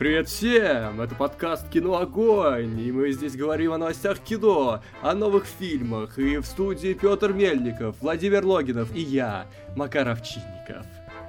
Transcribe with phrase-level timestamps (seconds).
[0.00, 1.02] Привет всем!
[1.02, 6.38] Это подкаст «Кино Огонь», и мы здесь говорим о новостях кино, о новых фильмах, и
[6.38, 9.44] в студии Петр Мельников, Владимир Логинов и я,
[9.76, 10.86] Макар Овчинников.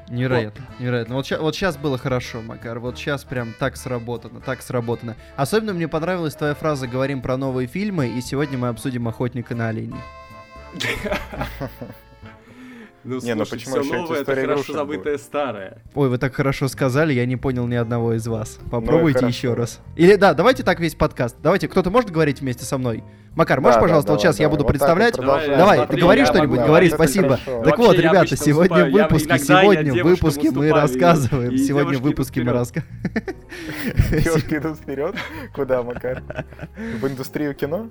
[0.08, 0.80] Невероятно, вот.
[0.80, 1.16] невероятно.
[1.16, 5.18] Вот, вот сейчас было хорошо, Макар, вот сейчас прям так сработано, так сработано.
[5.36, 9.68] Особенно мне понравилась твоя фраза «Говорим про новые фильмы», и сегодня мы обсудим «Охотника на
[9.68, 10.00] оленей».
[13.04, 15.22] Ну, не, ну слушай, ну почему все новое, это хорошо забытое будет?
[15.22, 15.78] старое.
[15.96, 18.60] Ой, вы так хорошо сказали, я не понял ни одного из вас.
[18.70, 19.80] Попробуйте ну, еще раз.
[19.96, 21.36] Или да, давайте так весь подкаст.
[21.42, 23.04] Давайте, кто-то может говорить вместе со мной?
[23.34, 25.16] Макар, можешь, да, пожалуйста, да, вот сейчас давай, я буду вот представлять?
[25.16, 27.38] Давай, давай смотри, ты говори что-нибудь, говори, спасибо.
[27.38, 27.64] Хорошо.
[27.64, 31.58] Так вот, ребята, сегодня в выпуске, сегодня в выпуске мы рассказываем.
[31.58, 32.92] Сегодня в выпуске мы рассказываем.
[34.24, 35.16] Девушки идут вперед?
[35.56, 36.22] Куда, Макар?
[37.00, 37.88] В индустрию кино?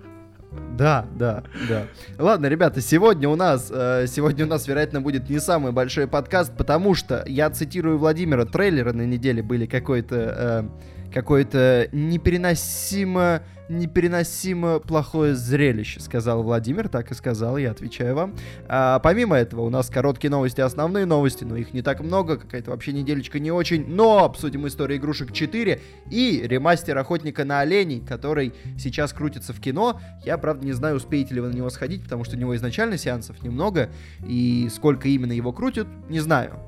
[0.77, 1.87] Да, да, да.
[2.19, 6.57] Ладно, ребята, сегодня у нас, э, сегодня у нас, вероятно, будет не самый большой подкаст,
[6.57, 10.65] потому что я цитирую Владимира, трейлеры на неделе были какой-то, э,
[11.13, 18.35] какой-то непереносимо непереносимо плохое зрелище, сказал Владимир, так и сказал, я отвечаю вам.
[18.69, 22.73] А, помимо этого, у нас короткие новости, основные новости, но их не так много, какая-то
[22.73, 25.80] вообще недельечка не очень, но обсудим историю игрушек 4
[26.11, 30.01] и ремастер Охотника на оленей, который сейчас крутится в кино.
[30.24, 32.99] Я, правда, не знаю, успеете ли вы на него сходить, потому что у него изначально
[32.99, 33.91] сеансов немного,
[34.27, 36.59] и сколько именно его крутят, не знаю.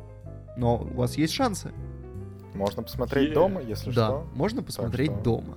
[0.57, 1.73] Но у вас есть шансы.
[2.55, 3.35] Можно посмотреть yeah.
[3.35, 4.27] дома, если да, что.
[4.31, 5.23] Да, можно посмотреть что...
[5.23, 5.57] дома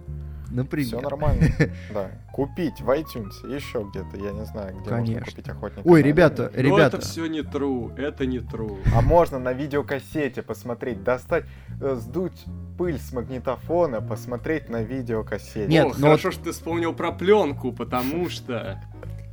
[0.56, 0.88] например.
[0.88, 1.48] Все нормально,
[1.94, 2.12] да.
[2.32, 5.14] Купить в iTunes, еще где-то, я не знаю, где Конечно.
[5.14, 5.88] можно купить охотника.
[5.88, 6.98] Ой, ребята, Но ребята.
[6.98, 8.78] это все не true, это не true.
[8.96, 11.46] А можно на видеокассете посмотреть, достать,
[11.82, 12.46] э, сдуть
[12.78, 15.68] пыль с магнитофона, посмотреть на видеокассете.
[15.68, 18.82] Нет, О, ну хорошо, что ты вспомнил про пленку, потому что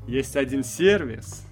[0.06, 1.47] есть один сервис,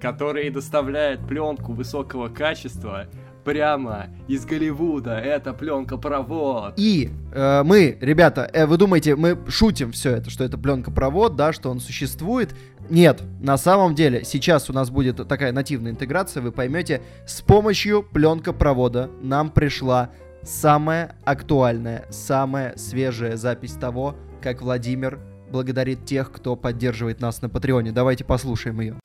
[0.00, 3.06] который доставляет пленку высокого качества
[3.44, 5.18] прямо из Голливуда.
[5.18, 6.74] Это пленка-провод.
[6.76, 11.52] И э, мы, ребята, э, вы думаете, мы шутим все это, что это пленка-провод, да,
[11.52, 12.54] что он существует?
[12.90, 18.02] Нет, на самом деле, сейчас у нас будет такая нативная интеграция, вы поймете, с помощью
[18.02, 20.10] пленка-провода нам пришла
[20.42, 25.20] самая актуальная, самая свежая запись того, как Владимир
[25.50, 27.92] благодарит тех, кто поддерживает нас на Патреоне.
[27.92, 28.96] Давайте послушаем ее.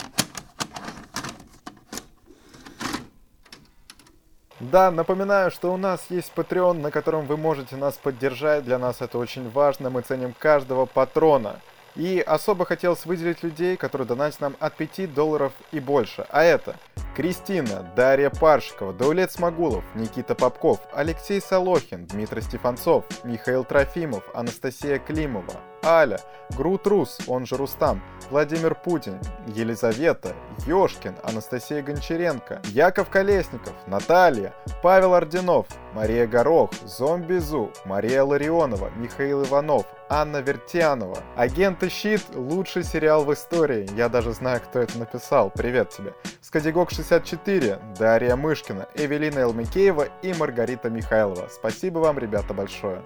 [4.60, 8.64] Да, напоминаю, что у нас есть Patreon, на котором вы можете нас поддержать.
[8.64, 9.92] Для нас это очень важно.
[9.92, 11.60] Мы ценим каждого патрона.
[11.96, 16.26] И особо хотелось выделить людей, которые донатят нам от 5 долларов и больше.
[16.30, 16.76] А это
[17.16, 25.56] Кристина, Дарья Паршикова, Даулет Смогулов, Никита Попков, Алексей Солохин, Дмитрий Стефанцов, Михаил Трофимов, Анастасия Климова,
[25.88, 26.20] Аля,
[26.58, 34.54] Грут Рус, он же Рустам, Владимир Путин, Елизавета, Ёшкин, Анастасия Гончаренко, Яков Колесников, Наталья,
[34.84, 41.18] Павел Орденов, Мария Горох, Зомби Зу, Мария Ларионова, Михаил Иванов, Анна Вертянова.
[41.38, 43.90] Агенты Щит– лучший сериал в истории.
[43.96, 45.52] Я даже знаю, кто это написал.
[45.52, 46.14] Привет тебе.
[46.42, 51.48] Скадигок 64, Дарья Мышкина, Эвелина Элмикеева и Маргарита Михайлова.
[51.50, 53.02] Спасибо вам, ребята, большое.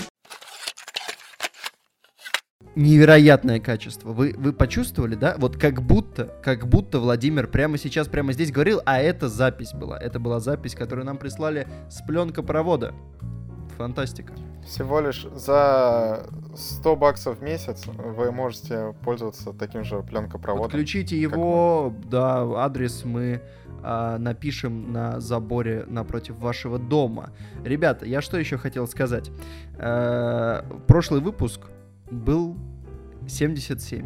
[2.75, 4.13] Невероятное качество.
[4.13, 5.35] Вы, вы почувствовали, да?
[5.37, 9.97] Вот как будто, как будто Владимир прямо сейчас, прямо здесь говорил, а это запись была.
[9.99, 12.93] Это была запись, которую нам прислали с пленка провода.
[13.77, 14.33] Фантастика.
[14.65, 20.65] Всего лишь за 100 баксов в месяц вы можете пользоваться таким же пленкопроводом.
[20.65, 23.41] Подключите его, да, адрес мы
[23.83, 27.31] а, напишем на заборе напротив вашего дома.
[27.65, 29.31] Ребята, я что еще хотел сказать?
[29.77, 31.61] А, прошлый выпуск
[32.11, 32.55] был
[33.27, 34.05] 77.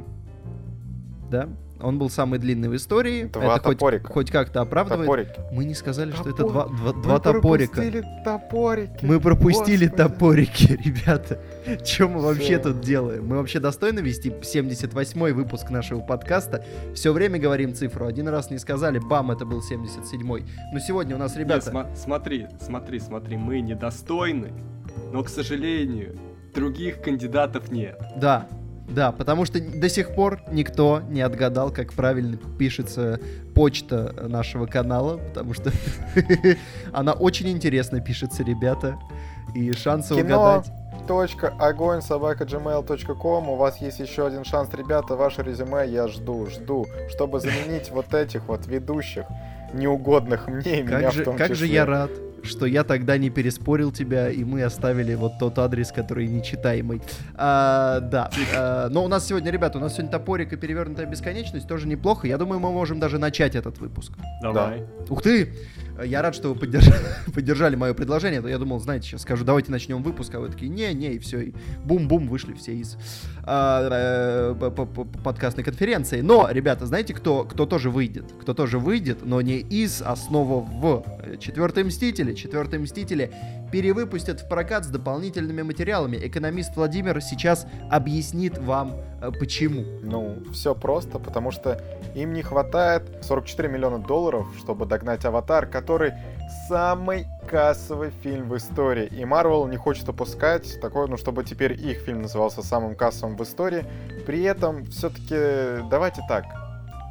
[1.30, 1.50] Да?
[1.82, 3.26] Он был самый длинный в истории.
[3.26, 4.08] Два это топорика.
[4.08, 5.06] хоть, хоть как-то оправдывает.
[5.06, 5.42] Топорики.
[5.52, 6.22] Мы не сказали, Топор...
[6.22, 7.82] что это два, два, Мы два топорика.
[7.82, 9.06] Мы пропустили топорики.
[9.06, 10.04] Мы пропустили Господи.
[10.04, 11.42] топорики, ребята.
[11.84, 13.28] Чем мы вообще тут делаем?
[13.28, 16.64] Мы вообще достойны вести 78-й выпуск нашего подкаста?
[16.94, 18.06] Все время говорим цифру.
[18.08, 20.46] Один раз не сказали, бам, это был 77-й.
[20.74, 21.56] Но сегодня у нас, ребята...
[21.56, 24.54] Нет, см- смотри, смотри, смотри, мы недостойны,
[25.12, 26.16] но, к сожалению,
[26.56, 28.02] других кандидатов нет.
[28.16, 28.47] Да,
[28.88, 33.20] да, потому что до сих пор никто не отгадал, как правильно пишется
[33.53, 35.72] почта нашего канала, потому что
[36.94, 38.97] она очень интересно пишется, ребята,
[39.53, 40.24] и шансы Кино.
[40.24, 40.72] угадать
[41.08, 46.47] точка огонь собака gmail.com у вас есть еще один шанс ребята ваше резюме я жду
[46.47, 49.26] жду чтобы заменить вот этих вот ведущих
[49.74, 51.68] неугодных мне и как меня же, в том как числе.
[51.68, 52.09] же я рад
[52.46, 57.02] что я тогда не переспорил тебя, и мы оставили вот тот адрес, который нечитаемый.
[57.36, 58.30] А, да.
[58.56, 62.28] А, но у нас сегодня, ребята, у нас сегодня топорик и перевернутая бесконечность тоже неплохо.
[62.28, 64.14] Я думаю, мы можем даже начать этот выпуск.
[64.42, 64.84] Давай.
[65.09, 65.53] Ух ты!
[66.03, 68.42] Я рад, что вы поддержали, поддержали мое предложение.
[68.42, 71.40] То я думал, знаете, сейчас скажу, давайте начнем выпуск, а вы такие, не-не, и все,
[71.40, 71.53] и
[71.84, 72.97] бум-бум, вышли все из
[73.44, 74.72] а, э,
[75.24, 76.22] подкастной конференции.
[76.22, 78.26] Но, ребята, знаете, кто, кто тоже выйдет?
[78.42, 81.06] Кто тоже выйдет, но не из, а снова в
[81.40, 82.34] Четвертые Мстители.
[82.34, 83.32] Четвертые Мстители
[83.76, 86.16] перевыпустят в прокат с дополнительными материалами.
[86.16, 89.84] Экономист Владимир сейчас объяснит вам, э, почему.
[90.02, 91.82] Ну, все просто, потому что
[92.16, 96.14] им не хватает 44 миллиона долларов, чтобы догнать «Аватар», который
[96.70, 99.08] самый кассовый фильм в истории.
[99.08, 103.44] И Marvel не хочет опускать такое, ну, чтобы теперь их фильм назывался самым кассовым в
[103.44, 103.84] истории.
[104.26, 106.46] При этом, все-таки, давайте так,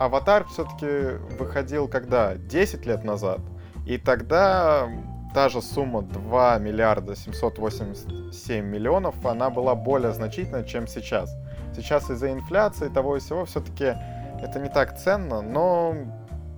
[0.00, 2.36] Аватар все-таки выходил когда?
[2.36, 3.40] 10 лет назад.
[3.86, 4.88] И тогда
[5.34, 11.36] та же сумма 2 миллиарда 787 миллионов, она была более значительной, чем сейчас.
[11.74, 13.96] Сейчас из-за инфляции того и всего все-таки
[14.40, 15.96] это не так ценно, но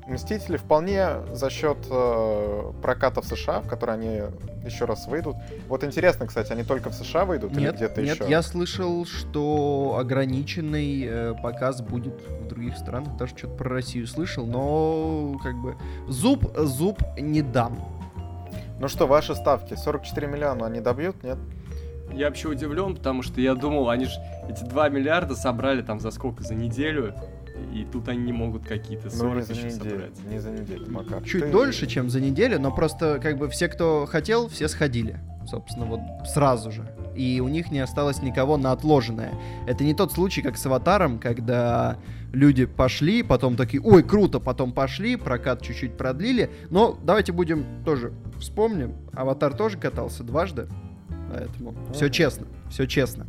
[0.06, 4.20] Мстители вполне за счет э, проката в США, в который они
[4.64, 5.34] еще раз выйдут.
[5.66, 8.30] Вот интересно, кстати, они только в США выйдут нет, или где-то нет, еще?
[8.30, 13.16] я слышал, что ограниченный э, показ будет в других странах.
[13.16, 15.76] Даже что-то про Россию слышал, но как бы
[16.06, 17.95] зуб зуб не дам.
[18.78, 19.74] Ну что, ваши ставки?
[19.74, 21.38] 44 миллиона они добьют, нет?
[22.12, 24.14] Я вообще удивлен, потому что я думал, они же
[24.48, 26.42] эти 2 миллиарда собрали там за сколько?
[26.42, 27.14] За неделю?
[27.72, 30.24] и тут они не могут какие-то 40 ну, не за еще неделю, собрать.
[30.30, 31.22] Не за неделю, Макар.
[31.22, 35.18] Чуть Ты- дольше, чем за неделю, но просто как бы все, кто хотел, все сходили.
[35.46, 36.86] Собственно, вот сразу же.
[37.14, 39.32] И у них не осталось никого на отложенное.
[39.66, 41.96] Это не тот случай, как с аватаром, когда
[42.36, 46.50] люди пошли, потом такие, ой, круто, потом пошли, прокат чуть-чуть продлили.
[46.70, 48.94] Но давайте будем тоже вспомним.
[49.12, 50.68] Аватар тоже катался дважды.
[51.32, 52.12] Поэтому все Мгм.
[52.12, 53.26] честно, все честно.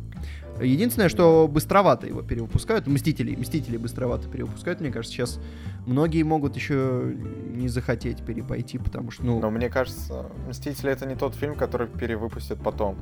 [0.60, 2.86] Единственное, что быстровато его перевыпускают.
[2.86, 4.80] Мстители, Мстители быстровато перевыпускают.
[4.80, 5.40] Мне кажется, сейчас
[5.86, 7.14] многие могут еще
[7.54, 9.40] не захотеть перепойти, потому что, ну...
[9.40, 12.96] Но мне кажется, «Мстители»— это не тот фильм, который перевыпустят потом.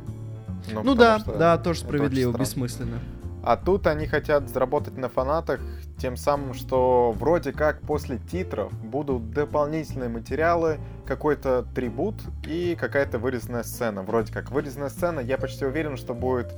[0.68, 3.00] Ну потому да, что да, тоже справедливо, бессмысленно.
[3.46, 5.60] А тут они хотят заработать на фанатах
[5.98, 13.62] тем самым, что вроде как после титров будут дополнительные материалы, какой-то трибут и какая-то вырезанная
[13.62, 14.02] сцена.
[14.02, 16.52] Вроде как вырезанная сцена, я почти уверен, что будет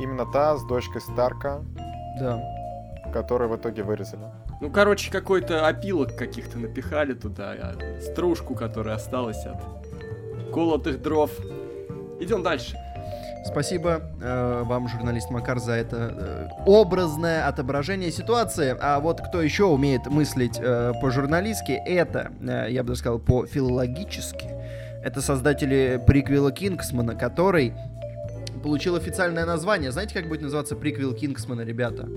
[0.00, 1.60] именно та с дочкой Старка,
[2.18, 2.42] Да.
[3.12, 4.22] которую в итоге вырезали.
[4.60, 9.62] Ну, короче, какой-то опилок каких-то напихали туда, а стружку, которая осталась от
[10.52, 11.30] колотых дров.
[12.18, 12.76] Идем дальше.
[13.44, 18.76] Спасибо э, вам, журналист Макар, за это э, образное отображение ситуации.
[18.80, 24.48] А вот кто еще умеет мыслить э, по-журналистски, это, э, я бы сказал, по-филологически.
[25.02, 27.74] Это создатели приквела Кингсмана, который
[28.62, 29.90] получил официальное название.
[29.90, 32.08] Знаете, как будет называться приквел Кингсмана, ребята?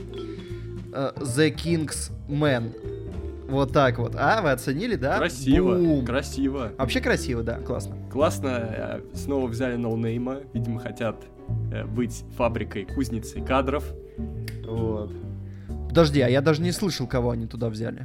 [0.93, 2.71] Э, The King's Man.
[3.47, 4.15] Вот так вот.
[4.17, 5.17] А, вы оценили, да?
[5.17, 6.05] Красиво, Бум.
[6.05, 6.71] красиво.
[6.77, 7.95] Вообще красиво, да, классно.
[8.11, 11.15] Классно, э, снова взяли ноунейма, видимо, хотят
[11.71, 13.85] э, быть фабрикой, кузницей кадров.
[14.65, 15.11] Вот.
[15.89, 18.01] Подожди, а я даже не слышал, кого они туда взяли.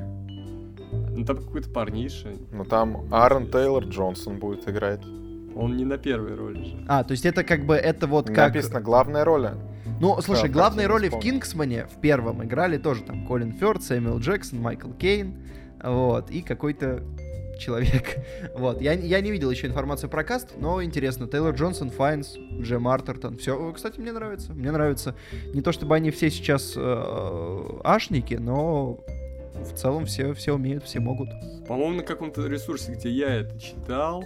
[1.10, 5.00] Ну, там какой-то парниша, Ну там Аарон Тейлор Джонсон будет играть.
[5.54, 6.84] он не на первой роли же.
[6.88, 8.54] А, то есть это как бы, это вот как...
[8.54, 9.50] Написано главная роль.
[10.00, 11.18] Ну, слушай, Да, главные роли в.
[11.18, 15.36] Кингсмане в первом играли тоже там Колин Фёрд, Сэмюэл Джексон, Майкл Кейн,
[15.82, 17.02] вот, и какой-то
[17.58, 18.16] человек.
[18.54, 21.28] Вот, я, я не видел еще информацию про каст, но интересно.
[21.28, 23.36] Тейлор Джонсон, Файнс, Джем Артертон.
[23.36, 24.52] Все, кстати, мне нравится.
[24.52, 25.14] Мне нравится.
[25.52, 29.04] Не то чтобы они все сейчас э, ашники, но
[29.54, 31.28] в целом все, все умеют, все могут.
[31.68, 34.24] По-моему, на каком-то ресурсе, где я это читал,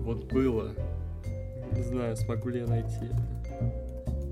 [0.00, 0.72] вот было.
[1.72, 3.31] Не знаю, смогу ли я найти это.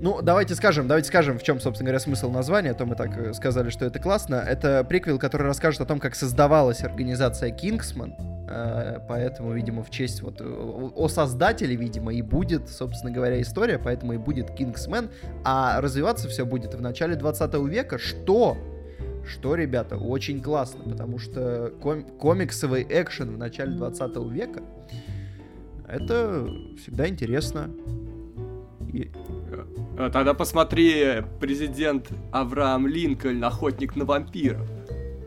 [0.03, 3.15] Ну, давайте скажем, давайте скажем, в чем, собственно говоря, смысл названия, а то мы так
[3.15, 4.35] э, сказали, что это классно.
[4.35, 8.15] Это приквел, который расскажет о том, как создавалась организация Кингсман,
[8.49, 13.77] э, поэтому, видимо, в честь вот э, о создателе, видимо, и будет, собственно говоря, история,
[13.77, 15.11] поэтому и будет Кингсмен,
[15.43, 18.57] а развиваться все будет в начале 20 века, что?
[19.23, 24.63] Что, ребята, очень классно, потому что ком- комиксовый экшен в начале 20 века
[25.87, 26.47] это
[26.81, 27.69] всегда интересно.
[28.91, 29.11] И-
[29.97, 34.67] Тогда посмотри, президент Авраам Линкольн, охотник на вампиров.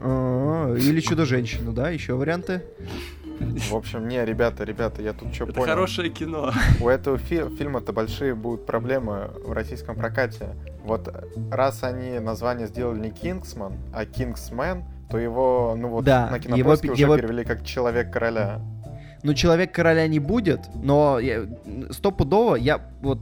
[0.01, 1.91] А, Или чудо-женщину, да?
[1.91, 2.63] Еще варианты?
[3.71, 5.67] В общем, не, ребята, ребята, я тут что Это понял.
[5.69, 6.53] хорошее кино.
[6.81, 10.51] У этого фи- фильма-то большие будут проблемы в российском прокате.
[10.85, 11.13] Вот
[11.51, 16.37] раз они название сделали не Kingsman, а King's Man, то его, ну вот, Да, на
[16.37, 18.61] его кинопоиске пе- уже его- перевели как Человек Короля.
[19.25, 21.47] Ну, Человек-короля не будет, но я-
[21.91, 23.19] стопудово я вот...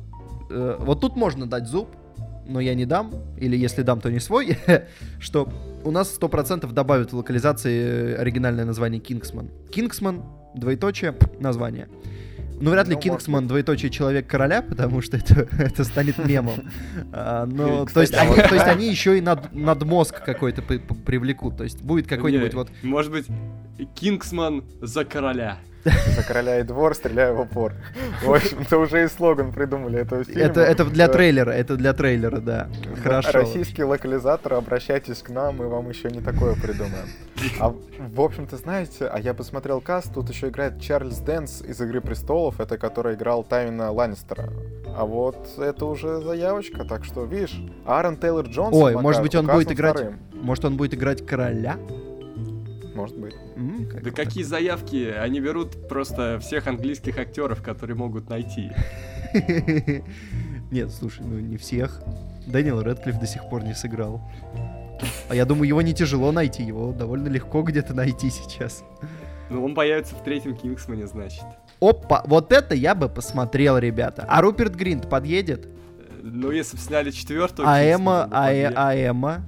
[0.53, 1.89] э, вот тут можно дать зуб,
[2.47, 4.59] но я не дам, или если дам, то не свой,
[5.21, 5.49] что
[5.85, 9.49] у нас 100% добавят в локализации э, оригинальное название Kingsman.
[9.71, 10.23] Kingsman,
[10.55, 11.89] двоеточие, название.
[12.61, 16.61] Ну, вряд ли Ну, Kingsman, двоеточие, Человек-короля, потому что это, это станет мемом.
[17.13, 19.53] А, но, И, то, есть кстати, они, а вот- то есть они еще и над,
[19.53, 21.57] надмозг какой-то при- привлекут.
[21.57, 22.71] То есть будет какой-нибудь вот...
[22.83, 23.27] Может быть,
[23.97, 25.59] Kingsman за короля.
[26.17, 27.73] За короля и двор, стреляю в упор.
[28.23, 30.43] В общем-то, уже и слоган придумали этого фильма.
[30.43, 32.69] Это, это для трейлера, это для трейлера, да.
[33.03, 33.33] Хорошо.
[33.33, 37.07] Российские локализаторы, обращайтесь к нам, мы вам еще не такое придумаем.
[37.59, 42.01] А в общем-то, знаете, а я посмотрел каст, тут еще играет Чарльз Дэнс из «Игры
[42.01, 44.51] престолов», это который играл Тайвина Ланнистера.
[44.97, 49.35] А вот это уже заявочка, так что, видишь, Аарон Тейлор Джонсон, Ой, Макар, может быть,
[49.35, 50.19] он будет играть- вторым.
[50.35, 51.77] Может, он будет играть короля?
[52.95, 53.35] Может быть.
[53.91, 55.11] Как Да какие заявки?
[55.11, 58.71] Они берут просто всех английских актеров, которые могут найти.
[60.71, 62.01] Нет, слушай, ну не всех.
[62.47, 64.21] Дэниел Рэдклифф до сих пор не сыграл.
[65.29, 68.85] А я думаю, его не тяжело найти, его довольно легко где-то найти сейчас.
[69.51, 71.45] Ну, он появится в третьем Кингсмане, значит.
[71.81, 74.25] Опа, вот это я бы посмотрел, ребята.
[74.29, 75.67] А Руперт Гринт подъедет?
[75.67, 78.73] Э, Ну, если бы сняли четвертого А Эмма, ну, а, Э- подъедет.
[78.79, 79.45] а Эмма?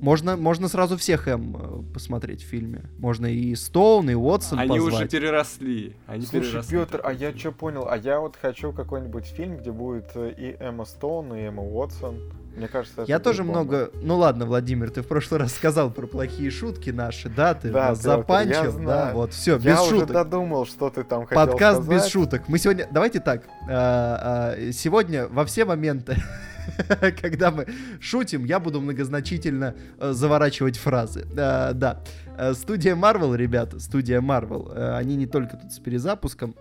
[0.00, 1.56] Можно, можно сразу всех Эм
[1.88, 2.84] э, посмотреть в фильме.
[2.98, 5.10] Можно и Стоун, и Уотсон Они уже позвать.
[5.10, 5.96] переросли.
[6.06, 6.78] Они Слушай, переросли.
[6.78, 7.86] Петр, а я что понял?
[7.88, 12.16] А я вот хочу какой-нибудь фильм, где будет э, и Эмма Стоун, и Эмма Уотсон.
[12.56, 13.60] Мне кажется, это Я тоже бомба.
[13.60, 13.90] много...
[14.02, 17.54] Ну ладно, Владимир, ты в прошлый раз сказал про плохие шутки наши, да?
[17.54, 19.10] Ты Да, нас Пётр, я запанчил, да?
[19.14, 20.10] Вот, все, без Я уже шуток.
[20.10, 22.10] додумал, что ты там хотел Подкаст без сказать.
[22.10, 22.42] шуток.
[22.48, 22.88] Мы сегодня...
[22.90, 23.44] Давайте так.
[23.68, 26.16] а, Сегодня во все моменты,
[27.20, 27.66] когда мы
[28.00, 31.26] шутим, я буду многозначительно э, заворачивать фразы.
[31.36, 32.00] А, Да.
[32.36, 36.54] Э, Студия Marvel, ребята, студия Marvel, э, они не только тут с перезапуском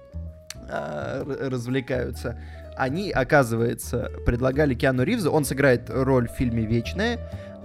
[0.70, 2.40] р- развлекаются.
[2.76, 7.20] Они, оказывается, предлагали Киану Ривзу, он сыграет роль в фильме «Вечная»,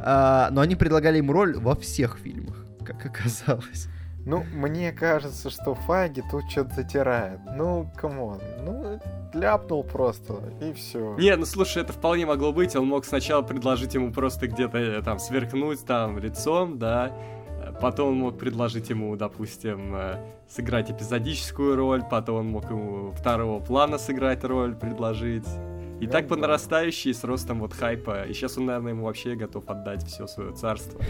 [0.04, 3.88] а, но они предлагали ему роль во всех фильмах, как оказалось.
[4.24, 7.40] Ну, мне кажется, что Файги тут что-то затирает.
[7.56, 8.38] Ну, come on.
[8.64, 9.00] Ну,
[9.34, 11.16] ляпнул просто, и все.
[11.16, 12.76] Не, ну слушай, это вполне могло быть.
[12.76, 17.12] Он мог сначала предложить ему просто где-то э, там сверкнуть там лицом, да.
[17.80, 23.60] Потом он мог предложить ему, допустим, э, сыграть эпизодическую роль, потом он мог ему второго
[23.60, 25.48] плана сыграть роль, предложить.
[26.00, 28.24] И Ну так по нарастающей с ростом вот хайпа.
[28.24, 31.00] И сейчас он, наверное, ему вообще готов отдать все свое царство.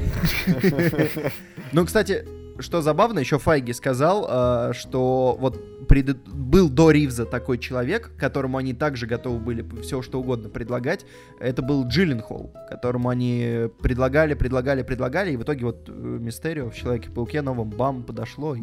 [1.72, 2.26] Ну, кстати,
[2.58, 8.58] что забавно, еще Файги сказал, э, что вот пред- был до Ривза такой человек, которому
[8.58, 11.06] они также готовы были все что угодно предлагать.
[11.40, 16.74] Это был Джилленхол, которому они предлагали, предлагали, предлагали, и в итоге вот э, Мистерио в
[16.74, 18.62] Человеке-пауке новом бам подошло и...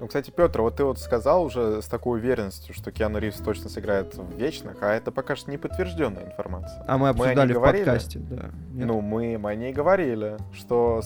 [0.00, 3.68] Ну, кстати, Петр, вот ты вот сказал уже с такой уверенностью, что Киану Ривз точно
[3.68, 6.82] сыграет в Вечных, а это пока что не подтвержденная информация.
[6.88, 7.84] А мы обсуждали в говорили?
[7.84, 8.50] подкасте, да.
[8.72, 8.86] Нет?
[8.86, 11.02] Ну, мы, мы о ней говорили, что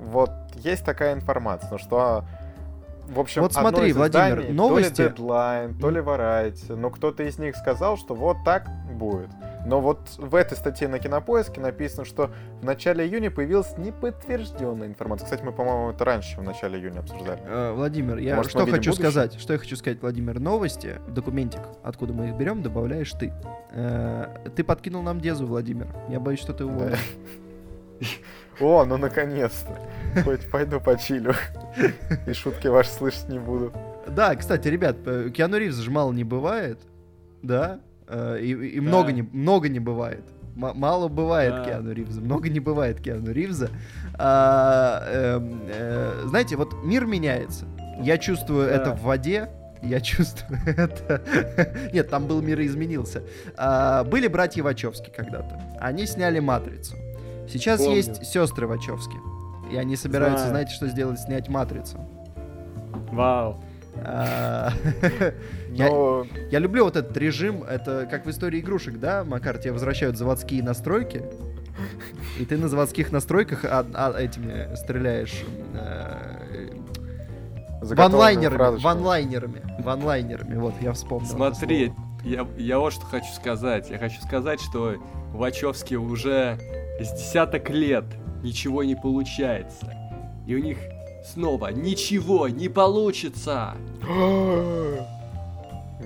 [0.00, 2.24] вот есть такая информация, что,
[3.08, 6.76] в общем, Вот одно смотри, из Владимир, изданий, новости- то ли Deadline, то ли Variety,
[6.76, 9.30] но кто-то из них сказал, что вот так будет.
[9.66, 12.30] Но вот в этой статье на Кинопоиске написано, что
[12.62, 15.26] в начале июня появилась неподтвержденная информация.
[15.26, 17.40] Кстати, мы, по-моему, это раньше, в начале июня обсуждали.
[17.44, 18.94] Э, Владимир, я Может, что хочу будущее?
[18.94, 23.34] сказать, что я хочу сказать, Владимир, новости, документик, откуда мы их берем, добавляешь ты.
[23.72, 25.88] Э, ты подкинул нам Дезу, Владимир.
[26.08, 26.96] Я боюсь, что ты уволен.
[28.60, 29.78] О, ну наконец-то.
[30.22, 31.34] Хоть пойду почилю.
[32.26, 33.72] И шутки ваши слышать не буду.
[34.08, 36.80] Да, кстати, ребят, э, Киану Ривз же мало не бывает,
[37.42, 38.82] да, э, и, и Да.
[38.82, 40.24] много, не, много не бывает.
[40.56, 41.64] М- мало бывает Да.
[41.64, 43.70] Киану Ривза, много не бывает Киану Ривза.
[44.18, 47.66] А, эм, э, знаете, вот мир меняется.
[48.02, 48.74] Я чувствую Да.
[48.74, 49.48] это в воде,
[49.82, 51.22] я чувствую это...
[51.92, 53.22] Нет, там был мир и изменился.
[53.56, 55.58] А, были братья Вачовски когда-то.
[55.80, 56.96] Они сняли «Матрицу».
[57.50, 57.96] Сейчас Помню.
[57.96, 59.16] есть сестры Вачовски.
[59.70, 60.50] И они собираются, Знаю.
[60.50, 61.20] знаете, что сделать?
[61.20, 61.98] Снять «Матрицу».
[63.12, 63.56] Вау.
[64.04, 64.70] А,
[65.72, 69.72] Я- Но Я люблю вот этот режим, это как в истории игрушек, да, Макар, тебе
[69.72, 71.22] возвращают заводские настройки,
[72.38, 76.68] и ты на заводских настройках а- а- этими стреляешь э,
[77.82, 81.28] ванлайнерами, ванлайнерами, ванлайнерами, вот, я вспомнил.
[81.28, 81.92] Смотри,
[82.24, 83.90] я, я вот что хочу сказать.
[83.90, 84.96] Я хочу сказать, что
[85.32, 86.58] Вачовски уже
[87.04, 88.04] с десяток лет
[88.42, 89.92] ничего не получается.
[90.46, 90.78] И у них
[91.24, 93.74] снова ничего не получится.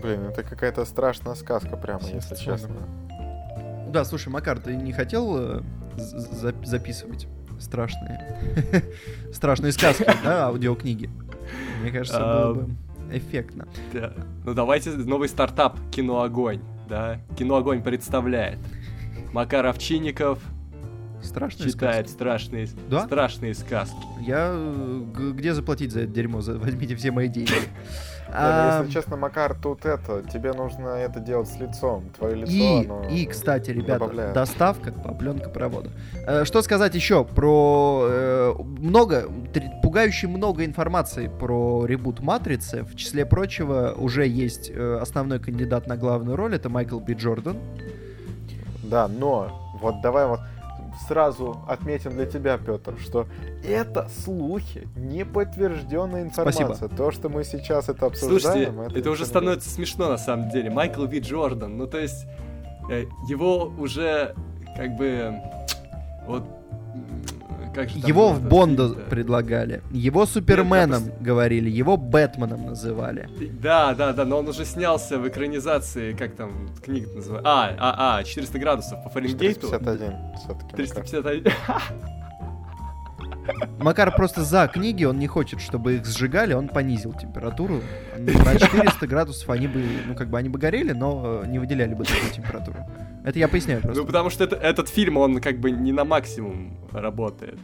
[0.03, 2.75] Блин, это какая-то страшная сказка прямо, если честно.
[3.89, 5.63] Да, слушай, Макар, ты не хотел э,
[5.97, 7.29] записывать
[7.61, 8.85] страшные,
[9.33, 11.09] страшные сказки, да, аудиокниги?
[11.81, 12.75] Мне кажется, было бы
[13.13, 13.69] эффектно.
[13.93, 14.13] Да.
[14.45, 16.61] Ну давайте новый стартап «Киноогонь».
[16.89, 17.21] Да?
[17.39, 18.59] «Киноогонь» представляет
[19.33, 20.39] Макар Овчинников,
[21.25, 22.14] Страшные читает сказки.
[22.14, 23.00] страшные, Да?
[23.07, 23.97] страшные сказки.
[24.21, 24.50] Я...
[24.52, 25.02] э,
[25.33, 26.40] Где заплатить за это дерьмо?
[26.40, 27.52] За- Возьмите все мои деньги.
[28.26, 32.11] Да, А, если честно, Макар, тут это, тебе нужно это делать с лицом.
[32.19, 34.35] Твое лицо, И, оно и, кстати, ребята, добавляет.
[34.35, 35.90] доставка по пленкопроводу.
[36.26, 39.28] Э, Что сказать еще про э, много,
[39.83, 42.83] пугающе много информации про ребут Матрицы.
[42.83, 47.59] В числе прочего, уже есть э, основной кандидат на главную роль, это Майкл Би Джордан.
[48.83, 50.40] Да, но вот давай вот
[51.07, 53.27] сразу отметим для тебя, Петр, что
[53.65, 56.75] это слухи, не подтвержденная информация.
[56.75, 56.97] Спасибо.
[56.97, 60.71] То, что мы сейчас это Слушайте, обсуждаем, это, уже становится смешно на самом деле.
[60.71, 62.27] Майкл Ви Джордан, ну то есть
[62.91, 64.35] э, его уже
[64.77, 65.35] как бы
[66.27, 66.45] вот
[67.75, 69.11] как Его в Бонда фильм-то?
[69.11, 73.28] предлагали, его Суперменом просто- говорили, его Бэтменом называли.
[73.61, 77.49] Да, да, да, но он уже снялся в экранизации, как там книга называется?
[77.50, 79.69] А, а, а, 400 градусов по Фаренгейту.
[79.69, 80.76] 351 все-таки.
[80.76, 81.52] 351.
[83.78, 87.81] Макар просто за книги, он не хочет, чтобы их сжигали, он понизил температуру.
[88.16, 91.93] На 400 градусов они бы, ну как бы они бы горели, но э, не выделяли
[91.93, 92.78] бы такую температуру.
[93.25, 94.00] Это я поясняю просто.
[94.02, 97.59] Ну, потому что это- этот фильм, он как бы не на максимум работает.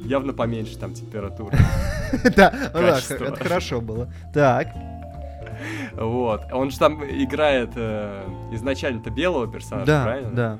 [0.00, 1.56] Явно поменьше там температура.
[2.36, 4.12] Да, да, это хорошо было.
[4.34, 4.68] Так,
[5.96, 6.40] Вот.
[6.52, 8.22] Он же там играет э,
[8.52, 10.30] изначально-то белого персонажа, да, правильно?
[10.32, 10.58] да.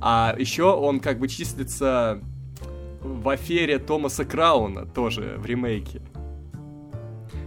[0.00, 2.20] А еще он как бы числится
[3.02, 6.00] в афере Томаса Крауна, тоже в ремейке.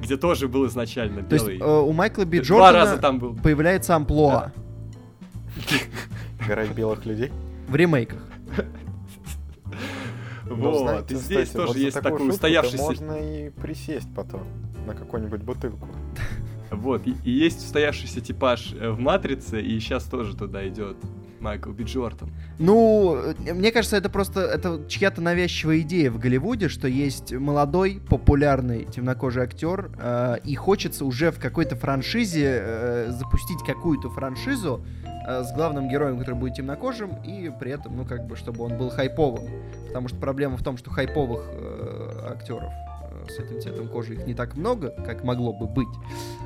[0.02, 1.60] Где тоже был изначально То есть белый.
[1.60, 3.36] э, у Майкла Би Два раза Джордана там был.
[3.36, 4.52] появляется амплуа
[6.48, 7.32] Гора белых людей.
[7.68, 8.22] в ремейках.
[10.46, 10.80] Ну, Вот.
[10.80, 12.84] знаете, здесь тоже есть такой устоявшийся...
[12.84, 14.48] Можно и присесть потом
[14.88, 15.88] на какую-нибудь бутылку.
[16.72, 17.06] Вот.
[17.06, 20.98] И, и есть устоявшийся типаж э, в Матрице, и сейчас тоже туда идет
[21.42, 22.32] Майкл Би Джордан.
[22.58, 28.02] Ну, э, мне кажется, это просто это чья-то навязчивая идея в Голливуде, что есть молодой,
[28.10, 34.84] популярный темнокожий актер, э, и хочется уже в какой-то франшизе э, запустить какую-то франшизу
[35.28, 38.78] э, с главным героем, который будет темнокожим, и при этом, ну, как бы, чтобы он
[38.78, 39.50] был хайповым.
[39.88, 44.26] Потому что проблема в том, что хайповых э, актеров э, с этим цветом кожи их
[44.28, 45.88] не так много, как могло бы быть.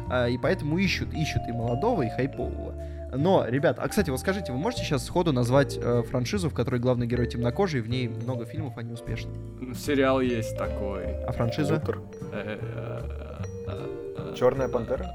[0.09, 2.73] А, и поэтому ищут, ищут и молодого, и хайпового.
[3.15, 6.79] Но, ребят, а кстати, вот скажите, вы можете сейчас сходу назвать э, франшизу, в которой
[6.79, 9.31] главный герой темнокожий, и в ней много фильмов, они успешны?
[9.61, 11.15] Ну, Сериал есть такой.
[11.25, 11.81] А франшиза?
[12.31, 15.11] Э, э, э, Черная пантера?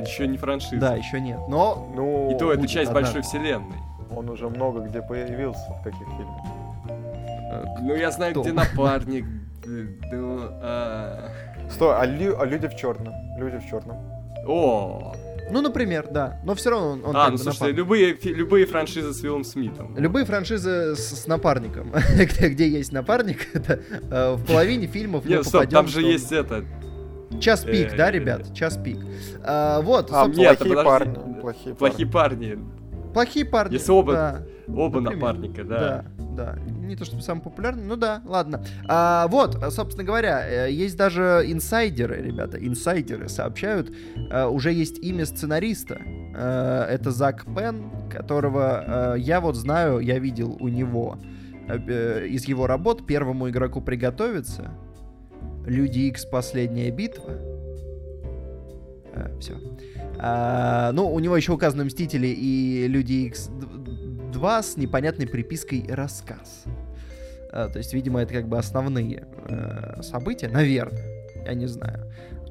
[0.00, 0.80] Еще не франшиза.
[0.80, 1.38] Да, еще нет.
[1.48, 3.02] Но Ну, И то это часть одна.
[3.02, 3.76] большой вселенной.
[4.14, 6.40] он уже много где появился, в каких фильмах.
[7.80, 8.42] Ну, я знаю, Кто?
[8.42, 9.24] где напарник.
[9.64, 11.30] ну, а.
[11.70, 13.14] Стой, а, а люди в черном?
[13.38, 13.96] Люди в черном.
[14.46, 15.14] О!
[15.50, 16.40] Ну, например, да.
[16.44, 17.76] Но все равно он, он А, ну напарник.
[17.76, 19.96] любые, любые франшизы с Уиллом Смитом.
[19.96, 23.80] Любые франшизы с, с напарником, где, где есть напарник, это
[24.10, 26.64] э, в половине фильмов Нет, стоп, там же есть это.
[27.40, 28.98] час пик, да, э, ребят, час пик.
[29.42, 31.74] А, вот, А, плохие парни.
[31.74, 32.58] Плохие парни.
[33.12, 33.74] Плохие парни.
[33.74, 34.42] Если оба- да.
[34.68, 35.22] Оба Например.
[35.32, 35.78] напарника, да.
[35.78, 36.04] Да,
[36.36, 36.58] да.
[36.86, 38.62] Не то чтобы самый популярный, ну да, ладно.
[38.86, 43.90] А, вот, а, собственно говоря, э, есть даже инсайдеры, ребята, инсайдеры сообщают,
[44.30, 45.98] э, уже есть имя сценариста.
[46.36, 51.18] Э, Это Зак Пен, которого э, я вот знаю, я видел у него
[51.66, 54.70] э, из его работ первому игроку приготовиться.
[55.66, 57.32] Люди X последняя битва.
[59.40, 59.54] все.
[60.20, 63.50] Ну, у него еще указаны Мстители и Люди X
[64.32, 66.64] 2 с непонятной припиской рассказ.
[67.50, 71.02] А, то есть, видимо, это как бы основные э, события, наверное.
[71.46, 72.10] Я не знаю.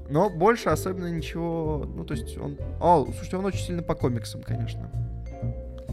[0.09, 1.85] Но больше особенно ничего.
[1.85, 2.57] Ну, то есть он.
[2.81, 4.89] О, слушайте, он очень сильно по комиксам, конечно.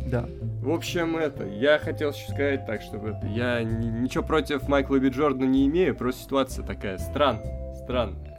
[0.06, 0.28] Да.
[0.60, 4.98] В общем, это, я хотел еще сказать так, чтобы это, я ни- ничего против Майкла
[4.98, 8.36] Би Джордана не имею, просто ситуация такая странная, странная.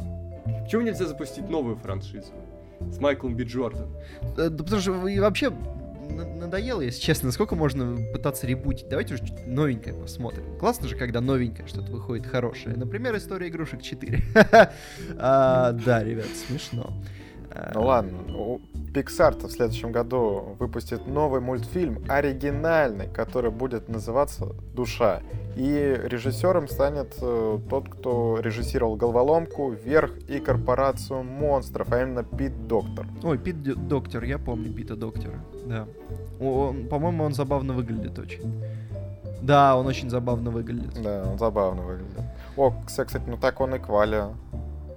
[0.64, 2.32] Почему нельзя запустить новую франшизу
[2.92, 3.92] с Майклом Би Джорданом?
[4.38, 8.88] Э, Да потому что вы вообще на- надоело, если честно, сколько можно пытаться ребутить.
[8.90, 10.44] Давайте уже что-то новенькое посмотрим.
[10.60, 12.76] Классно же, когда новенькое что-то выходит хорошее.
[12.76, 14.22] Например, история игрушек 4.
[15.18, 16.94] А, Да, ребят, смешно.
[17.52, 18.18] А, Ну ладно,
[18.96, 25.22] Pixar в следующем году выпустит новый мультфильм, оригинальный, который будет называться «Душа».
[25.58, 32.68] И режиссером станет э, тот, кто режиссировал «Головоломку», «Вверх» и «Корпорацию монстров», а именно Пит
[32.68, 33.06] Доктор.
[33.24, 35.40] Ой, Пит Доктор, я помню Пита Доктора.
[35.66, 35.88] Да.
[36.40, 38.64] Он- по-моему, он забавно выглядит очень.
[39.42, 41.02] Да, он очень забавно выглядит.
[41.02, 42.22] Да, он забавно выглядит.
[42.56, 44.30] О, кстати, ну так он и Кваля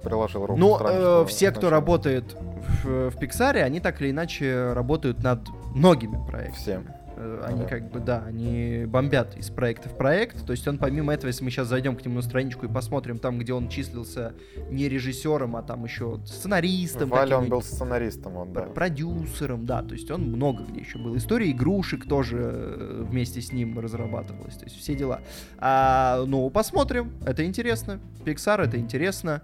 [0.03, 0.59] приложил руку.
[0.59, 2.35] Ну, э, все, кто работает
[2.83, 6.57] в, в Pixar, они так или иначе работают над многими проектами.
[6.61, 6.83] Всем.
[7.21, 7.67] Э, Они Да.
[7.67, 10.45] как бы, да, они бомбят из проекта в проект.
[10.45, 13.19] То есть он помимо этого, если мы сейчас зайдем к нему на страничку и посмотрим
[13.19, 14.33] там, где он числился
[14.69, 18.61] не режиссером, а там еще сценаристом, Валя, он был сценаристом, он, да.
[18.61, 21.17] пр- продюсером, да, то есть он много где еще был.
[21.17, 25.19] История игрушек тоже э, вместе с ним разрабатывалась, то есть все дела.
[25.57, 27.99] А, ну, посмотрим, это интересно.
[28.23, 29.41] Pixar это интересно.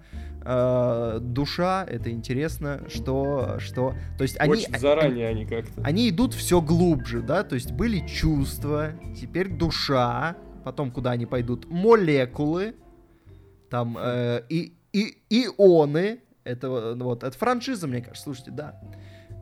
[0.47, 5.81] А, душа это интересно, что, что, то есть они, Очень заранее они как-то.
[5.83, 11.67] они идут все глубже, да, то есть были чувства, теперь душа, потом куда они пойдут,
[11.67, 12.75] молекулы,
[13.71, 18.79] там э, и, и ионы, это э, вот, это франшиза, мне кажется, слушайте, да.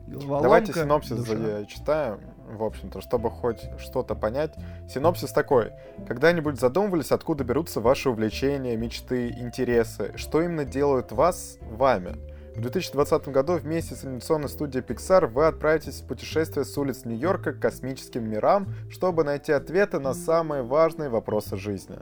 [0.06, 1.36] Головоломка, Давайте синопсис душа.
[1.36, 4.54] зачитаем, в общем-то, чтобы хоть что-то понять.
[4.88, 5.72] Синопсис такой.
[6.06, 10.12] Когда-нибудь задумывались, откуда берутся ваши увлечения, мечты, интересы?
[10.16, 12.16] Что именно делают вас вами?
[12.54, 17.52] В 2020 году вместе с анимационной студией Pixar вы отправитесь в путешествие с улиц Нью-Йорка
[17.52, 21.98] к космическим мирам, чтобы найти ответы на самые важные вопросы жизни.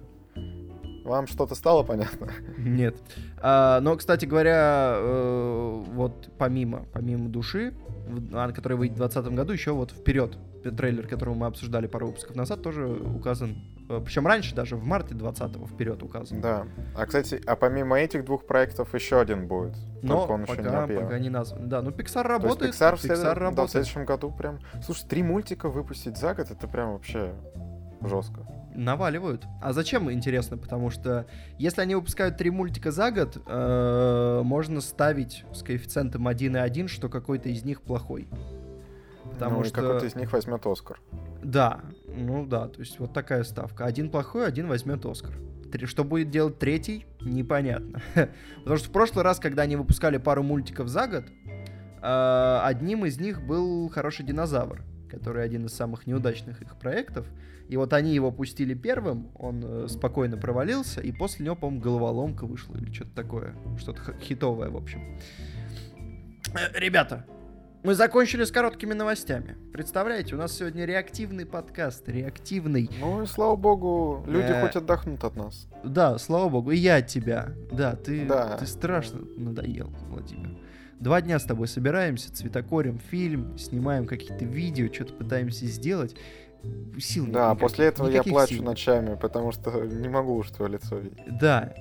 [1.05, 2.31] Вам что-то стало понятно?
[2.59, 2.97] Нет.
[3.41, 7.75] А, но, кстати говоря, э, вот помимо, помимо души,
[8.33, 12.37] а, которая выйдет в 2020 году, еще вот вперед трейлер, который мы обсуждали пару выпусков
[12.37, 13.57] назад, тоже указан.
[14.05, 16.41] Причем раньше даже, в марте 20-го вперед указан.
[16.41, 16.67] Да.
[16.97, 19.77] А, кстати, а помимо этих двух проектов еще один будет.
[20.03, 21.07] Но Только он еще не пока, объявлен.
[21.09, 21.69] пока не назван.
[21.69, 22.75] Да, ну Pixar То есть работает.
[22.75, 23.71] Pixar, в след- да, в работает.
[23.71, 24.61] следующем году прям...
[24.85, 27.35] Слушай, три мультика выпустить за год, это прям вообще
[28.03, 28.47] жестко.
[28.75, 29.45] Наваливают.
[29.61, 30.57] А зачем, интересно?
[30.57, 31.27] Потому что
[31.59, 37.49] если они выпускают три мультика за год, э, можно ставить с коэффициентом 1,1, что какой-то
[37.49, 38.29] из них плохой.
[39.33, 41.01] Потому ну, и что- какой-то из них возьмет Оскар.
[41.43, 43.85] Да, ну да, то есть вот такая ставка.
[43.85, 45.35] Один плохой, один возьмет Оскар.
[45.71, 48.03] Три- Что будет делать третий, непонятно.
[48.59, 51.25] Потому что в прошлый раз, когда они выпускали пару мультиков за год,
[52.03, 57.27] э, одним из них был «Хороший динозавр», который один из самых неудачных их проектов.
[57.69, 62.47] И вот они его пустили первым, он э, спокойно провалился, и после него, по-моему, головоломка
[62.47, 63.55] вышла или что-то такое.
[63.79, 65.01] Что-то хитовое, в общем.
[66.55, 67.25] Э, Ребята,
[67.83, 69.57] мы закончили с короткими новостями.
[69.73, 72.91] Представляете, у нас сегодня реактивный подкаст, реактивный.
[73.01, 74.61] Ну и слава богу, люди Э.
[74.61, 75.69] хоть отдохнут от нас.
[75.83, 77.53] Да, слава богу, и я от тебя.
[77.73, 78.57] Да, ты, Да.
[78.59, 80.57] ты страшно надоел, Владимир.
[81.01, 86.15] Два дня с тобой собираемся, цветокорим фильм, снимаем какие-то видео, что-то пытаемся сделать.
[87.01, 88.65] Сил Да, никаких, после этого я плачу сил.
[88.65, 91.39] ночами, потому что не могу уж твое лицо видеть.
[91.41, 91.73] Да,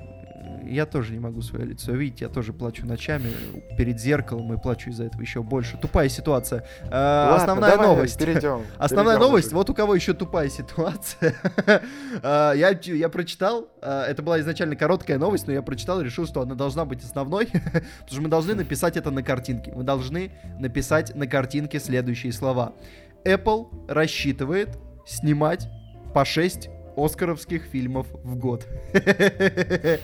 [0.64, 3.30] я тоже не могу свое лицо видеть, я тоже плачу ночами
[3.78, 5.78] перед зеркалом и плачу из-за этого еще больше.
[5.78, 6.66] Тупая ситуация.
[6.90, 8.20] А, Ладно, Основная давай новость.
[8.20, 8.62] Перейдем.
[8.78, 11.36] Основная перейдем новость, вот у кого еще тупая ситуация.
[12.24, 16.26] А, я, я прочитал, а, это была изначально короткая новость, но я прочитал и решил,
[16.26, 19.72] что она должна быть основной, потому что мы должны написать это на картинке.
[19.76, 22.74] Мы должны написать на картинке следующие слова.
[23.26, 25.70] Apple рассчитывает снимать
[26.14, 28.68] по 6 оскаровских фильмов в год.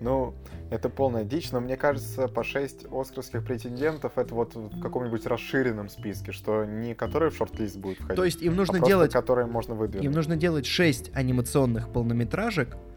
[0.00, 0.34] Ну,
[0.68, 5.88] это полная дичь, но мне кажется, по 6 оскарских претендентов это вот в каком-нибудь расширенном
[5.88, 9.12] списке, что не который в шорт-лист будет входить, То есть им а нужно просто делать
[9.12, 10.04] которые можно выдвинуть.
[10.04, 12.91] Им нужно делать 6 анимационных полнометражек а,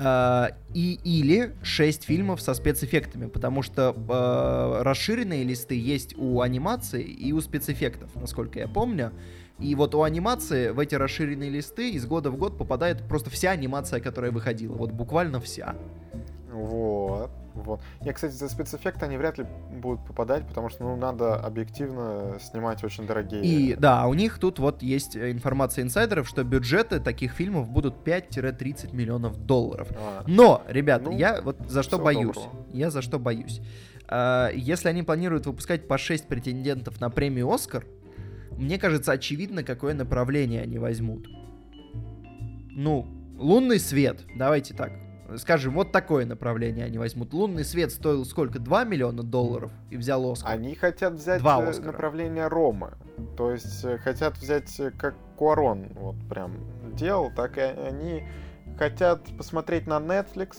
[0.00, 7.32] и или 6 фильмов со спецэффектами, потому что а, расширенные листы есть у анимации и
[7.32, 9.12] у спецэффектов, насколько я помню.
[9.58, 13.50] И вот у анимации в эти расширенные листы из года в год попадает просто вся
[13.50, 14.74] анимация, которая выходила.
[14.74, 15.76] Вот буквально вся.
[16.50, 17.80] Вот, вот.
[18.02, 22.82] Не, кстати, за спецэффекты они вряд ли будут попадать, потому что, ну, надо объективно снимать
[22.84, 23.42] очень дорогие.
[23.42, 28.06] И да, у них тут вот есть э, информация инсайдеров, что бюджеты таких фильмов будут
[28.06, 29.88] 5-30 миллионов долларов.
[29.96, 32.34] А, Но, ребят, Ну, я вот за что боюсь.
[32.36, 32.66] доброго.
[32.72, 33.60] Я за что боюсь.
[34.08, 37.84] А, Если они планируют выпускать по 6 претендентов на премию Оскар,
[38.52, 41.26] мне кажется, очевидно, какое направление они возьмут.
[42.72, 43.06] Ну,
[43.38, 44.92] лунный свет, давайте так.
[45.36, 47.32] Скажем, вот такое направление они возьмут.
[47.32, 48.58] Лунный свет стоил сколько?
[48.58, 50.52] 2 миллиона долларов и взял Оскар.
[50.52, 51.86] Они хотят взять Два э, Оскара.
[51.86, 52.92] направление Ромы.
[53.36, 56.56] То есть э, хотят взять, э, как Куарон вот прям
[56.94, 58.24] делал, так и они
[58.78, 60.56] хотят посмотреть на Netflix.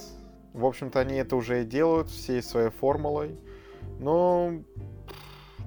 [0.53, 3.39] В общем-то, они это уже и делают всей своей формулой.
[3.99, 4.53] Но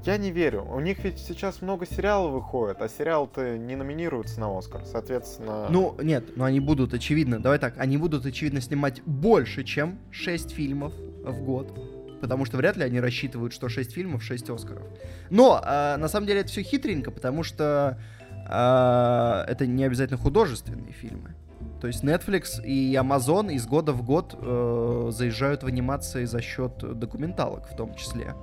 [0.07, 0.65] я не верю.
[0.71, 4.83] У них ведь сейчас много сериалов выходит, а сериал-то не номинируется на Оскар.
[4.85, 5.69] Соответственно...
[5.71, 10.51] Ну, нет, но они будут, очевидно, давай так, они будут, очевидно, снимать больше, чем 6
[10.53, 11.79] фильмов в год.
[12.21, 14.87] Потому что вряд ли они рассчитывают, что 6 фильмов, 6 Оскаров.
[15.31, 17.99] Но, а, на самом деле, это все хитренько, потому что
[18.47, 21.35] а, это не обязательно художественные фильмы.
[21.81, 26.79] То есть Netflix и Amazon из года в год э, заезжают в анимации за счет
[26.79, 28.35] документалок в том числе.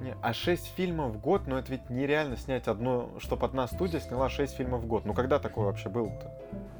[0.00, 4.00] Не, а 6 фильмов в год, ну это ведь нереально снять одно, чтобы одна студия
[4.00, 5.04] сняла 6 фильмов в год.
[5.04, 6.32] Ну когда такое вообще было-то?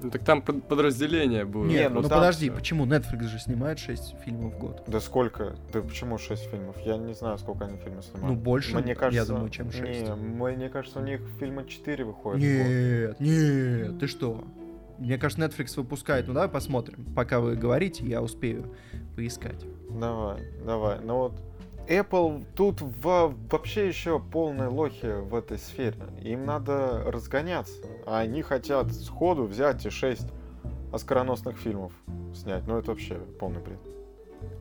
[0.03, 1.65] Ну так там под- подразделение было.
[1.67, 4.83] Не, Нет, ну ну, там подожди, почему Netflix же снимает 6 фильмов в год?
[4.87, 5.55] Да сколько?
[5.73, 6.77] Да почему 6 фильмов?
[6.81, 8.37] Я не знаю, сколько они фильмов снимают.
[8.37, 9.85] Ну, больше, Мне кажется, я думаю, чем 6.
[9.85, 12.43] Не, мне кажется, у них фильма 4 выходит.
[12.43, 13.21] в год.
[13.21, 14.43] Нет, нет, ты что?
[14.99, 16.27] Мне кажется, Netflix выпускает.
[16.29, 17.07] Ну давай посмотрим.
[17.17, 18.75] Пока вы говорите, я успею
[19.17, 19.65] поискать.
[19.91, 21.01] Давай, давай.
[21.03, 21.41] Ну вот
[21.91, 25.97] Apple тут во- вообще еще полные лохи в этой сфере.
[26.23, 27.75] Им надо разгоняться.
[28.07, 30.29] А они хотят сходу взять и 6
[30.93, 31.93] оскароносных фильмов
[32.33, 32.65] снять.
[32.69, 33.81] Ну это вообще полный бред.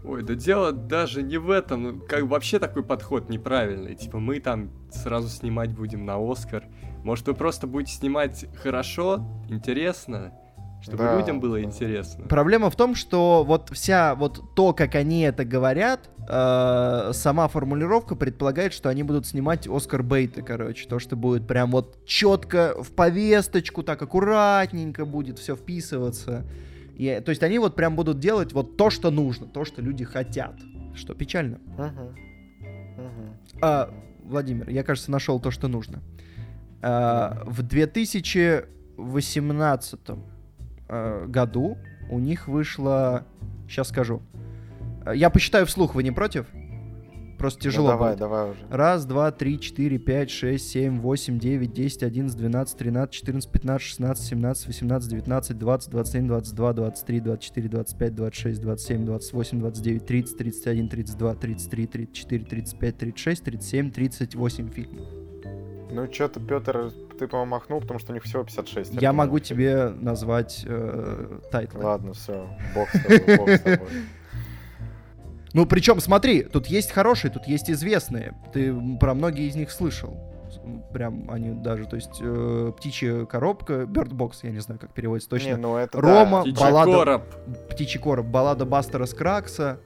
[0.04, 1.84] Ой, да дело даже не в этом.
[1.84, 3.96] ну, Как вообще такой подход неправильный.
[3.96, 6.66] Типа мы там сразу снимать будем на Оскар.
[7.04, 10.34] Может вы просто будете снимать хорошо, интересно,
[10.82, 11.64] чтобы Да, людям было да.
[11.64, 12.26] интересно.
[12.28, 18.16] Проблема в том, что вот вся вот то, как они это говорят, э, сама формулировка
[18.16, 22.92] предполагает, что они будут снимать Оскар Бейта, короче, то, что будет прям вот четко в
[22.92, 26.44] повесточку, так аккуратненько будет все вписываться.
[26.96, 30.04] И, то есть они вот прям будут делать вот то, что нужно, то, что люди
[30.06, 30.56] хотят,
[30.96, 31.60] что печально.
[31.78, 32.16] Мгм.
[32.98, 33.34] Мгм.
[33.62, 33.90] А,
[34.24, 36.00] Владимир, я, кажется, нашел то, что нужно.
[36.82, 40.00] А, в 2018
[40.90, 41.78] а, году
[42.10, 43.26] у них вышло...
[43.68, 44.22] Сейчас скажу.
[45.06, 46.48] А, Я посчитаю вслух, вы не против?
[47.38, 48.20] Просто Ну, тяжело давай, будет.
[48.20, 48.60] давай уже.
[48.70, 53.88] Раз, два, три, четыре, пять, шесть, семь, восемь, девять, десять, одиннадцать, двенадцать, тринадцать, четырнадцать, пятнадцать,
[53.88, 58.14] шестнадцать, семнадцать, восемнадцать, девятнадцать, двадцать, двадцать один, двадцать два, двадцать три, двадцать четыре, двадцать пять,
[58.14, 61.88] двадцать шесть, двадцать семь, двадцать восемь, двадцать девять, тридцать, тридцать один, тридцать два, тридцать три,
[61.88, 65.08] тридцать четыре, тридцать пять, тридцать шесть, тридцать семь, тридцать восемь фильмов.
[65.92, 69.02] Ну что-то, Петр, ты, по-моему, махнул, потому что у них всего 56.
[69.02, 71.84] Я могу тебе назвать э, title ы.
[71.84, 73.88] Ладно, все, бог с тобой, бог с тобой.
[75.54, 78.36] Ну, причем, смотри, тут есть хорошие, тут есть известные.
[78.54, 80.18] Ты про многие из них слышал.
[80.94, 85.30] Прям они даже, то есть, э, птичья коробка, Bird Box, я не знаю, как переводится
[85.30, 85.48] точно.
[85.48, 86.42] Не, ну это Рома, да.
[86.42, 87.24] Птичий баллада- короб.
[87.72, 89.80] Птичий короб, баллада Бастера Скраггса.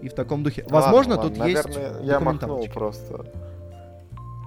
[0.00, 0.62] И в таком духе.
[0.62, 3.26] Ладно, Возможно, ладно, тут есть Наверное, я махнул просто.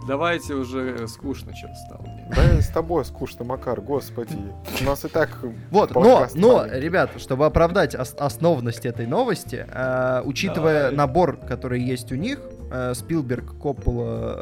[0.08, 2.06] Давайте уже скучно что-то стало.
[2.36, 4.36] Да и с тобой скучно, Макар, господи.
[4.82, 5.30] У нас и так
[5.70, 10.96] Вот, но, но, ребят, чтобы оправдать ос- основность этой новости, э, учитывая Давай.
[10.96, 12.40] набор, который есть у них,
[12.72, 14.36] э, Спилберг, Коппола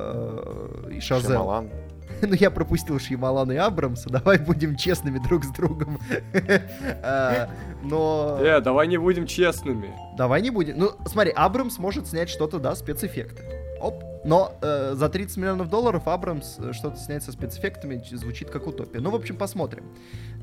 [0.87, 1.29] э, и Шазел.
[1.31, 1.69] Шьямалан.
[2.21, 5.99] Ну, я пропустил Шьямалана и Абрамса, давай будем честными друг с другом.
[6.33, 7.47] Э,
[7.83, 9.93] Но Э, давай не будем честными.
[10.17, 10.77] давай не будем.
[10.77, 13.43] Ну, смотри, Абрамс может снять что-то, да, спецэффекты.
[13.79, 14.03] Оп.
[14.25, 18.99] Но э, за 30 миллионов долларов Абрамс э, что-то снять со спецэффектами звучит как утопия.
[18.99, 19.85] Ну, в общем, посмотрим.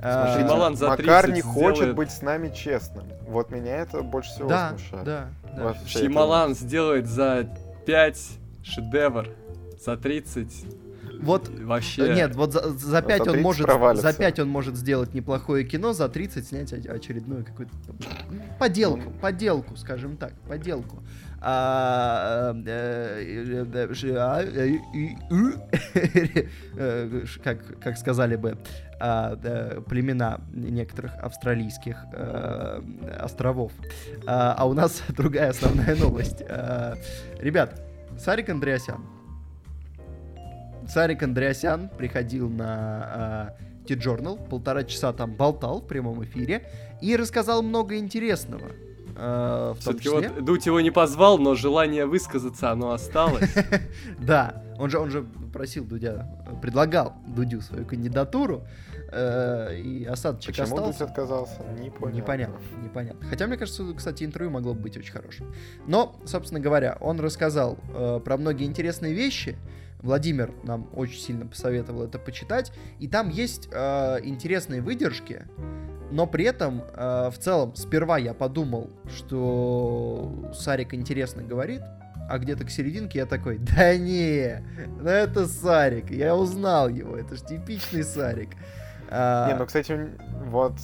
[0.01, 3.05] Э, Смотрите, Шьямалан за Макар 30 не хочет сделает- быть с нами честным.
[3.29, 5.05] Вот меня это больше всего Да, смущает.
[5.05, 5.71] да, да.
[5.73, 7.49] Этой Шьямалан сделает за
[7.85, 8.19] 5
[8.63, 9.29] шедевр.
[9.85, 10.65] За 30
[11.21, 12.15] Вот вообще...
[12.15, 14.11] Нет, вот за, за 5 он 30 может провалится.
[14.11, 17.73] за 5 он может сделать неплохое кино, за 30 снять очередную какую-то
[18.59, 19.21] поделку, Ну.
[19.21, 21.03] поделку, скажем так, поделку.
[21.43, 24.07] Э, э, э,
[26.77, 28.57] э, как, как сказали бы
[28.99, 32.81] а, да, племена некоторых австралийских э,
[33.21, 33.73] островов.
[34.27, 36.43] А, а у нас другая основная новость.
[36.49, 36.95] А,
[37.39, 37.83] Ребят,
[38.19, 39.05] Сарик Андреасян
[40.89, 46.69] Сарик Андреасян приходил на э, T-Journal, полтора часа там болтал в прямом эфире
[47.03, 48.71] и рассказал много интересного.
[49.17, 50.29] Э, в том Все-таки числе.
[50.31, 53.51] вот Дудь его не позвал, но желание высказаться, оно осталось.
[54.19, 58.65] Да, он же, он же просил Дудя, э, предлагал Дудю свою кандидатуру,
[59.11, 61.05] э, и осадочек Почему Дудь остался.
[61.05, 61.63] отказался?
[61.81, 62.17] Непонятно.
[62.17, 63.27] Непонятно, непонятно.
[63.29, 65.53] Хотя, мне кажется, кстати, интервью могло бы быть очень хорошим.
[65.87, 69.57] Но, собственно говоря, он рассказал э, про многие интересные вещи.
[70.07, 72.73] Владимир нам очень сильно посоветовал это почитать.
[72.99, 75.47] И там есть э, интересные выдержки,
[76.11, 81.83] но при этом, э, в целом, сперва я подумал, что Сарик интересно говорит,
[82.29, 84.65] а где-то к серединке я такой, да не,
[85.01, 88.51] ну это Сарик, я узнал его, это же типичный Сарик.
[89.09, 90.11] А, Не, ну, кстати,
[90.47, 90.75] вот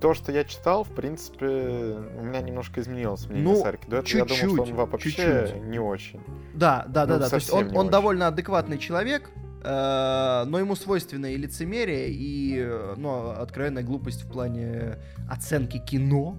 [0.00, 3.88] то, что я читал, в принципе, у меня немножко изменилось мнение Ну, о Сарке.
[3.88, 5.62] До этого я думал, что он чуть-чуть, вообще чуть-чуть.
[5.64, 6.20] не очень.
[6.54, 7.28] Да, да, да, Ну, да.
[7.28, 7.90] То есть он, он очень.
[7.90, 9.30] довольно адекватный человек,
[9.62, 14.98] э, но ему свойственно и лицемерие, и э, ну, откровенная глупость в плане
[15.30, 16.36] оценки кино.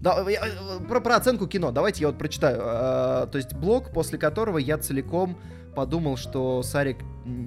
[0.00, 1.70] Да, я, э, про, про оценку кино.
[1.72, 2.58] Давайте я вот прочитаю.
[2.60, 5.38] Э, то есть блог, после которого я целиком
[5.74, 6.98] подумал, что Сарик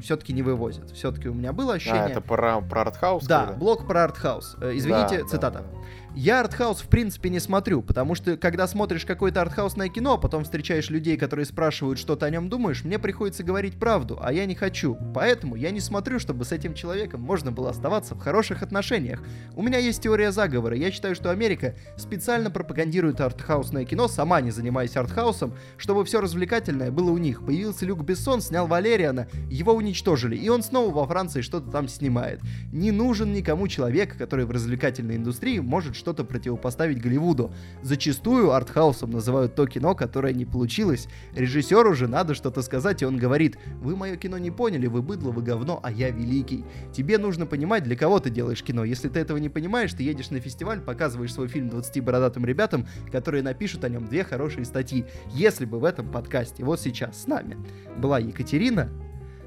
[0.01, 0.91] все-таки не вывозит.
[0.91, 2.03] Все-таки у меня было ощущение...
[2.03, 3.25] А, это про, про артхаус?
[3.25, 4.57] Да, блок про артхаус.
[4.61, 5.59] Э, извините, Да, цитата.
[5.59, 5.85] да, да.
[6.15, 10.45] Я артхаус в принципе не смотрю, потому что когда смотришь какое-то артхаусное кино, а потом
[10.45, 14.45] встречаешь людей, которые спрашивают, что ты о нем думаешь, мне приходится говорить правду, а я
[14.45, 14.97] не хочу.
[15.13, 19.21] Поэтому я не смотрю, чтобы с этим человеком можно было оставаться в хороших отношениях.
[19.55, 20.77] У меня есть теория заговора.
[20.77, 26.91] Я считаю, что Америка специально пропагандирует артхаусное кино, сама не занимаясь артхаусом, чтобы все развлекательное
[26.91, 27.45] было у них.
[27.45, 32.41] Появился Люк Бессон, снял Валериана, его уничтожили, и он снова во Франции что-то там снимает.
[32.71, 37.53] Не нужен никому человек, который в развлекательной индустрии может что-то противопоставить Голливуду.
[37.81, 41.07] Зачастую артхаусом называют то кино, которое не получилось.
[41.33, 45.31] Режиссеру же надо что-то сказать, и он говорит, вы мое кино не поняли, вы быдло,
[45.31, 46.65] вы говно, а я великий.
[46.93, 48.83] Тебе нужно понимать, для кого ты делаешь кино.
[48.83, 52.87] Если ты этого не понимаешь, ты едешь на фестиваль, показываешь свой фильм 20 бородатым ребятам,
[53.11, 55.05] которые напишут о нем две хорошие статьи.
[55.33, 57.57] Если бы в этом подкасте, вот сейчас с нами,
[57.97, 58.89] была Екатерина,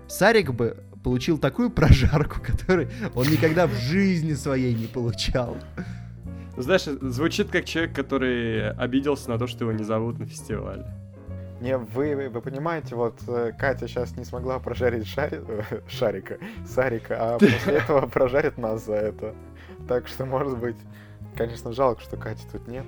[0.08, 5.56] Сарик бы получил такую прожарку, которую он никогда в жизни своей не получал.
[6.56, 10.84] Знаешь, звучит как человек, который обиделся на то, что его не зовут на фестиваль.
[11.60, 16.38] Не, вы, вы, вы понимаете, вот э, Катя сейчас не смогла прожарить шари- э, шарика,
[16.66, 19.34] Сарика, а после этого прожарит нас за это.
[19.88, 20.76] Так что, может быть,
[21.36, 22.84] конечно, жалко, что Кати тут нет.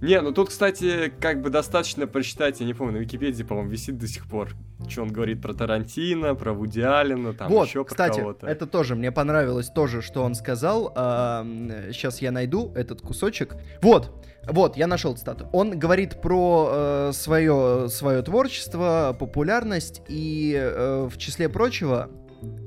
[0.00, 3.98] Не, ну тут, кстати, как бы достаточно прочитать, я не помню, на Википедии, по-моему, висит
[3.98, 4.50] до сих пор,
[4.88, 8.46] что он говорит про Тарантино, про Вуди Аллена, там вот, еще про кстати, кого-то.
[8.46, 10.92] это тоже мне понравилось тоже, что он сказал.
[10.94, 13.56] сейчас я найду этот кусочек.
[13.80, 14.12] Вот,
[14.48, 15.48] вот, я нашел цитату.
[15.52, 22.10] Он говорит про э, свое, свое творчество, популярность, и э, в числе прочего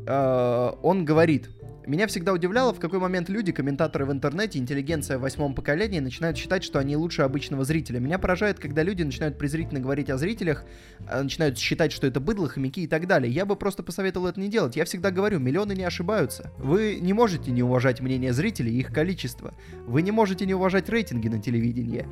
[0.05, 1.49] э, он говорит.
[1.85, 6.37] Меня всегда удивляло, в какой момент люди, комментаторы в интернете, интеллигенция в восьмом поколении, начинают
[6.37, 7.99] считать, что они лучше обычного зрителя.
[7.99, 10.65] Меня поражает, когда люди начинают презрительно говорить о зрителях,
[11.07, 13.31] э, начинают считать, что это быдло, хомяки и так далее.
[13.31, 14.75] Я бы просто посоветовал это не делать.
[14.75, 16.51] Я всегда говорю, миллионы не ошибаются.
[16.57, 19.53] Вы не можете не уважать мнение зрителей и их количество.
[19.87, 22.05] Вы не можете не уважать рейтинги на телевидении.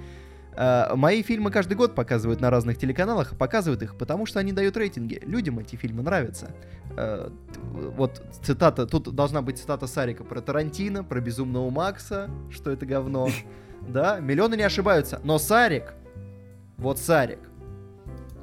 [0.57, 4.75] Э, Мои фильмы каждый год показывают на разных телеканалах, показывают их, потому что они дают
[4.75, 5.21] рейтинги.
[5.23, 6.51] Людям эти фильмы нравятся.
[6.97, 7.29] Э,
[7.95, 13.29] Вот цитата, тут должна быть цитата Сарика про Тарантино, про Безумного Макса, что это говно.
[13.87, 15.93] Да, миллионы не ошибаются, но Сарик,
[16.77, 17.39] вот Сарик,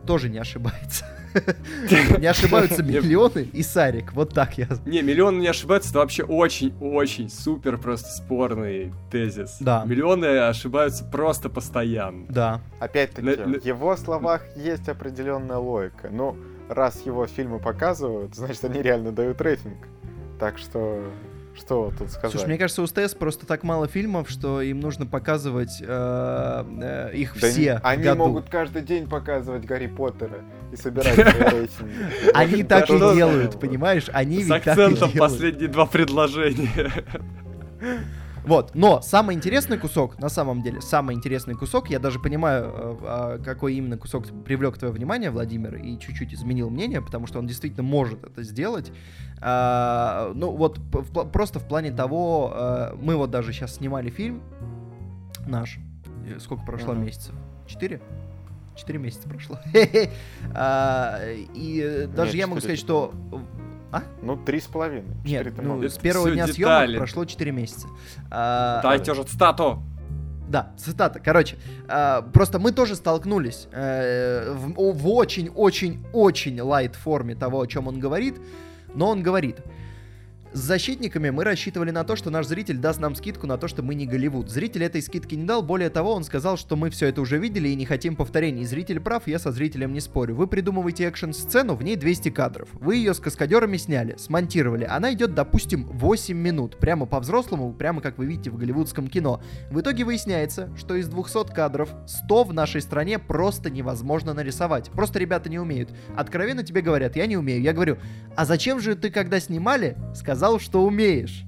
[0.07, 1.05] тоже не ошибается.
[2.19, 4.69] Не ошибаются миллионы и Сарик, вот так я...
[4.87, 9.57] Не, миллионы не ошибаются, это вообще очень-очень супер просто спорный тезис.
[9.61, 9.85] Да.
[9.85, 12.27] Миллионы ошибаются просто постоянно.
[12.29, 12.61] Да.
[12.79, 16.09] Опять-таки, в его словах есть определенная логика.
[16.11, 16.37] Ну,
[16.69, 19.89] раз его фильмы показывают, значит, они реально дают рейтинг.
[20.39, 21.05] Так что,
[21.57, 22.33] что тут сказать?
[22.33, 27.11] Слушай, мне кажется, у СТС просто так мало фильмов, что им нужно показывать э, э,
[27.15, 28.19] их Да все не- Они году.
[28.27, 30.41] могут каждый день показывать Гарри Поттера
[30.73, 31.95] и собирать свои рейтинги.
[32.35, 34.07] Они так и делают, понимаешь?
[34.13, 36.91] Они С ведь так и акцентом последние два предложения.
[38.45, 42.97] Вот, но самый интересный кусок, на самом деле, самый интересный кусок, я даже понимаю, э,
[43.03, 47.47] а, какой именно кусок привлек твое внимание, Владимир, и чуть-чуть изменил мнение, потому что он
[47.47, 48.93] действительно может это сделать.
[49.41, 50.79] А, ну вот
[51.33, 54.43] просто в плане того, э, мы вот даже сейчас снимали фильм
[55.47, 55.79] наш,
[56.39, 57.35] сколько прошло месяцев?
[57.67, 58.03] Четыре?
[58.77, 59.59] Четыре месяца прошло.
[60.55, 61.21] А,
[61.55, 63.15] И э, даже я могу сказать, что
[64.23, 65.15] Ну, три с половиной.
[65.25, 65.89] нет, ну, много.
[65.89, 66.87] с первого дня детали.
[66.87, 67.89] съемок прошло 4 месяца.
[68.31, 69.83] А, Дайте же стату.
[70.49, 71.21] Да, цитата.
[71.21, 71.57] Короче,
[71.89, 78.37] а, просто мы тоже столкнулись э, в очень-очень-очень лайт форме того, о чем он говорит,
[78.95, 79.59] но он говорит.
[80.55, 83.83] С защитниками мы рассчитывали на то, что наш зритель даст нам скидку на то, что
[83.83, 84.49] мы не Голливуд.
[84.49, 87.71] Зритель этой скидки не дал, более того, он сказал, что мы все это уже видели
[87.71, 88.65] и не хотим повторений.
[88.65, 90.37] Зритель прав, я со зрителем не спорю.
[90.37, 92.69] Вы придумываете экшн-сцену, в ней 200 кадров.
[92.75, 94.85] Вы ее с каскадерами сняли, смонтировали.
[94.85, 96.79] Она идет, допустим, 8 минут.
[96.79, 99.43] Прямо по-взрослому, прямо как вы видите в голливудском кино.
[99.73, 104.89] В итоге выясняется, что из 200 кадров 100 в нашей стране просто невозможно нарисовать.
[104.93, 105.91] Просто ребята не умеют.
[106.17, 107.61] Откровенно тебе говорят, я не умею.
[107.61, 107.99] Я говорю,
[108.37, 111.45] а зачем же ты, когда снимали, сказал, что умеешь?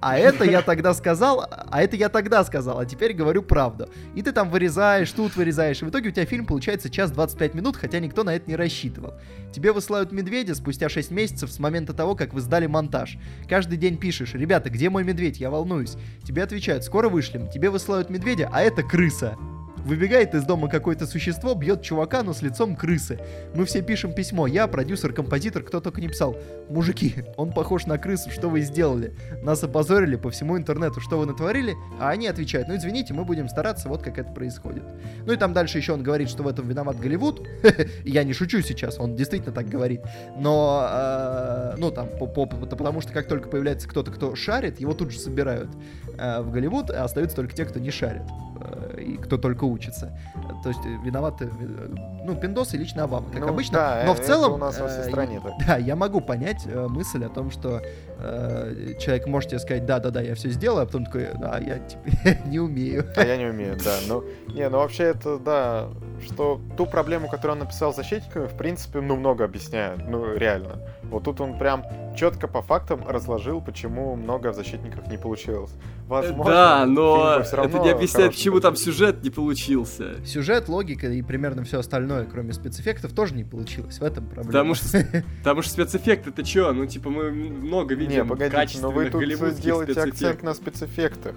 [0.00, 3.88] А это я тогда сказал, а это я тогда сказал, а теперь говорю правду.
[4.14, 7.54] И ты там вырезаешь, тут вырезаешь, и в итоге у тебя фильм получается час 25
[7.54, 9.14] минут, хотя никто на это не рассчитывал.
[9.52, 13.18] Тебе высылают медведя спустя 6 месяцев с момента того, как вы сдали монтаж.
[13.48, 15.96] Каждый день пишешь, ребята, где мой медведь, я волнуюсь.
[16.22, 17.48] Тебе отвечают, скоро вышлем.
[17.48, 19.36] Тебе высылают медведя, а это крыса.
[19.84, 23.18] Выбегает из дома какое-то существо, бьет чувака, но с лицом крысы.
[23.54, 24.46] Мы все пишем письмо.
[24.46, 26.36] Я, продюсер, композитор, кто только не писал.
[26.70, 29.14] Мужики, он похож на крысу, что вы сделали?
[29.42, 31.74] Нас опозорили по всему интернету, что вы натворили?
[32.00, 34.84] А они отвечают, ну извините, мы будем стараться, вот как это происходит.
[35.26, 37.46] Ну и там дальше еще он говорит, что в этом виноват Голливуд.
[38.04, 40.00] Я не шучу сейчас, он действительно так говорит.
[40.36, 44.94] Но, э, ну там, по, по, потому что как только появляется кто-то, кто шарит, его
[44.94, 45.68] тут же собирают
[46.16, 48.22] в Голливуд, а остаются только те, кто не шарит
[48.60, 50.16] э, и кто только учится.
[50.62, 51.88] То есть э, виноваты, э,
[52.24, 53.78] ну, пиндосы лично Обама, как Ну, обычно.
[53.78, 54.52] да, но в целом...
[54.54, 55.52] у нас во всей э, стране так.
[55.66, 57.82] Да, я могу понять э, мысль о том, что
[58.18, 62.02] э, человек может тебе сказать, да-да-да, я все сделаю, а потом такой, да, я типа,
[62.48, 63.04] не умею.
[63.16, 63.96] А я не умею, да.
[64.08, 65.88] Ну, не, ну вообще это, да,
[66.24, 70.08] что ту проблему, которую он написал защитниками, в принципе, ну, много объясняет.
[70.08, 70.78] Ну, реально.
[71.14, 71.84] Вот тут он прям
[72.16, 75.70] четко по фактам разложил, почему много в защитниках не получилось.
[76.08, 80.24] Возможно, Да, но это не объясняет, почему там сюжет не получился.
[80.26, 84.00] Сюжет, логика и примерно все остальное, кроме спецэффектов, тоже не получилось.
[84.00, 84.46] В этом проблема.
[84.46, 85.06] Потому что,
[85.38, 86.72] потому что спецэффекты это чё?
[86.72, 90.42] Ну, типа, мы много видим Не, погодите, но вы качественных тут голливудских делаете акцент спецэффектов.
[90.42, 91.34] на спецэффектах.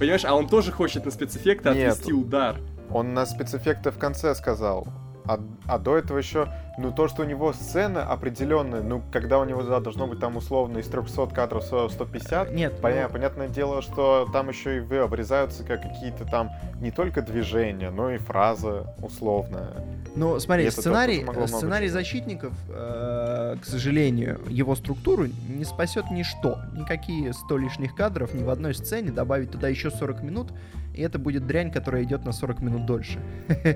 [0.00, 1.92] Понимаешь, а он тоже хочет на спецэффекты Нет.
[1.92, 2.56] отвести удар.
[2.90, 4.88] Он на спецэффекты в конце сказал.
[5.28, 6.48] А, а до этого еще,
[6.78, 10.36] ну то, что у него сцены определенные, ну когда у него да, должно быть там
[10.36, 14.80] условно из 300 кадров 100 150, Нет, Поня- ну, понятное дело, что там еще и
[14.80, 16.50] вы обрезаются как какие-то там
[16.80, 19.74] не только движения, но и фраза условная.
[20.14, 26.58] Ну, смотри, И сценарий, сценарий защитников, э, к сожалению, его структуру не спасет ничто.
[26.74, 30.52] Никакие 100 лишних кадров ни в одной сцене, добавить туда еще 40 минут,
[30.94, 33.18] и это будет дрянь, которая идет на 40 минут дольше.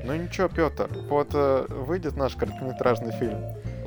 [0.05, 3.39] Ну ничего, Петр, вот э, выйдет наш короткометражный фильм.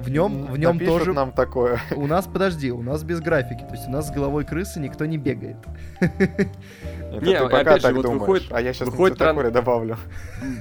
[0.06, 1.14] В нем, в нем тоже...
[1.14, 1.80] нам такое.
[1.96, 5.06] У нас, подожди, у нас без графики, то есть у нас с головой крысы никто
[5.06, 5.58] не бегает.
[6.00, 9.42] Это Не, ты пока опять же, так вот думаешь, выходит- а я сейчас выходит тран-
[9.42, 9.98] на добавлю.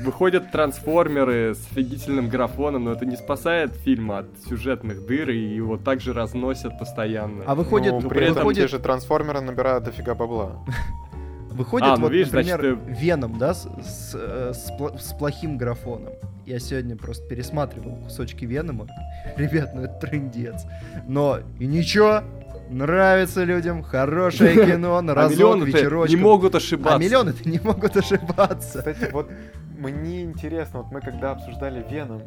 [0.02, 5.76] Выходят трансформеры с офигительным графоном, но это не спасает фильм от сюжетных дыр, и его
[5.76, 7.44] также разносят постоянно.
[7.46, 10.64] А выходит, ну, ну, при этом выходит, те же трансформеры набирают дофига бабла.
[11.54, 15.56] выходит А, ну вот, видишь, например, значит, Веном, да, с, с, э, с с плохим
[15.56, 16.12] графоном.
[16.46, 18.86] Я сегодня просто пересматривал кусочки Венома.
[19.36, 20.66] Ребят, ну это трындец.
[21.06, 22.22] Но и ничего,
[22.68, 26.16] нравится людям, хорошее кино, на А разок, вечерочком.
[26.18, 26.96] не могут ошибаться.
[26.96, 28.78] А миллионы-то не могут ошибаться.
[28.78, 29.30] Кстати, вот
[29.78, 32.22] мне интересно, вот мы когда обсуждали Веном,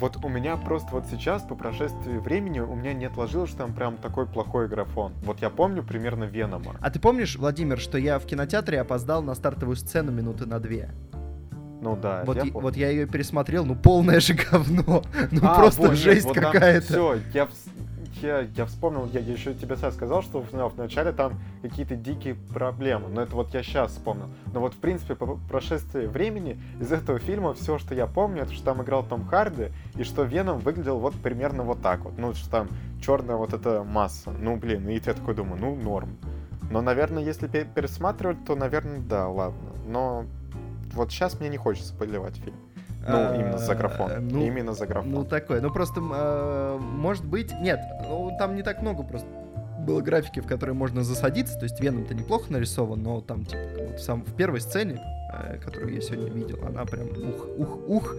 [0.00, 3.74] вот у меня просто вот сейчас, по прошествии времени, у меня не отложилось, что там
[3.74, 5.12] прям такой плохой графон.
[5.22, 6.76] Вот я помню примерно Венома.
[6.80, 10.90] А ты помнишь, Владимир, что я в кинотеатре опоздал на стартовую сцену минуты на две?
[11.82, 12.60] Ну да, Вот, я помню.
[12.60, 15.02] вот я ее пересмотрел, ну полное же говно.
[15.30, 16.86] Ну А, просто вот, жесть вот какая-то.
[16.86, 17.48] Все, я,
[18.22, 22.34] я, я вспомнил, я, еще тебе сейчас сказал, что в, в начале там какие-то дикие
[22.34, 24.28] проблемы, но это вот я сейчас вспомнил.
[24.52, 28.52] Но вот в принципе по прошествии времени из этого фильма все, что я помню, это
[28.52, 32.18] что там играл Том Харди и что Веном выглядел вот примерно вот так вот.
[32.18, 32.68] Ну, что там
[33.00, 34.30] черная вот эта масса.
[34.30, 36.16] Ну, блин, и я такой думаю, ну, норм.
[36.70, 39.70] Но, наверное, если пе- пересматривать, то, наверное, да, ладно.
[39.86, 40.24] Но
[40.92, 42.56] вот сейчас мне не хочется поливать фильм.
[43.00, 44.28] Ну, А, именно за графон.
[44.28, 45.10] ну, именно за графон.
[45.10, 45.60] Ну, такое.
[45.60, 47.52] Ну, просто, э, может быть...
[47.60, 49.28] Нет, ну, там не так много просто
[49.80, 51.58] было графики, в которые можно засадиться.
[51.58, 55.00] То есть Веном-то неплохо нарисован, но там, типа, вот сам, в первой сцене,
[55.32, 58.16] э, которую я сегодня видел, она прям ух, ух, ух.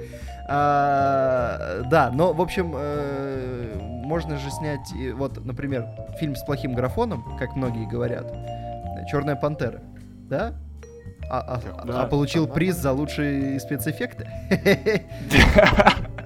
[0.49, 5.85] А, да, но, в общем, э, можно же снять, вот, например,
[6.19, 8.33] фильм с плохим графоном, как многие говорят,
[9.09, 9.81] «Черная пантера»,
[10.29, 10.53] да?
[11.33, 12.01] А, а- Да.
[12.01, 14.27] а получил приз за лучшие спецэффекты?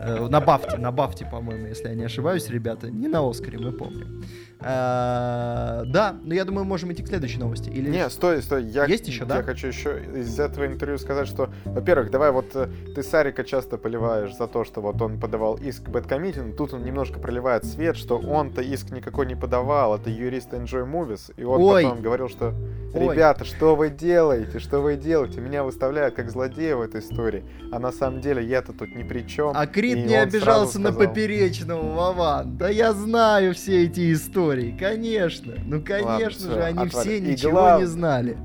[0.07, 2.91] Э, На Бафте, на Бафте, по-моему, если я не ошибаюсь, ребята.
[2.91, 4.23] Не на Оскаре, мы помним.
[4.61, 7.69] А, Да, но я думаю, можем идти к следующей новости.
[7.69, 7.89] Или...
[7.89, 8.63] Не, стой, стой.
[8.63, 9.37] Я, Есть еще, да?
[9.37, 13.77] Я хочу еще из этого интервью сказать, что, во-первых, давай вот э, ты Сарика часто
[13.77, 17.97] поливаешь за то, что вот он подавал иск к Бэткомитингу, тут он немножко проливает свет,
[17.97, 21.83] что он-то иск никакой не подавал, это юрист Enjoy Movies, и он Ой.
[21.83, 22.53] потом говорил, что
[22.93, 23.13] Ой.
[23.13, 27.79] ребята, что вы делаете, что вы делаете, меня выставляют как злодея в этой истории, а
[27.79, 29.51] на самом деле я-то тут ни при чем.
[29.53, 31.09] А Крит И не обижался сразу на сказал.
[31.09, 32.57] поперечного, Вован.
[32.57, 34.44] Да я знаю все эти истории,
[34.77, 35.53] конечно.
[35.65, 37.07] Ну, конечно всё, же, они отвали.
[37.07, 38.37] все ничего глав- не знали.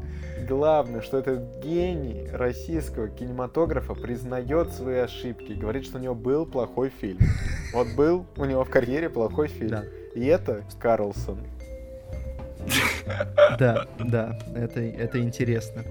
[0.49, 6.45] Главное, что этот гений российского кинематографа признает свои ошибки и говорит, что у него был
[6.47, 7.19] плохой фильм.
[7.73, 9.71] Вот был у него в карьере плохой фильм.
[9.71, 9.85] Да.
[10.15, 11.39] И это Карлсон.
[13.59, 15.83] Да, да, это, это интересно.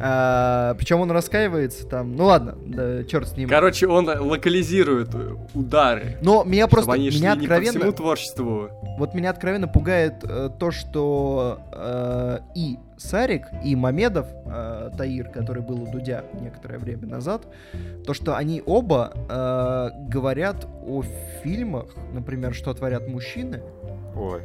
[0.00, 2.14] А, причем он раскаивается там.
[2.16, 3.48] Ну ладно, да, черт с ним.
[3.48, 5.10] Короче, он локализирует
[5.54, 6.16] удары.
[6.22, 7.72] Но меня просто они меня шли откровенно.
[7.72, 8.70] не по всему творчеству.
[8.98, 15.62] Вот меня откровенно пугает э, то, что э, и Сарик, и Мамедов, э, Таир, который
[15.62, 17.46] был у Дудя некоторое время назад,
[18.06, 21.02] то, что они оба э, говорят о
[21.42, 23.62] фильмах, например, что творят мужчины.
[24.14, 24.42] Ой,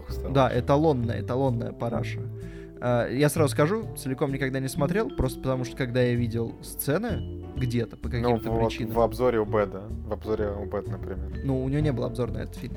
[0.00, 0.34] плохо стало.
[0.34, 2.20] Да, эталонная, эталонная параша.
[2.80, 7.44] Э, я сразу скажу, целиком никогда не смотрел, просто потому что когда я видел сцены
[7.56, 9.82] где-то по Ну, каким-то вот причинам, в обзоре у Беда.
[10.06, 11.40] В обзоре у Бэд, например.
[11.44, 12.76] ну у него не был обзор на этот фильм.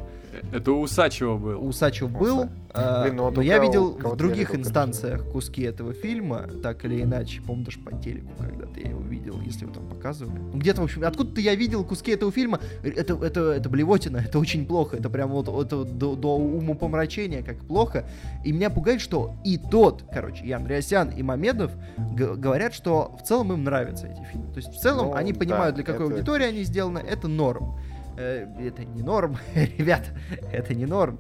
[0.52, 1.64] Это у Усачева был.
[1.64, 5.64] У Сачева был, Уса- э, Блин, ну но я видел в других видел, инстанциях куски
[5.64, 9.74] этого фильма, так или иначе, по-моему, даже по телеку когда-то я его видел, если его
[9.74, 10.40] там показывали.
[10.40, 14.40] Ну, где-то, в общем, откуда-то я видел куски этого фильма, это, это, это блевотина, это
[14.40, 18.06] очень плохо, это прям вот это до, до умопомрачения, как плохо.
[18.44, 23.28] И меня пугает, что и тот, короче, и Андреасян, и Мамедов г- говорят, что в
[23.28, 24.52] целом им нравятся эти фильмы.
[24.54, 27.28] То есть в целом Ну, они да, понимают, для какой это- аудитории они сделаны, это
[27.28, 27.76] норм.
[28.20, 30.08] Э, Это не норм, ребята,
[30.52, 31.20] это не норм.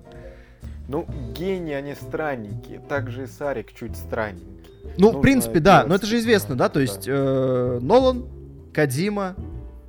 [0.90, 2.80] Ну, гении, они странненькие.
[2.80, 4.70] Также и Сарик чуть странненький.
[4.98, 6.82] Ну, в Нужно принципе, да, но это же известно, да, то да.
[6.82, 8.26] есть э, Нолан,
[8.74, 9.36] Кадима,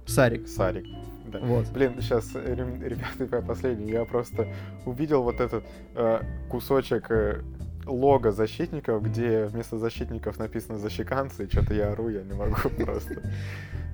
[0.07, 0.47] Сарик.
[0.47, 0.85] Сарик.
[1.27, 1.41] Да.
[1.41, 1.69] Вот.
[1.69, 3.93] Блин, сейчас, ребята, последний.
[3.93, 4.49] Я просто
[4.85, 7.41] увидел вот этот э, кусочек э,
[7.87, 13.23] лого защитников, где вместо защитников написано защеканцы, и что-то я ору, я не могу просто.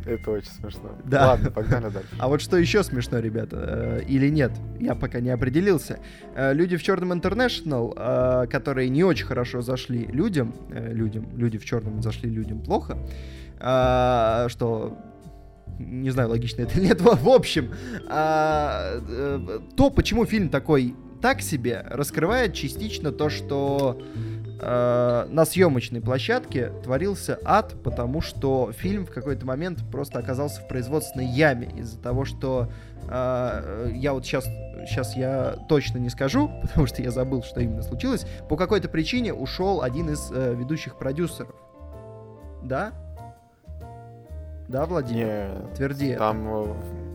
[0.07, 0.91] Это очень смешно.
[1.05, 1.29] Да.
[1.29, 2.09] Ладно, погнали дальше.
[2.19, 5.99] А вот что еще смешно, ребята, э, или нет, я пока не определился.
[6.37, 11.65] Э, люди в черном International, э, которые не очень хорошо зашли людям, людям, люди в
[11.65, 12.97] черном зашли людям плохо,
[14.49, 14.97] что
[15.79, 17.71] не знаю, логично это или нет, в общем,
[19.77, 24.01] то, почему фильм такой так себе, раскрывает частично то, что
[24.61, 30.69] э, на съемочной площадке творился ад, потому что фильм в какой-то момент просто оказался в
[30.69, 32.69] производственной яме из-за того, что
[33.09, 34.47] э, я вот сейчас
[34.87, 38.27] сейчас я точно не скажу, потому что я забыл, что именно случилось.
[38.49, 41.55] По какой-то причине ушел один из э, ведущих продюсеров.
[42.63, 42.93] Да?
[44.69, 45.27] Да, Владимир?
[45.27, 46.19] Не, Тверди это.
[46.19, 46.49] там...
[46.49, 47.06] э,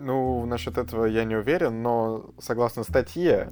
[0.00, 3.50] Ну, насчет этого я не уверен, но согласно статье,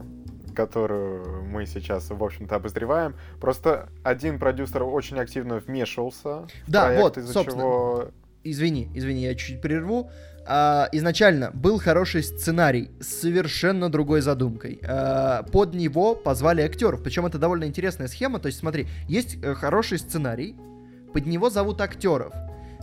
[0.54, 7.02] которую мы сейчас, в общем-то, обозреваем, просто один продюсер очень активно вмешивался в Да, проект,
[7.02, 7.62] вот, из-за собственно.
[7.62, 8.10] чего...
[8.44, 10.10] Извини, извини, я чуть-чуть прерву.
[10.46, 14.80] А, изначально был хороший сценарий с совершенно другой задумкой.
[14.82, 17.02] А, под него позвали актеров.
[17.02, 18.38] Причем это довольно интересная схема.
[18.38, 20.56] То есть, смотри, есть э, хороший сценарий,
[21.12, 22.32] под него зовут актеров.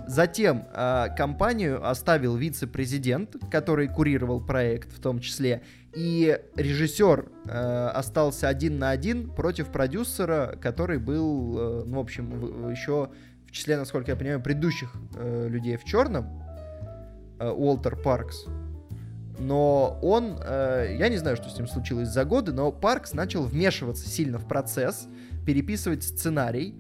[0.08, 5.64] Затем а, компанию оставил вице-президент, который курировал проект в том числе,
[5.96, 12.30] и режиссер э, остался один на один против продюсера, который был, э, ну, в общем,
[12.32, 13.10] в- еще
[13.48, 16.44] в числе, насколько я понимаю, предыдущих э, людей в черном,
[17.40, 18.46] э, Уолтер Паркс.
[19.40, 23.44] Но он, э, я не знаю, что с ним случилось за годы, но Паркс начал
[23.44, 25.08] вмешиваться сильно в процесс,
[25.46, 26.76] переписывать сценарий,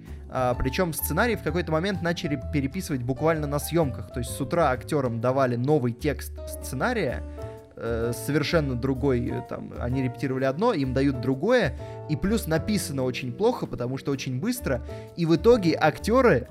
[0.60, 4.12] причем сценарий в какой-то момент начали переписывать буквально на съемках.
[4.12, 7.24] То есть с утра актерам давали новый текст сценария,
[7.78, 11.78] э, совершенно другой, э, там, они репетировали одно, им дают другое,
[12.10, 14.82] и плюс написано очень плохо, потому что очень быстро,
[15.16, 16.48] и в итоге актеры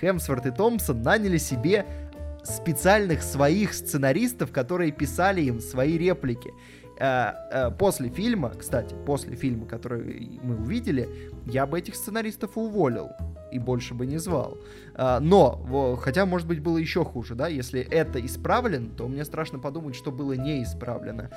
[0.00, 1.86] Хемсворт и Томпсон наняли себе
[2.42, 6.50] специальных своих сценаристов, которые писали им свои реплики.
[6.98, 11.08] Э, э, После фильма, кстати, после фильма, который мы увидели,
[11.46, 13.10] я бы этих сценаристов уволил
[13.52, 14.58] и больше бы не звал.
[14.94, 19.58] А, Но, хотя, может быть, было еще хуже, да, если это исправлено, то мне страшно
[19.58, 21.30] подумать, что было не исправлено.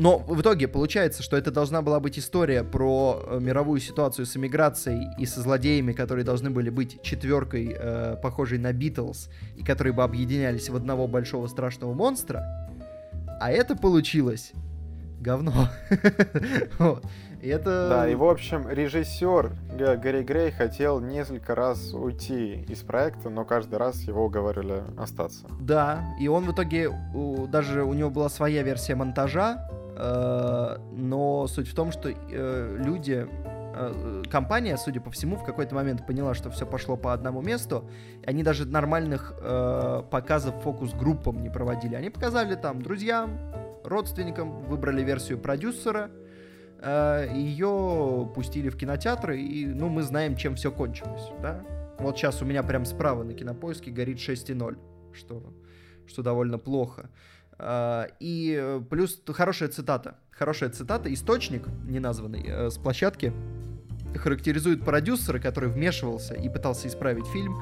[0.00, 4.34] Но в итоге получается, что это должна была быть история про э, мировую ситуацию с
[4.34, 9.92] эмиграцией и со злодеями, которые должны были быть четверкой, э, похожей на Битлз, и которые
[9.92, 12.69] бы объединялись в одного большого страшного монстра.
[13.40, 14.52] А это получилось
[15.20, 15.68] говно.
[16.78, 17.04] Вот.
[17.42, 17.88] Это...
[17.88, 23.46] Да, и в общем, режиссер Га- Гарри Грей хотел несколько раз уйти из проекта, но
[23.46, 25.46] каждый раз его уговорили остаться.
[25.58, 26.90] Да, и он в итоге,
[27.48, 29.66] даже у него была своя версия монтажа,
[29.96, 33.26] э, но суть в том, что э, люди,
[34.30, 37.88] компания, судя по всему, в какой-то момент поняла, что все пошло по одному месту,
[38.26, 41.94] они даже нормальных э, показов фокус-группам не проводили.
[41.94, 43.38] Они показали там друзьям,
[43.84, 46.10] родственникам, выбрали версию продюсера,
[46.80, 51.62] э, ее пустили в кинотеатры, и, ну, мы знаем, чем все кончилось, да?
[51.98, 54.78] Вот сейчас у меня прям справа на кинопоиске горит 6.0,
[55.12, 55.52] что,
[56.06, 57.10] что довольно плохо.
[57.62, 60.16] А, и э, плюс хорошая цитата.
[60.40, 61.12] Хорошая цитата.
[61.12, 63.34] Источник, неназванный, э, с площадки,
[64.14, 67.58] характеризует продюсера, который вмешивался и пытался исправить фильм.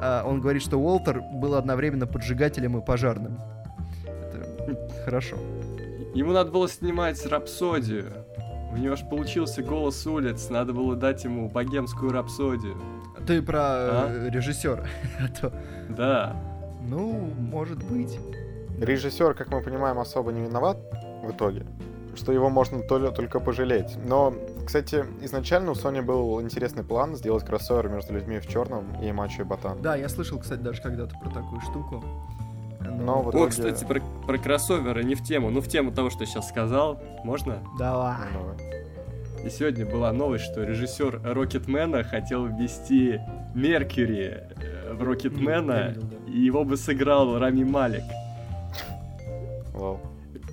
[0.00, 3.38] А, он говорит, что Уолтер был одновременно поджигателем и пожарным.
[4.66, 5.36] Это хорошо.
[6.14, 8.10] Ему надо было снимать рапсодию.
[8.72, 12.80] У него же получился голос улиц, надо было дать ему богемскую рапсодию.
[13.26, 14.28] Ты про а?
[14.30, 14.86] режиссера.
[15.90, 16.34] Да.
[16.88, 18.18] Ну, может быть.
[18.80, 20.78] Режиссер, как мы понимаем, особо не виноват
[21.22, 21.66] в итоге,
[22.14, 23.96] что его можно только пожалеть.
[24.04, 24.34] Но,
[24.64, 29.42] кстати, изначально у Sony был интересный план сделать кроссовер между людьми в черном и Мачо
[29.42, 29.80] и Ботан.
[29.82, 32.04] Да, я слышал, кстати, даже когда-то про такую штуку.
[32.80, 33.44] Но в итоге...
[33.44, 36.48] О, кстати, про, про кроссоверы не в тему, ну в тему того, что я сейчас
[36.48, 37.00] сказал.
[37.24, 37.58] Можно?
[37.78, 38.16] Давай.
[39.44, 43.20] И сегодня была новость, что режиссер Рокетмена хотел ввести
[43.54, 45.96] Меркьюри э, в Рокетмена,
[46.28, 48.04] и его бы сыграл Рами Малик.
[49.72, 50.00] Вау.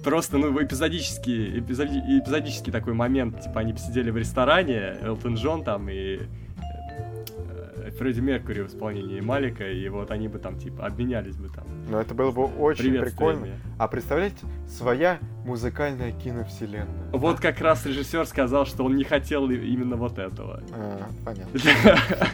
[0.04, 5.90] Просто, ну, эпизодический, эпизоди, эпизодический такой момент, типа, они посидели в ресторане, Элтон Джон там
[5.90, 11.50] и э, Фредди Меркьюри в исполнении Малика, и вот они бы там, типа, обменялись бы
[11.50, 11.66] там.
[11.90, 13.48] Ну, это было бы очень прикольно.
[13.78, 14.38] А представляете,
[14.68, 17.10] своя музыкальная киновселенная.
[17.12, 20.64] Вот как раз режиссер сказал, что он не хотел именно вот этого.
[20.72, 21.60] А, понятно.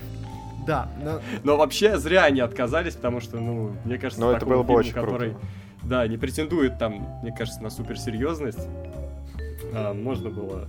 [0.66, 1.22] Да, но...
[1.44, 4.94] но вообще зря они отказались, потому что, ну, мне кажется, но это было бы очень
[4.94, 5.46] который, круто.
[5.86, 8.68] Да, не претендует там, мне кажется, на суперсерьезность,
[9.74, 10.68] а, можно было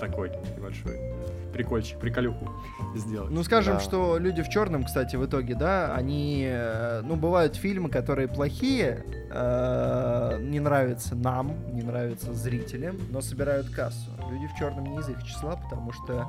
[0.00, 1.12] такой небольшой
[1.52, 2.48] прикольчик, приколюху
[2.96, 3.30] сделать.
[3.30, 3.80] Ну, скажем, да.
[3.80, 9.04] что люди в черном, кстати, в итоге, да, они, э, ну, бывают фильмы, которые плохие,
[9.30, 14.10] э, не нравятся нам, не нравятся зрителям, но собирают кассу.
[14.30, 16.28] Люди в черном не из их числа, потому что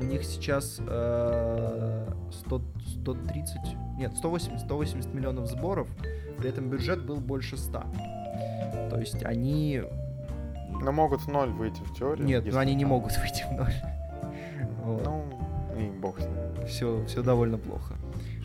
[0.00, 2.06] у них сейчас э,
[2.46, 2.62] 100,
[3.02, 3.56] 130,
[3.98, 5.88] нет, 180, 180 миллионов сборов,
[6.40, 7.84] при этом бюджет был больше 100.
[8.90, 9.82] То есть они...
[10.82, 12.22] Но могут в ноль выйти в теории.
[12.22, 13.74] Нет, но они не могут выйти в ноль.
[14.82, 15.04] Вот.
[15.04, 15.24] Ну,
[15.78, 16.66] и бог с ним.
[16.66, 17.94] Все, все довольно плохо.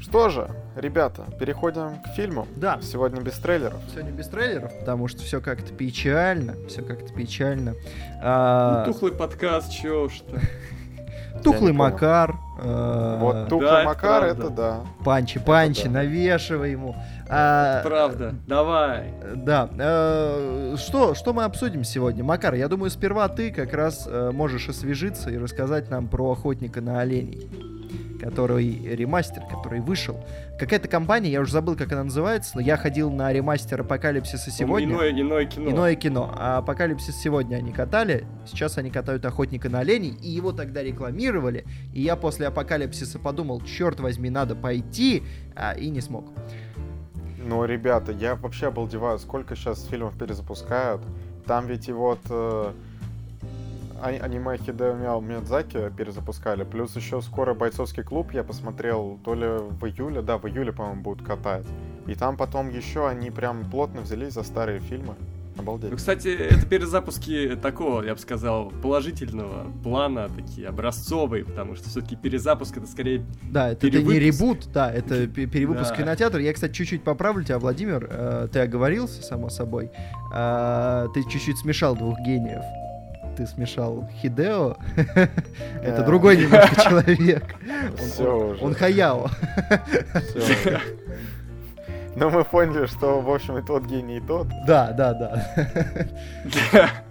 [0.01, 2.45] Что же, ребята, переходим к фильму.
[2.57, 2.79] Да.
[2.81, 3.79] Сегодня без трейлеров.
[3.89, 6.55] Сегодня без трейлеров, потому что все как-то печально.
[6.67, 7.73] Все как-то печально.
[8.21, 8.85] А...
[8.85, 10.37] Ну, тухлый подкаст, чё что.
[11.43, 12.35] Тухлый Макар.
[12.61, 14.81] Э, вот тухлый Макар, это, да.
[15.03, 16.95] Панчи-панчи, навешивай ему.
[17.27, 19.13] А, Правда, давай.
[19.35, 19.69] Да.
[19.79, 22.23] А, что, что мы обсудим сегодня?
[22.23, 26.81] Макар, я думаю, сперва ты как раз а, можешь освежиться и рассказать нам про охотника
[26.81, 27.49] на оленей
[28.25, 30.19] который ремастер, который вышел.
[30.57, 34.95] Какая-то компания, я уже забыл, как она называется, но я ходил на ремастер Апокалипсиса сегодня.
[34.95, 35.69] Иное, иное кино.
[35.69, 36.33] Иное кино.
[36.35, 41.65] А Апокалипсис сегодня они катали, сейчас они катают Охотника на оленей, и его тогда рекламировали,
[41.93, 45.23] и я после Апокалипсиса подумал, черт возьми, надо пойти,
[45.55, 46.31] а, и не смог.
[47.47, 51.01] Ну, ребята, я вообще обалдеваю, сколько сейчас фильмов перезапускают.
[51.45, 52.73] Там ведь и вот э,
[54.01, 56.63] а, аниме Хидео Миядзаки перезапускали.
[56.63, 61.03] Плюс еще скоро бойцовский клуб я посмотрел, то ли в июле, да, в июле, по-моему,
[61.03, 61.67] будут катать.
[62.07, 65.13] И там потом еще они прям плотно взялись за старые фильмы.
[65.57, 65.91] Обалдеть.
[65.91, 72.15] Ну, кстати, это перезапуски такого, я бы сказал, положительного плана, такие образцовые, потому что все-таки
[72.15, 75.95] перезапуск это скорее Да, это, это не ребут, да, это перевыпуск да.
[75.95, 76.41] кинотеатра.
[76.41, 79.91] Я, кстати, чуть-чуть поправлю тебя, Владимир, э, ты оговорился, само собой.
[80.33, 82.63] Э, ты чуть-чуть смешал двух гениев.
[83.37, 84.77] Ты смешал Хидео,
[85.83, 87.55] это другой немножко человек.
[88.61, 89.29] Он Хаяо.
[92.19, 94.47] Но мы поняли, что, в общем, и тот гений, и тот.
[94.65, 96.89] Да, да, да.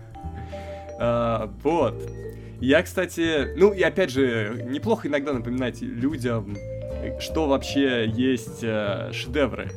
[0.97, 1.95] А, вот.
[2.61, 6.57] Я, кстати, ну и опять же, неплохо иногда напоминать людям,
[7.19, 9.71] что вообще есть э, шедевры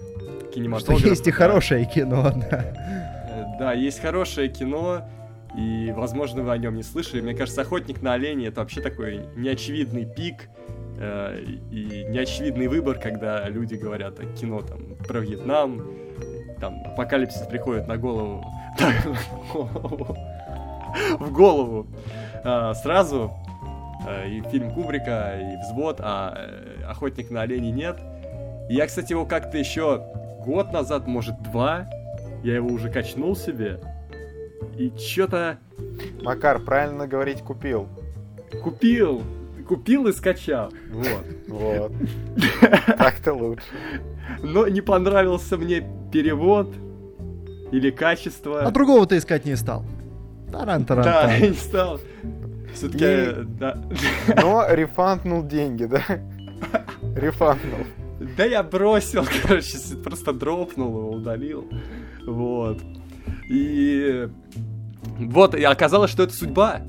[0.53, 0.99] кинематографа.
[0.99, 2.65] Что есть и хорошее кино, да.
[3.29, 5.09] Э, да, есть хорошее кино,
[5.57, 7.19] и, возможно, вы о нем не слышали.
[7.19, 10.49] Мне кажется, «Охотник на оленей»— это вообще такой неочевидный пик
[10.99, 11.39] э,
[11.71, 15.81] и неочевидный выбор, когда люди говорят о кино там про Вьетнам,
[16.59, 18.43] там апокалипсис приходит на голову,
[21.19, 21.87] в голову
[22.43, 23.31] э, сразу,
[24.07, 27.97] э, и фильм Кубрика, и «Взвод», а э, «Охотник на оленей» нет.
[28.69, 30.03] И я, кстати, его как-то еще
[30.45, 31.87] год назад, может, два,
[32.43, 33.79] я его уже качнул себе,
[34.77, 35.57] и что-то...
[36.21, 37.87] Макар, правильно говорить купил.
[38.63, 39.23] Купил!
[39.67, 40.71] Купил и скачал.
[40.89, 41.25] Вот.
[41.47, 41.91] Вот.
[42.97, 43.63] Так-то лучше.
[44.41, 46.73] Но не понравился мне перевод
[47.71, 48.61] или качество.
[48.61, 49.85] А другого ты искать не стал.
[50.51, 51.99] таран таран Да, я не стал.
[52.73, 53.43] Все-таки, и...
[53.59, 53.77] да.
[54.41, 56.03] Но рефанднул деньги, да?
[57.15, 57.79] Рефанднул.
[58.37, 61.67] Да я бросил, короче, просто дропнул его, удалил.
[62.25, 62.81] Вот.
[63.49, 64.29] И
[65.19, 66.81] вот, и оказалось, что это судьба.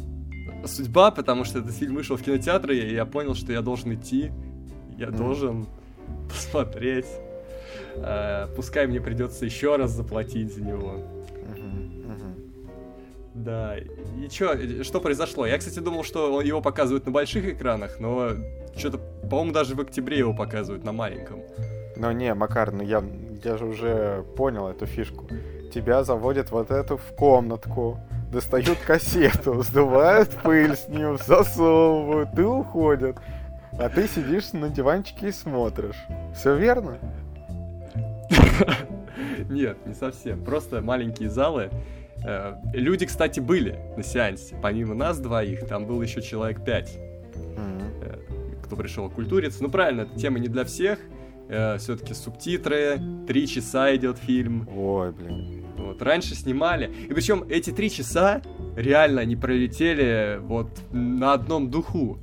[0.65, 4.31] Судьба, потому что этот фильм вышел в кинотеатры, и я понял, что я должен идти.
[4.97, 5.17] Я Мгм.
[5.17, 5.67] должен
[6.29, 7.07] посмотреть.
[7.97, 11.03] Э, Пускай мне придется еще раз заплатить за него.
[13.35, 15.47] Да, и чё, что произошло?
[15.47, 18.31] Я, кстати, думал, что его показывают на больших экранах, но
[18.77, 18.99] что-то,
[19.31, 21.43] по-моему, даже в октябре его показывают на маленьком.
[21.97, 23.03] Ну не, Макар, ну я,
[23.45, 25.29] я же уже понял эту фишку.
[25.73, 28.01] Тебя заводят вот эту в комнатку,
[28.33, 33.17] достают кассету, сдувают пыль с нее, засовывают и уходят.
[33.79, 35.97] А ты сидишь на диванчике и смотришь.
[36.35, 36.99] Все верно?
[39.49, 40.45] Нет, не совсем.
[40.45, 41.71] Просто маленькие залы.
[42.25, 44.57] Э, Люди, кстати, были на сеансе.
[44.61, 46.99] Помимо нас двоих, там было еще человек пять,
[47.57, 48.63] Мгм.
[48.65, 49.63] кто пришел культуриться.
[49.63, 50.99] Ну, правильно, эта тема не для всех.
[51.79, 54.69] Все-таки субтитры, три часа идет фильм.
[54.77, 55.58] Ой, блин.
[55.79, 56.91] Вот, раньше снимали.
[57.09, 58.43] И причем эти три часа
[58.77, 62.19] реально они пролетели вот на одном духу.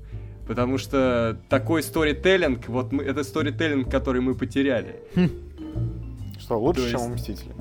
[0.48, 5.00] Потому что такой сторителлинг, вот мы, это сторителлинг, который мы потеряли.
[6.40, 7.52] Что, лучше, То чем есть- у Мстителей?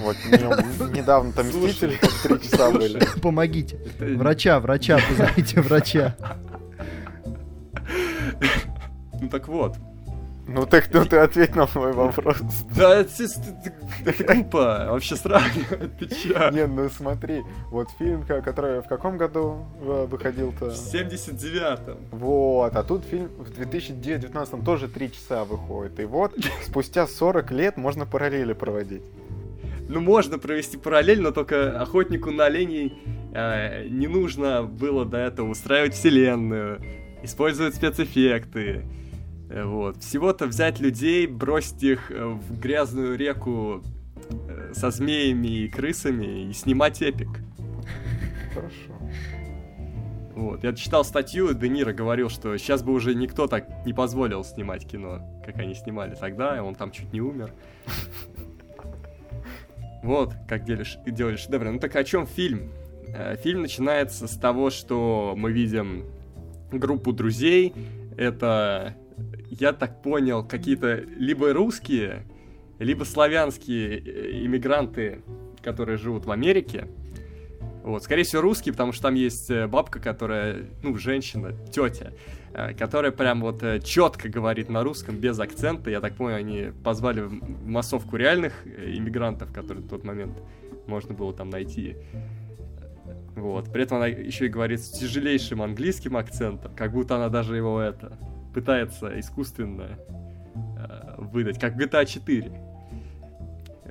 [0.00, 3.00] Вот не- недавно там Мстители три часа были.
[3.20, 3.78] Помогите.
[3.98, 6.16] Врача, врача, позовите врача.
[9.20, 9.76] Ну так вот.
[10.46, 12.36] Ну так ну ты ответь на мой вопрос.
[12.76, 13.10] Да, это,
[14.28, 16.50] глупо вообще сравнивать, ты чё?
[16.50, 20.70] Не, ну смотри, вот фильм, ко- который в каком году э, выходил-то?
[20.70, 21.96] В 79-м.
[22.10, 25.98] Вот, а тут фильм в 2019 тоже три часа выходит.
[26.00, 29.02] И вот спустя 40 лет можно параллели проводить.
[29.88, 32.94] Ну, можно провести параллель, но только охотнику на оленей
[33.34, 36.80] э, не нужно было до этого устраивать вселенную,
[37.22, 38.84] использовать спецэффекты.
[39.54, 40.02] Э, Вот.
[40.02, 43.82] Всего-то взять людей, бросить их э, в грязную реку
[44.48, 47.28] э, со змеями и крысами и снимать эпик.
[48.52, 48.92] Хорошо.
[50.34, 50.64] Вот.
[50.64, 54.84] Я читал статью, Де Ниро говорил, что сейчас бы уже никто так не позволил снимать
[54.84, 57.52] кино, как они снимали тогда, и он там чуть не умер.
[60.02, 61.70] Вот, как делали, ш- делали шедевры.
[61.70, 62.70] Ну так о чем фильм?
[63.44, 66.04] Фильм начинается с того, что мы видим
[66.72, 67.72] группу друзей.
[68.16, 68.94] Это,
[69.50, 72.24] я так понял, какие-то либо русские,
[72.78, 75.22] либо славянские э, иммигранты,
[75.62, 76.88] которые живут в Америке.
[77.82, 82.12] Вот, скорее всего, русские, потому что там есть э, бабка, которая, ну, женщина, тетя,
[82.52, 85.90] э, которая прям вот четко говорит на русском, без акцента.
[85.90, 90.36] Я так понял, они позвали в массовку реальных иммигрантов, которые в тот момент
[90.86, 91.96] можно было там найти.
[93.36, 93.72] Вот.
[93.72, 97.80] При этом она еще и говорит с тяжелейшим английским акцентом, как будто она даже его
[97.80, 98.18] это
[98.54, 99.98] пытается искусственно
[100.78, 102.52] э, выдать, как GTA 4.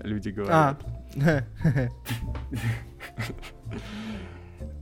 [0.03, 0.79] Люди говорят.
[1.15, 1.43] А.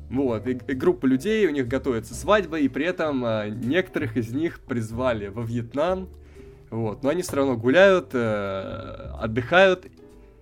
[0.09, 4.33] Вот, и, и группа людей, у них готовится свадьба, и при этом э, некоторых из
[4.33, 6.09] них призвали во Вьетнам.
[6.69, 9.87] Вот, но они все равно гуляют, э, отдыхают,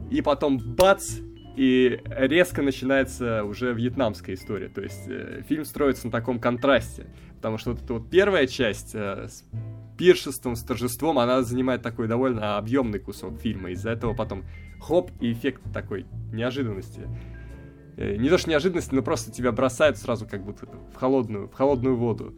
[0.10, 1.18] и потом бац,
[1.56, 4.70] и резко начинается уже вьетнамская история.
[4.70, 7.06] То есть э, фильм строится на таком контрасте.
[7.40, 9.46] Потому что вот эта вот первая часть э, с
[9.98, 13.72] пиршеством, с торжеством, она занимает такой довольно объемный кусок фильма.
[13.72, 14.44] Из-за этого потом
[14.82, 17.08] хоп, и эффект такой неожиданности.
[17.96, 21.54] Э, Не то что неожиданности, но просто тебя бросают сразу как будто в холодную, в
[21.54, 22.34] холодную воду.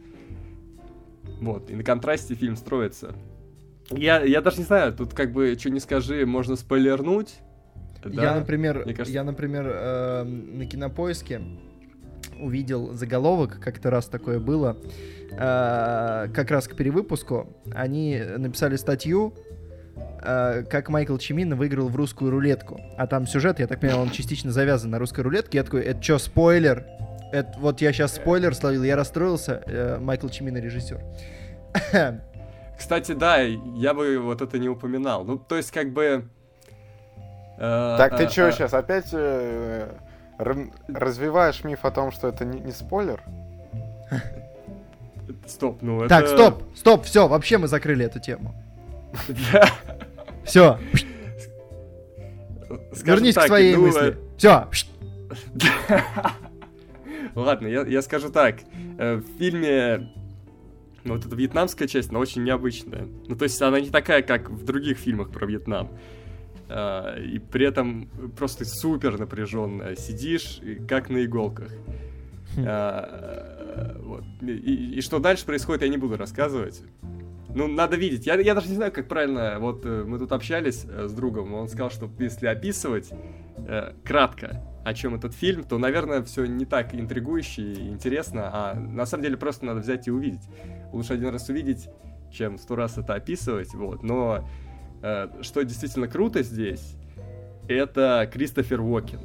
[1.40, 3.12] Вот, и на контрасте фильм строится.
[3.90, 7.34] Я, я даже не знаю, тут как бы, что не скажи, можно спойлернуть.
[8.04, 11.40] Я, например, кажется- я, например, э, на кинопоиске
[12.42, 14.76] увидел заголовок, как-то раз такое было,
[15.30, 17.48] э, как раз к перевыпуску.
[17.74, 19.34] Они написали статью,
[20.22, 22.80] э, как Майкл Чимин выиграл в русскую рулетку.
[22.96, 25.58] А там сюжет, я так понимаю, он частично завязан на русской рулетке.
[25.58, 26.86] Я такой, это что, спойлер?
[27.32, 29.62] Это, вот я сейчас спойлер словил, я расстроился.
[29.66, 31.00] Э, Майкл Чимин режиссер.
[32.78, 35.24] Кстати, да, я бы вот это не упоминал.
[35.24, 36.28] Ну, то есть, как бы...
[37.58, 39.88] э, Так ты э, что э, сейчас опять э,
[40.46, 43.22] р- развиваешь миф о том, что это не, не спойлер?
[45.46, 46.08] Стоп, ну это...
[46.08, 48.54] Так, стоп, стоп, все, вообще мы закрыли эту тему.
[50.44, 50.78] Все,
[53.04, 54.10] вернись к своей ну, мысли.
[54.10, 54.68] э, Все,
[57.34, 58.56] Ладно, я, я скажу так.
[58.98, 60.10] Э, В фильме
[61.04, 63.08] ну, вот эта вьетнамская часть, она очень необычная.
[63.26, 65.88] Ну, то есть она не такая, как в других фильмах про Вьетнам.
[66.68, 69.96] А, И при этом просто супер напряженная.
[69.96, 71.72] Сидишь, и как на иголках.
[72.56, 72.64] Хм.
[72.66, 74.24] А, вот.
[74.42, 76.82] И, и что дальше происходит, я не буду рассказывать.
[77.54, 78.26] Ну, надо видеть.
[78.26, 79.58] Я, я даже не знаю, как правильно.
[79.58, 83.10] Вот э, мы тут общались э, с другом, он сказал, что если описывать
[83.58, 88.74] э, кратко, о чем этот фильм, то, наверное, все не так интригующе и интересно, а
[88.74, 90.42] на самом деле просто надо взять и увидеть.
[90.92, 91.88] Лучше один раз увидеть,
[92.32, 94.02] чем сто раз это описывать, вот.
[94.02, 94.48] Но
[95.42, 96.96] что действительно круто здесь,
[97.68, 99.20] это Кристофер Уокен.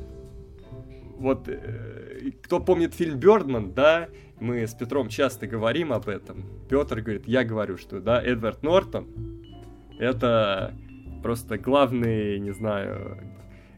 [1.17, 4.09] Вот э, кто помнит фильм Бёрдман, да,
[4.39, 6.45] мы с Петром часто говорим об этом.
[6.69, 9.07] Петр говорит, я говорю, что, да, Эдвард Нортон
[9.99, 10.73] это
[11.23, 13.17] просто главный, не знаю,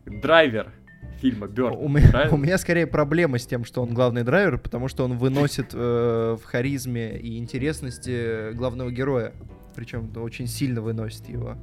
[0.06, 0.74] драйвер
[1.22, 1.78] фильма Бёрд.
[1.80, 5.18] У меня, у меня скорее проблема с тем, что он главный драйвер, потому что он
[5.18, 9.34] выносит э, в харизме и интересности главного героя.
[9.76, 11.56] Причем очень сильно выносит его.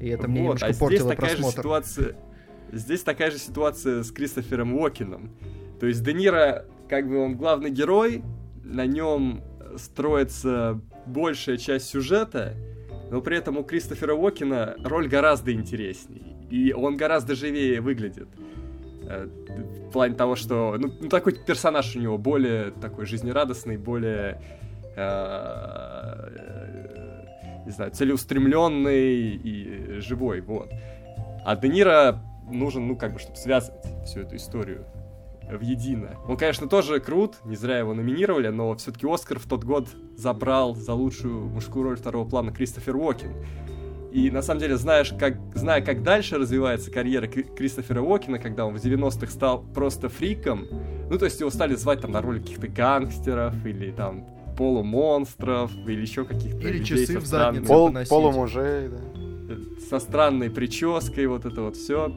[0.00, 1.56] И это мне вот, немножко а портило здесь такая просмотр.
[1.56, 2.16] Же ситуация,
[2.72, 5.30] здесь такая же ситуация с Кристофером Уокеном.
[5.78, 8.22] То есть Де Ниро, как бы он главный герой,
[8.64, 9.42] на нем
[9.76, 12.54] строится большая часть сюжета,
[13.10, 16.36] но при этом у Кристофера Уокена роль гораздо интереснее.
[16.50, 18.28] И он гораздо живее выглядит.
[19.08, 19.26] Э,
[19.88, 24.40] в плане того, что ну, ну, такой персонаж у него более такой жизнерадостный, более
[24.96, 26.49] э,
[27.64, 30.70] не знаю, целеустремленный и живой, вот.
[31.44, 34.84] А Де Ниро нужен, ну, как бы, чтобы связывать всю эту историю
[35.50, 36.10] в едино.
[36.28, 40.74] Он, конечно, тоже крут, не зря его номинировали, но все-таки Оскар в тот год забрал
[40.74, 43.34] за лучшую мужскую роль второго плана Кристофер Уокен.
[44.12, 48.76] И на самом деле, знаешь, как, зная, как дальше развивается карьера Кристофера Уокена, когда он
[48.76, 50.66] в 90-х стал просто фриком,
[51.08, 56.00] ну, то есть его стали звать там на роли каких-то гангстеров или там полумонстров или
[56.00, 59.56] еще каких-то Или людей часы в задницу Пол, Полумужей, да.
[59.88, 62.12] Со странной прической, вот это вот все.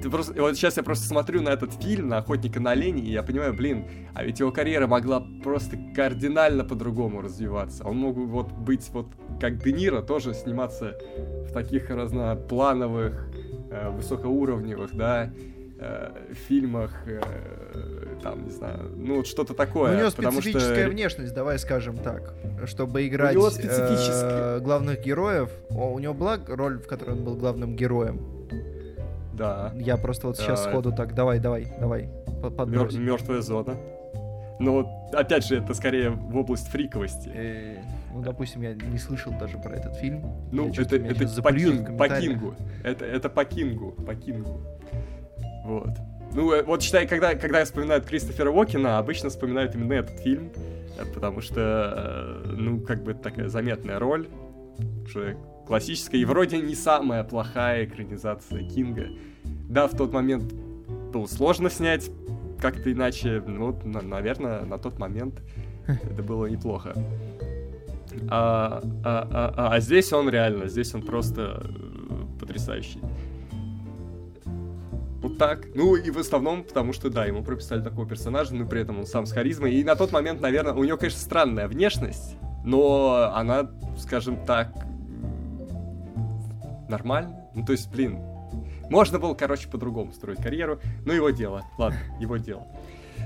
[0.00, 3.12] Ты просто, вот сейчас я просто смотрю на этот фильм, на «Охотника на оленей», и
[3.12, 7.84] я понимаю, блин, а ведь его карьера могла просто кардинально по-другому развиваться.
[7.84, 9.08] Он мог вот быть вот
[9.40, 10.98] как Де Ниро, тоже сниматься
[11.48, 13.28] в таких разноплановых,
[13.70, 15.30] э, высокоуровневых, да,
[15.82, 17.20] э, фильмах, э,
[18.22, 19.94] там, не знаю, ну вот что-то такое.
[19.94, 20.90] у него специфическая что...
[20.90, 22.34] внешность, давай скажем так,
[22.66, 25.50] чтобы играть э, главных героев.
[25.70, 28.20] О, у него была роль, в которой он был главным героем.
[29.34, 29.72] Да.
[29.74, 32.08] Я просто вот сейчас сходу так, давай, давай, давай,
[32.56, 32.94] подбрось.
[32.94, 33.76] Мертвая зона.
[34.62, 37.30] Но опять же, это скорее в область фриковости.
[37.34, 37.76] Э,
[38.14, 40.22] ну, допустим, я не слышал даже про этот фильм.
[40.52, 42.54] Ну, я это, это по, кинг, по Кингу.
[42.84, 44.60] Это, это по Кингу, по Кингу.
[45.64, 45.90] Вот.
[46.34, 50.50] Ну, э, вот считай, когда, когда вспоминают Кристофера Уокена, обычно вспоминают именно этот фильм,
[50.98, 54.28] э, потому что, ну, как бы такая заметная роль,
[55.04, 55.36] уже
[55.66, 59.08] классическая, и вроде не самая плохая экранизация Кинга.
[59.68, 60.52] Да, в тот момент
[61.12, 62.10] было сложно снять
[62.60, 65.42] как-то иначе, ну, на, наверное, на тот момент
[65.86, 66.94] это было неплохо.
[68.28, 73.00] А, а, а, а, а здесь он реально, здесь он просто э, потрясающий.
[75.22, 75.66] Вот так.
[75.74, 79.06] Ну и в основном, потому что, да, ему прописали такого персонажа, но при этом он
[79.06, 79.74] сам с харизмой.
[79.74, 84.72] И на тот момент, наверное, у него, конечно, странная внешность, но она, скажем так,
[86.88, 87.46] нормально.
[87.54, 88.18] Ну, то есть, блин,
[88.90, 90.80] можно было, короче, по-другому строить карьеру.
[91.06, 91.62] Ну, его дело.
[91.78, 92.66] Ладно, его дело.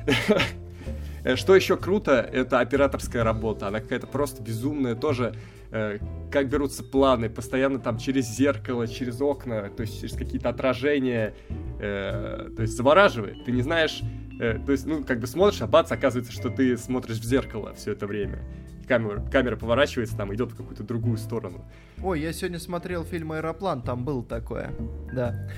[1.34, 3.68] Что еще круто, это операторская работа.
[3.68, 5.34] Она какая-то просто безумная тоже.
[5.70, 5.98] Э,
[6.30, 11.34] как берутся планы, постоянно там через зеркало, через окна, то есть через какие-то отражения.
[11.80, 13.44] Э, то есть завораживает.
[13.44, 14.02] Ты не знаешь,
[14.40, 17.74] э, то есть, ну, как бы смотришь, а бац, оказывается, что ты смотришь в зеркало
[17.74, 18.42] все это время
[18.86, 21.64] камера, камера поворачивается, там идет в какую-то другую сторону.
[22.02, 24.72] Ой, я сегодня смотрел фильм «Аэроплан», там был такое.
[25.12, 25.50] Да.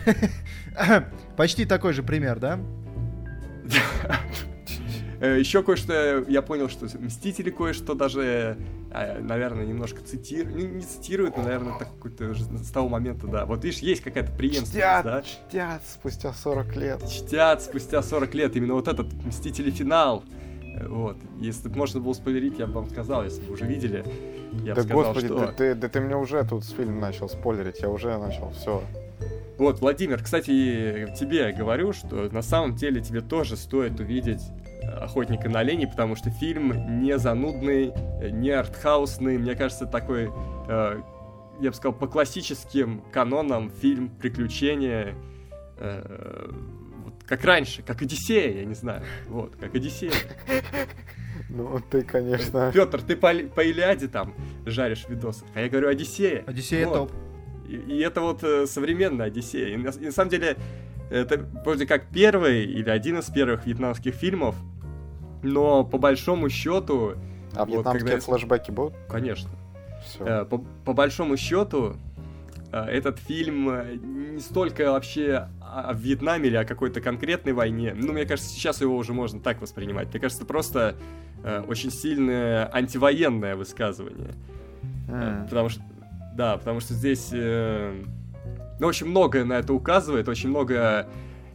[1.36, 2.58] Почти такой же пример, да?
[5.20, 8.56] Еще кое-что я понял, что Мстители кое-что даже,
[8.90, 10.56] наверное, немножко цитируют.
[10.56, 13.46] Не, не цитируют, но, наверное, так какой-то с того момента, да.
[13.46, 15.22] Вот видишь, есть какая-то преемственность, чтят, да?
[15.22, 17.08] Чтят спустя 40 лет.
[17.08, 18.56] Чтят спустя 40 лет.
[18.56, 20.24] Именно вот этот Мстители финал
[20.86, 21.16] вот.
[21.40, 24.04] Если бы можно было спойлерить, я бы вам сказал, если бы уже видели.
[24.64, 25.38] Я да бы сказал, господи, что...
[25.38, 28.82] да, ты, да ты мне уже тут с фильм начал спойлерить, я уже начал, все.
[29.58, 34.42] Вот, Владимир, кстати, тебе говорю, что на самом деле тебе тоже стоит увидеть
[35.00, 37.92] «Охотника на оленей», потому что фильм не занудный,
[38.30, 40.30] не артхаусный, мне кажется, такой,
[40.68, 41.02] э,
[41.60, 45.14] я бы сказал, по классическим канонам фильм приключения,
[45.76, 46.50] э,
[47.26, 49.02] как раньше, как Одиссея, я не знаю.
[49.28, 50.12] Вот, как Одиссея.
[51.50, 52.70] Ну, ты, конечно...
[52.74, 54.34] Петр, ты по, по Илиаде там
[54.66, 56.44] жаришь видосы, а я говорю Одиссея.
[56.46, 56.94] Одиссея вот.
[56.94, 57.12] топ.
[57.66, 59.68] И, и это вот э, современная Одиссея.
[59.68, 60.56] И на, и на самом деле,
[61.10, 64.56] это вроде как первый или один из первых вьетнамских фильмов,
[65.42, 67.14] но по большому счету...
[67.54, 68.20] А вот, вьетнамские когда...
[68.20, 68.94] флешбеки будут?
[69.08, 69.50] Конечно.
[70.04, 70.24] Всё.
[70.24, 71.96] Э, По, по большому счету,
[72.72, 77.94] э, этот фильм э, не столько вообще о Вьетнаме или о какой-то конкретной войне.
[77.94, 80.08] Ну, мне кажется, сейчас его уже можно так воспринимать.
[80.10, 80.96] Мне кажется, просто
[81.68, 84.34] очень сильное антивоенное высказывание.
[85.08, 85.44] М.
[85.44, 85.82] Потому что,
[86.34, 91.06] да, потому что здесь, ну, очень многое на это указывает, очень много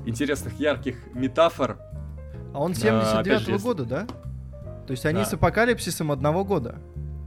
[0.05, 1.79] интересных, ярких метафор.
[2.53, 4.05] А он Да, опять же, 79-го если- года, да?
[4.87, 5.25] То есть они Да.
[5.25, 6.75] с апокалипсисом одного года.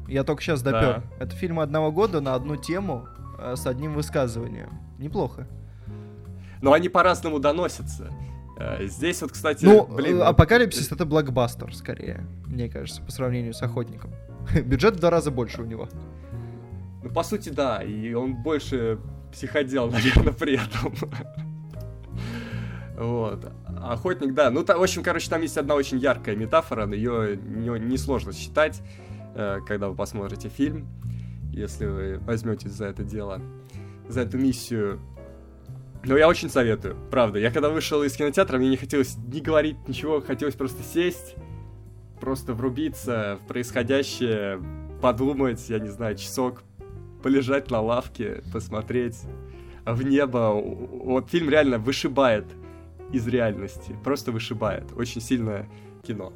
[0.09, 1.03] Я только сейчас допер.
[1.19, 1.25] Да.
[1.25, 3.07] Это фильм одного года на одну тему
[3.39, 4.71] э, с одним высказыванием.
[4.99, 5.47] Неплохо.
[6.63, 8.11] Но они по-разному доносятся.
[8.59, 13.53] Э, Здесь вот, кстати, Ну, блин, э, апокалипсис это блокбастер, скорее, мне кажется, по сравнению
[13.53, 14.13] с охотником.
[14.65, 15.89] Бюджет в два раза больше у него.
[17.03, 18.99] Ну, по сути, да, и он больше
[19.33, 20.95] психодел, наверное, при этом.
[22.99, 23.53] Вот.
[23.83, 24.51] Охотник, да.
[24.51, 28.83] Ну, та- в общем, короче, там есть одна очень яркая метафора, ее несложно считать,
[29.35, 30.87] э, когда вы посмотрите фильм,
[31.53, 33.41] если вы возьметесь за это дело,
[34.09, 35.01] за эту миссию.
[36.05, 37.39] Но я очень советую, правда.
[37.39, 41.35] Я когда вышел из кинотеатра, мне не хотелось ни говорить ничего, хотелось просто сесть,
[42.21, 44.61] просто врубиться в происходящее,
[45.03, 46.63] подумать, я не знаю, часок,
[47.23, 49.19] полежать на лавке, посмотреть
[49.85, 50.53] в небо.
[50.55, 52.45] Вот фильм реально вышибает
[53.13, 54.85] из реальности, просто вышибает.
[54.97, 55.69] Очень сильное
[56.03, 56.33] кино.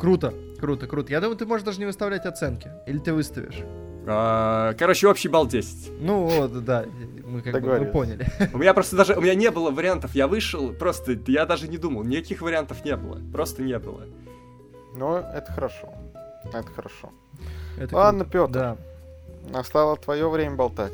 [0.00, 1.12] Круто, круто, круто.
[1.12, 2.70] Я думаю, ты можешь даже не выставлять оценки.
[2.86, 3.62] Или ты выставишь?
[4.06, 6.00] А, Короче, общий балл 10.
[6.00, 6.84] Ну вот, да,
[7.26, 8.26] мы как бы мы поняли.
[8.52, 11.76] У меня просто даже, у меня не было вариантов, я вышел, просто я даже не
[11.78, 14.04] думал, никаких вариантов не было, просто не было.
[14.96, 15.92] Но это хорошо.
[16.44, 17.10] Это хорошо.
[17.78, 18.48] Это Ладно, круто.
[18.48, 18.52] Петр.
[18.52, 18.76] Да.
[19.50, 20.92] Настало твое время болтать.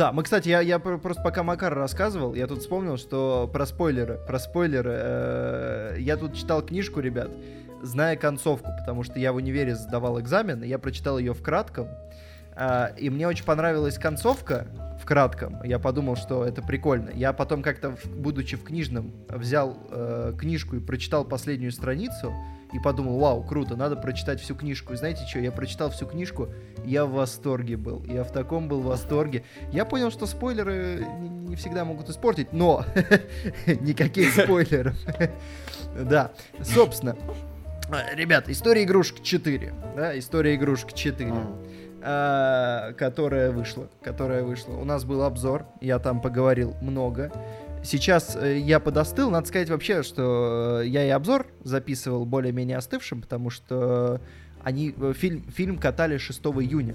[0.00, 3.66] Да, мы, кстати, я, я про- просто пока Макар рассказывал, я тут вспомнил, что про
[3.66, 7.30] спойлеры, про спойлеры, э, я тут читал книжку, ребят,
[7.82, 11.88] зная концовку, потому что я в универе сдавал экзамен, и я прочитал ее в кратком,
[12.56, 17.10] а, и мне очень понравилась концовка в кратком, я подумал, что это прикольно.
[17.12, 22.32] Я потом как-то, будучи в книжном, взял э, книжку и прочитал последнюю страницу,
[22.72, 24.92] и подумал, вау, круто, надо прочитать всю книжку.
[24.92, 26.48] И знаете что, я прочитал всю книжку,
[26.84, 29.44] я в восторге был, я в таком был восторге.
[29.72, 32.84] Я понял, что спойлеры не, всегда могут испортить, но
[33.66, 34.96] никаких спойлеров.
[35.92, 36.30] Да,
[36.62, 37.16] собственно.
[38.14, 39.74] Ребят, история игрушек 4.
[39.96, 41.56] Да, история игрушек 4 М.
[42.00, 44.74] а, которая вышла, которая вышла.
[44.74, 47.32] У нас был обзор, я там поговорил много.
[47.82, 53.22] Сейчас э, я подостыл, надо сказать вообще, что э, я и обзор записывал более-менее остывшим,
[53.22, 54.20] потому что
[54.62, 56.94] они э, фильм, фильм катали 6 июня.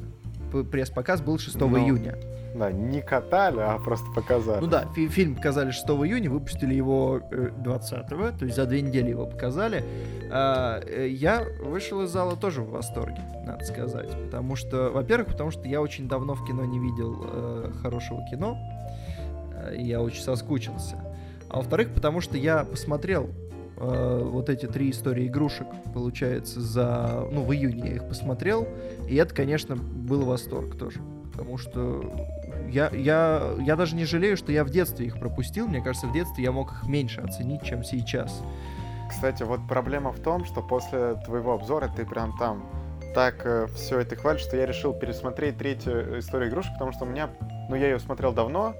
[0.72, 2.16] Пресс-показ был 6 Ну, июня.
[2.56, 4.62] Да, не катали, а просто показали.
[4.62, 8.82] Ну да, фи- фильм показали 6 июня, выпустили его э, 20-го, то есть за две
[8.82, 9.84] недели его показали.
[10.32, 14.10] А, я вышел из зала тоже в восторге, надо сказать.
[14.26, 18.56] Потому что, во-первых, потому что я очень давно в кино не видел э, хорошего кино.
[19.70, 20.96] Э, я очень соскучился.
[21.50, 23.30] А во-вторых, потому что я посмотрел
[23.78, 27.28] э, вот эти три истории игрушек, получается, за...
[27.32, 28.68] Ну, в июне я их посмотрел.
[29.08, 31.00] И это, конечно, был восторг тоже.
[31.32, 32.30] Потому что
[32.70, 35.68] я, я, я даже не жалею, что я в детстве их пропустил.
[35.68, 38.42] Мне кажется, в детстве я мог их меньше оценить, чем сейчас.
[39.10, 42.66] Кстати, вот проблема в том, что после твоего обзора ты прям там
[43.14, 47.30] так все это хвалишь, что я решил пересмотреть третью историю игрушек, потому что у меня,
[47.70, 48.76] ну я ее смотрел давно,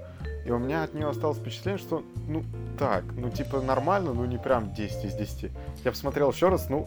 [0.46, 2.44] и у меня от нее осталось впечатление, что, ну,
[2.78, 5.50] так, ну, типа, нормально, ну, не прям 10 из 10.
[5.84, 6.86] Я посмотрел еще раз, ну,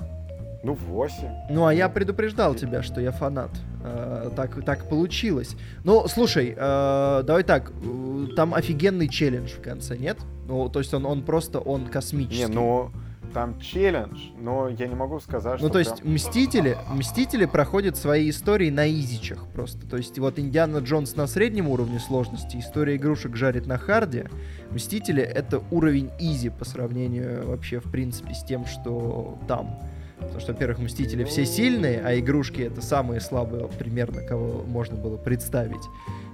[0.64, 1.16] ну, 8.
[1.50, 3.52] Ну, а я предупреждал тебя, что я фанат.
[3.84, 5.56] Э, так, так получилось.
[5.84, 7.72] Ну, слушай, э, давай так.
[7.72, 10.18] э, Там офигенный челлендж в конце, нет?
[10.48, 12.46] Ну, то есть он, он просто, он космический.
[12.46, 12.92] Не, ну,
[13.34, 17.98] там челлендж, но я не могу сказать, что Ну, то есть прям- Мстители, Мстители проходят
[17.98, 19.88] свои истории на изичах просто.
[19.88, 24.30] То есть вот Индиана Джонс на среднем уровне сложности, история игрушек жарит на харде.
[24.72, 29.80] Мстители— это уровень изи по сравнению вообще, в принципе, с тем, что там.
[30.20, 35.16] Потому что, во-первых, Мстители все сильные, а игрушки— это самые слабые примерно, кого можно было
[35.18, 35.84] представить.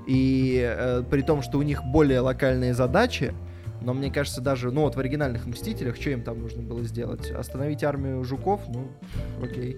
[0.07, 3.33] И э, при том, что у них более локальные задачи,
[3.81, 7.29] но мне кажется, даже, ну вот в оригинальных Мстителях, что им там нужно было сделать?
[7.31, 8.61] Остановить армию жуков?
[8.67, 8.87] Ну,
[9.43, 9.77] окей.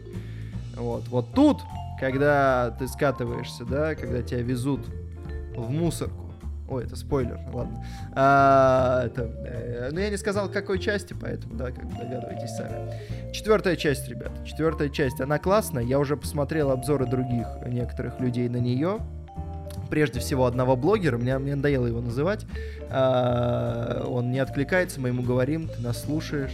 [0.76, 1.08] Вот.
[1.08, 1.62] Вот тут,
[2.00, 4.82] когда ты скатываешься, да, когда тебя везут
[5.56, 6.28] в мусорку,
[6.70, 7.86] Ой, это спойлер, ладно.
[8.14, 13.32] А, это, э, ну, я не сказал, какой части, поэтому, да, как догадывайтесь сами.
[13.32, 14.32] Четвертая часть, ребят.
[14.45, 15.84] Четвертая часть, она классная.
[15.84, 19.00] Я уже посмотрел обзоры других некоторых людей на нее.
[19.89, 22.45] Прежде всего, одного блогера, мне, мне надоело его называть.
[22.89, 26.51] А, он не откликается, мы ему говорим, ты нас слушаешь.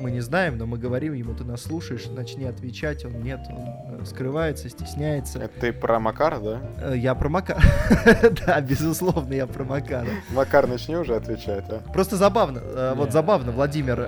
[0.00, 3.04] Мы не знаем, но мы говорим ему, ты нас слушаешь, начни отвечать.
[3.04, 5.38] Он нет, он э, скрывается, стесняется.
[5.38, 6.60] Это ты про Макара, да?
[6.82, 7.62] Э, Я про Макара.
[8.44, 10.08] Да, безусловно, я про Макара.
[10.30, 11.80] Макар, начни уже отвечать, а?
[11.92, 14.00] Просто забавно, э, вот забавно, Владимир.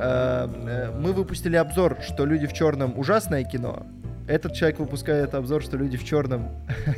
[0.98, 3.86] Мы выпустили обзор, что «Люди в черном» ужасное кино.
[4.28, 6.48] Этот человек выпускает обзор, что «Люди в черном»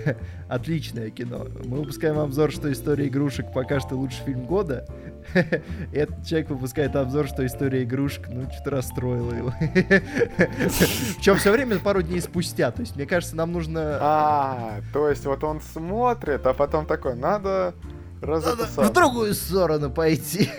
[0.49, 1.47] отличное кино.
[1.65, 4.87] Мы выпускаем обзор, что «История игрушек» пока что лучший фильм года.
[5.93, 9.53] Этот человек выпускает обзор, что «История игрушек», ну, что-то расстроило его.
[9.61, 12.71] Причем все время пару дней спустя.
[12.71, 13.99] То есть, мне кажется, нам нужно...
[14.01, 17.75] А, то есть вот он смотрит, а потом такой, надо
[18.21, 18.85] раз Надо это сам».
[18.87, 20.49] в другую сторону пойти.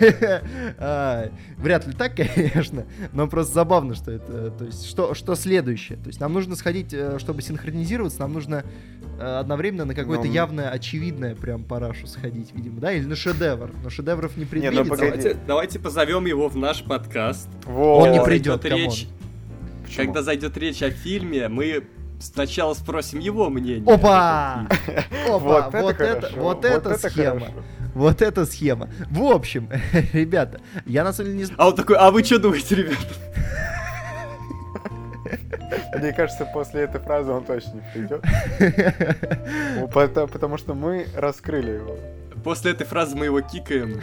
[0.78, 5.98] А, Вряд ли так, конечно, но просто забавно, что это, то есть, что, что следующее.
[5.98, 8.64] То есть нам нужно сходить, э, чтобы синхронизироваться, нам нужно
[9.18, 13.72] э, одновременно на какое-то Ну, явное, очевидное прям парашу сходить, видимо, да, или на шедевр.
[13.82, 14.84] Но шедевров не ну, предвидится.
[14.84, 15.10] погоди.
[15.10, 17.48] Давайте, давайте позовем его в наш подкаст.
[17.66, 18.02] Вот.
[18.02, 19.08] Он не Когда придет, зайдет речь,
[19.96, 21.84] когда зайдет речь о фильме, мы
[22.20, 23.92] сначала спросим его мнение.
[23.92, 24.66] Опа!
[25.28, 25.70] Опа!
[25.70, 27.40] Вот это Вот это, хорошо, вот это схема.
[27.40, 27.62] хорошо.
[27.94, 28.88] Вот эта схема.
[29.10, 29.68] В общем,
[30.12, 31.60] ребята, я на самом деле не знаю.
[31.60, 32.96] А он такой, а вы что думаете, ребята?
[35.98, 38.24] Мне кажется, после этой фразы он точно не придет.
[39.76, 41.96] Ну, пото- Потому что мы раскрыли его.
[42.42, 44.00] После этой фразы мы его кикаем.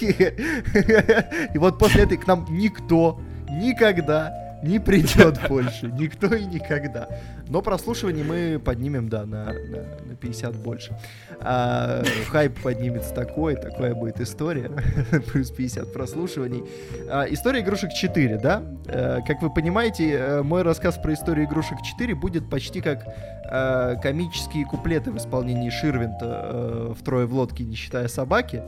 [1.54, 5.86] И вот после этой к нам никто никогда не придет больше.
[5.86, 7.08] Никто и никогда.
[7.52, 10.96] Но прослушивание мы поднимем, да, на, на, на 50 больше.
[11.38, 14.70] А, хайп поднимется такой, такая будет история.
[15.32, 16.64] Плюс 50 прослушиваний.
[17.10, 18.62] А, история игрушек 4, да?
[18.86, 23.04] Э, как вы понимаете, э, мой рассказ про историю игрушек 4 будет почти как
[23.50, 28.62] э, комические куплеты в исполнении Ширвинта э, «Втрое в лодке, не считая собаки».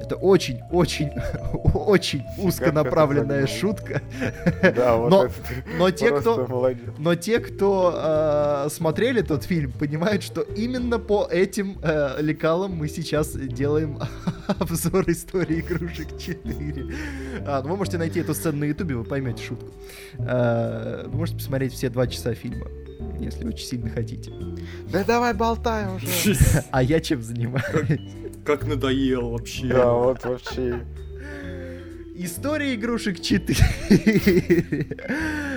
[0.00, 1.10] Это очень-очень,
[1.74, 3.58] очень узконаправленная загнул.
[3.58, 4.00] шутка.
[4.62, 5.34] Да, вот Но- это
[5.76, 6.94] Но те, кто, молодец.
[6.98, 7.92] но те, кто
[8.28, 13.98] э, смотрели тот фильм, понимают, что именно по этим э, лекалам мы сейчас делаем
[14.46, 16.94] обзор истории игрушек 4.
[17.46, 19.70] А, ну вы можете найти эту сцену на ютубе, вы поймете шутку.
[20.18, 22.68] Э, вы можете посмотреть все два часа фильма,
[23.18, 24.32] если очень сильно хотите.
[24.90, 26.06] Да давай болтай уже.
[26.70, 28.00] А я чем занимаюсь?
[28.44, 29.68] Как надоел вообще.
[29.68, 30.84] Да, вот вообще.
[32.20, 33.56] История игрушек 4.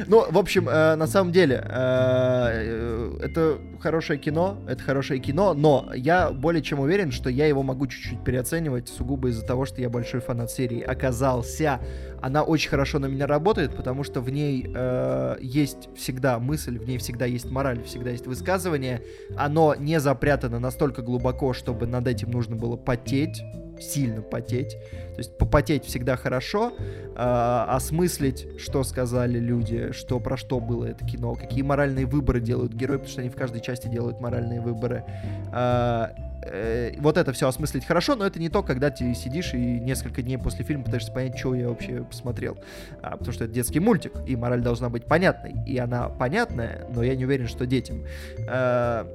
[0.08, 5.56] Ну, в общем, э, на самом деле, э, э, это хорошее кино, это хорошее кино,
[5.56, 9.82] но я более чем уверен, что я его могу чуть-чуть переоценивать сугубо из-за того, что
[9.82, 11.80] я большой фанат серии оказался.
[12.22, 16.88] Она очень хорошо на меня работает, потому что в ней э, есть всегда мысль, в
[16.88, 19.02] ней всегда есть мораль, всегда есть высказывание.
[19.36, 23.42] Оно не запрятано настолько глубоко, чтобы над этим нужно было потеть,
[23.82, 24.72] сильно потеть.
[24.72, 26.74] То есть попотеть всегда хорошо,
[27.16, 32.74] а, осмыслить, что сказали люди, что про что было это кино, какие моральные выборы делают
[32.74, 35.04] герои, потому что они в каждой части делают моральные выборы.
[35.52, 36.14] А,
[36.44, 40.22] э, вот это все осмыслить хорошо, но это не то, когда ты сидишь и несколько
[40.22, 42.58] дней после фильма пытаешься понять, что я вообще посмотрел.
[43.02, 45.56] А, потому что это детский мультик, и мораль должна быть понятной.
[45.68, 48.06] И она понятная, но я не уверен, что детям.
[48.48, 49.08] А,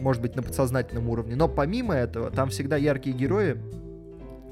[0.00, 1.36] может быть, на подсознательном уровне.
[1.36, 3.58] Но помимо этого, там всегда яркие герои,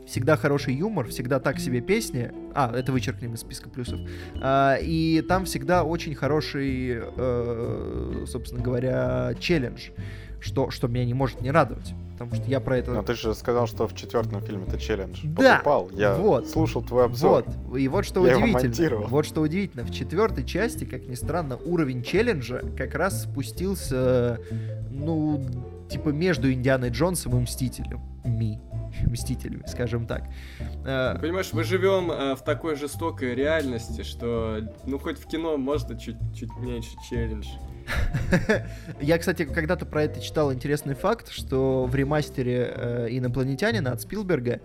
[0.08, 2.32] всегда хороший юмор, всегда так себе песни.
[2.54, 4.00] А, это вычеркнем из списка плюсов.
[4.40, 9.90] А, и там всегда очень хороший, э, собственно говоря, челлендж,
[10.40, 11.94] что, что меня не может не радовать.
[12.12, 12.90] Потому что я про это...
[12.90, 15.20] Но ты же сказал, что в четвертом фильме это челлендж.
[15.22, 15.88] Да, Покупал.
[15.92, 16.48] Я вот.
[16.48, 17.44] слушал твой обзор.
[17.46, 19.06] Вот, и вот что Я удивительно.
[19.06, 19.84] Вот что удивительно.
[19.84, 24.40] В четвертой части, как ни странно, уровень челленджа как раз спустился,
[24.90, 25.40] ну,
[25.88, 28.00] типа между Индианой Джонсом и Мстителем.
[28.24, 28.58] Ми.
[29.06, 30.24] Мстителями, скажем так.
[30.84, 35.98] Э, Понимаешь, мы живем э, в такой жестокой реальности, что ну хоть в кино можно
[35.98, 37.46] чуть-чуть меньше челлендж.
[39.00, 44.60] Я, кстати, когда-то про это читал интересный факт, что в ремастере э, «Инопланетянина» от Спилберга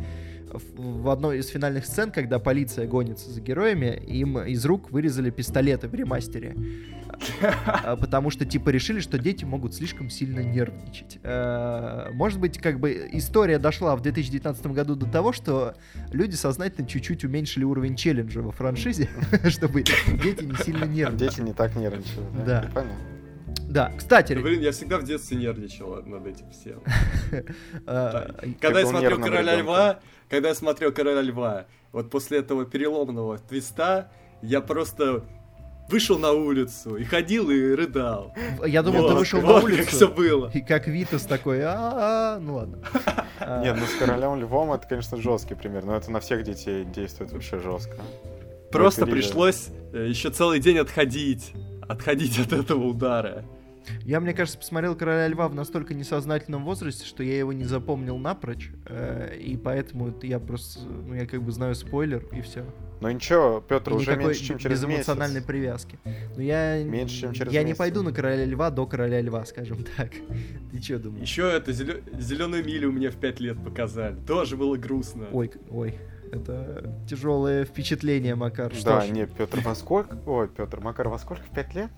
[0.53, 5.87] в, одной из финальных сцен, когда полиция гонится за героями, им из рук вырезали пистолеты
[5.87, 6.55] в ремастере.
[7.83, 11.19] А, Потому что, типа, решили, что дети могут слишком сильно нервничать.
[11.23, 15.75] Э, Может быть, как бы история дошла в 2019 году до того, что
[16.11, 19.09] люди сознательно чуть-чуть уменьшили уровень челленджа во франшизе,
[19.49, 21.29] чтобы дети не сильно нервничали.
[21.29, 22.45] Дети не так нервничают.
[22.45, 22.69] Да.
[22.73, 23.13] Понятно.
[23.73, 26.81] Да, кстати, Блин, я всегда в детстве нервничал над этим всем.
[27.87, 29.55] э, Когда я смотрел Короля.
[29.55, 29.99] Льва,
[30.33, 34.11] когда я смотрел Короля Льва, вот после этого переломного твиста,
[34.41, 35.23] я просто
[35.89, 38.33] вышел на улицу и ходил и рыдал.
[38.65, 40.51] Я думал, ты Вот, вышел на вот как все улицу, было.
[40.51, 42.79] и как Витас такой, а ну ладно.
[43.39, 46.83] А, Нет, ну с королем львом это, конечно, жесткий пример, но это на всех детей
[46.83, 47.97] действует вообще жестко.
[48.71, 51.53] просто пришлось э, еще целый день отходить.
[51.87, 53.43] Отходить от этого удара.
[54.03, 58.17] Я, мне кажется, посмотрел «Короля льва» в настолько несознательном возрасте, что я его не запомнил
[58.17, 62.65] напрочь, э, и поэтому я просто, ну, я как бы знаю спойлер, и все.
[63.01, 65.09] Ну ничего, Петр, и уже меньше, чем через без месяц.
[65.09, 65.99] эмоциональной привязки.
[66.37, 67.73] Но я, меньше, чем через я месяц.
[67.73, 70.11] не пойду на «Короля льва» до «Короля льва», скажем так.
[70.71, 71.21] Ты что думаешь?
[71.27, 74.15] Еще это «Зеленую милю» мне в пять лет показали.
[74.25, 75.27] Тоже было грустно.
[75.33, 75.97] Ой, ой,
[76.31, 78.73] это тяжелое впечатление, Макар.
[78.73, 79.09] Что да, ж?
[79.09, 80.17] не, Петр, во сколько?
[80.25, 81.43] Ой, Петр, Макар, во сколько?
[81.43, 81.91] В пять лет?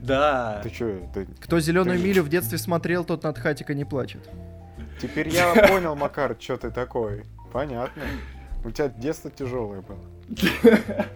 [0.00, 0.60] Да.
[0.62, 1.10] Ты чё?
[1.14, 1.26] Ты...
[1.40, 2.04] Кто зеленую ты...
[2.04, 4.28] милю в детстве смотрел, тот над хатика не плачет.
[5.00, 7.24] Теперь я понял, Макар, что ты такой.
[7.52, 8.02] Понятно.
[8.64, 10.04] У тебя детство тяжелое было.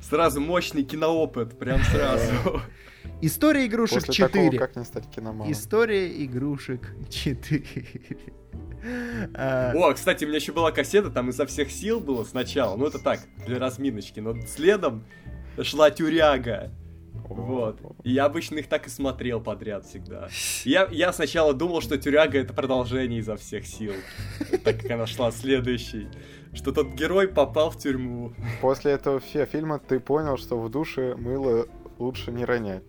[0.00, 2.62] Сразу мощный киноопыт, прям сразу.
[3.20, 4.50] История игрушек После 4.
[4.50, 5.52] Такого, как не стать киноманом?
[5.52, 7.64] История игрушек 4.
[9.34, 12.78] А, О, кстати, у меня еще была кассета, там изо всех сил было сначала.
[12.78, 14.20] Ну, это так, для разминочки.
[14.20, 15.04] Но следом
[15.62, 16.70] шла тюряга.
[17.30, 17.80] Вот.
[18.02, 20.28] И я обычно их так и смотрел подряд всегда.
[20.64, 23.92] Я, я сначала думал, что тюряга это продолжение изо всех сил.
[24.64, 26.08] Так как она шла следующей.
[26.52, 28.32] Что тот герой попал в тюрьму.
[28.60, 31.66] После этого фи- фильма ты понял, что в душе мыло
[31.98, 32.82] лучше не ронять.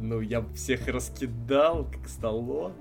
[0.00, 2.74] Ну, я всех раскидал, как Сталлоне.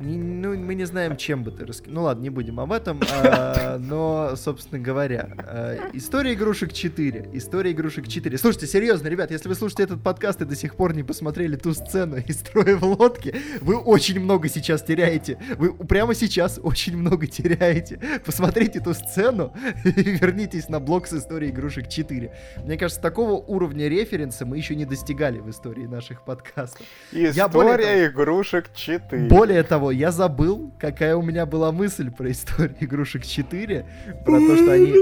[0.00, 1.94] Не- ну, мы не знаем, чем бы ты рассказал.
[1.94, 3.00] Ну ладно, не будем об этом.
[3.12, 7.30] а, но, собственно говоря, а, история игрушек 4.
[7.34, 8.38] История игрушек 4.
[8.38, 11.74] Слушайте, серьезно, ребят, если вы слушаете этот подкаст и до сих пор не посмотрели ту
[11.74, 15.38] сцену из строя в лодке, вы очень много сейчас теряете.
[15.58, 18.00] Вы прямо сейчас очень много теряете.
[18.24, 19.52] Посмотрите ту сцену
[19.84, 22.32] и вернитесь на блог с историей игрушек 4.
[22.64, 26.86] Мне кажется, такого уровня референса мы еще не достигали в истории наших подкастов.
[27.12, 29.28] Я более История игрушек 4.
[29.28, 33.86] Более того, я забыл, какая у меня была мысль про историю игрушек 4,
[34.24, 34.94] про то, что они,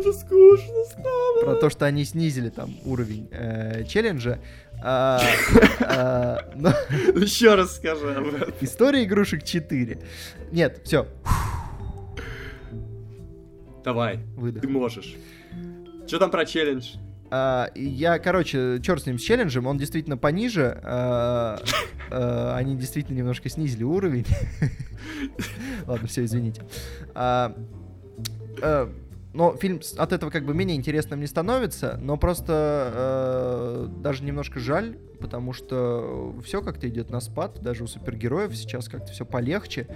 [1.43, 4.39] про то, что они снизили там уровень э, челленджа.
[4.83, 5.21] А,
[5.81, 6.69] а, но
[7.21, 8.55] Еще раз скажи об этом.
[8.61, 9.99] история игрушек 4.
[10.53, 11.07] Нет, все,
[13.85, 14.63] Давай, выдох.
[14.63, 15.17] ты можешь.
[16.07, 16.95] Что там про челлендж?
[17.31, 20.81] А, я, короче, черт с ним с челленджем, он действительно пониже.
[20.83, 21.59] а,
[22.11, 24.27] а, они действительно немножко снизили уровень.
[25.87, 26.63] Ладно, все, извините.
[29.35, 34.59] Но фильм от этого как бы менее интересным не становится, но просто э, даже немножко
[34.59, 39.87] жаль, потому что все как-то идет на спад, даже у супергероев сейчас как-то все полегче.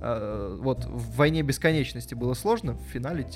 [0.00, 3.26] Э, вот в войне бесконечности было сложно, в финале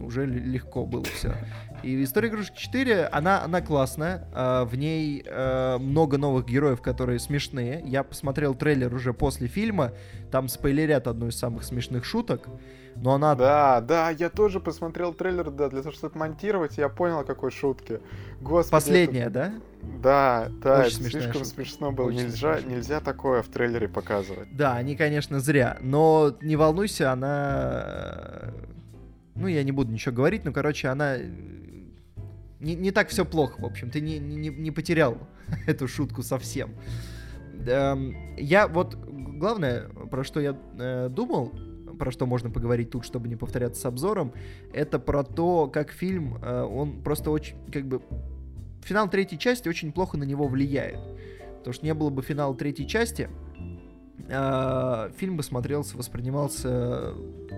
[0.00, 1.34] уже легко было все.
[1.82, 4.28] И история игрушек 4, она, она классная.
[4.34, 7.82] а, В ней э, много новых героев, которые смешные.
[7.86, 9.92] Я посмотрел трейлер уже после фильма.
[10.30, 12.48] Там спойлерят одну из самых смешных шуток.
[12.96, 13.34] Но она...
[13.34, 17.50] Да, да, я тоже посмотрел трейлер, да, для того, чтобы монтировать, я понял, о какой
[17.50, 18.00] шутке.
[18.40, 18.70] Господи.
[18.72, 19.52] Последняя, это- да?
[20.02, 21.48] Да, да, Очень это слишком шутка.
[21.48, 22.06] смешно было.
[22.08, 24.54] Очень нельзя, смешная нельзя такое в трейлере показывать.
[24.54, 25.78] Да, они, конечно, зря.
[25.80, 28.52] Но не волнуйся, она...
[29.34, 31.16] Ну, я не буду ничего говорить, но, короче, она...
[31.16, 31.24] э,
[32.60, 33.90] Не, не так все плохо, в общем.
[33.90, 35.16] Ты не, не, не потерял
[35.66, 36.74] эту шутку совсем.
[37.66, 38.96] Эм, Я вот...
[38.96, 41.52] Главное, про что я э, думал,
[42.00, 44.32] про что можно поговорить тут, чтобы не повторяться с обзором,
[44.72, 48.02] это про то, как фильм, э, он просто очень, как бы...
[48.82, 50.98] Финал третьей части очень плохо на него влияет.
[51.58, 53.28] Потому что не было бы финала третьей части,
[54.28, 57.12] э, фильм бы смотрелся, воспринимался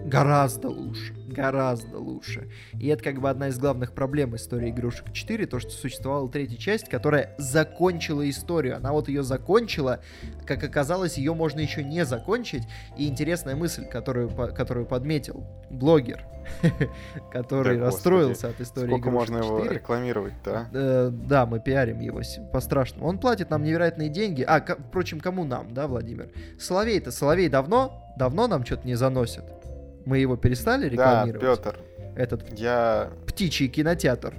[0.04, 1.14] гораздо лучше.
[1.28, 2.50] Гораздо лучше.
[2.78, 6.56] И это как бы одна из главных проблем истории игрушек 4, то, что существовала третья
[6.58, 8.76] часть, которая закончила историю.
[8.76, 10.00] Она вот ее закончила,
[10.46, 12.64] как оказалось, ее можно еще не закончить.
[12.96, 16.26] И интересная мысль, которую, которую подметил блогер,
[17.32, 19.74] который Да, расстроился от истории Сколько игрушек можно его 4.
[19.74, 20.68] рекламировать, да?
[20.72, 22.20] Э, да, мы пиарим его
[22.52, 23.06] по-страшному.
[23.06, 24.42] Он платит нам невероятные деньги.
[24.42, 26.28] А, впрочем, кому нам, да, Владимир?
[26.58, 29.44] Соловей-то, Соловей давно, давно нам что-то не заносит.
[30.04, 31.40] Мы его перестали Да, рекламировать.
[31.62, 31.78] Петр,
[32.16, 34.34] Этот я, птичий кинотеатр.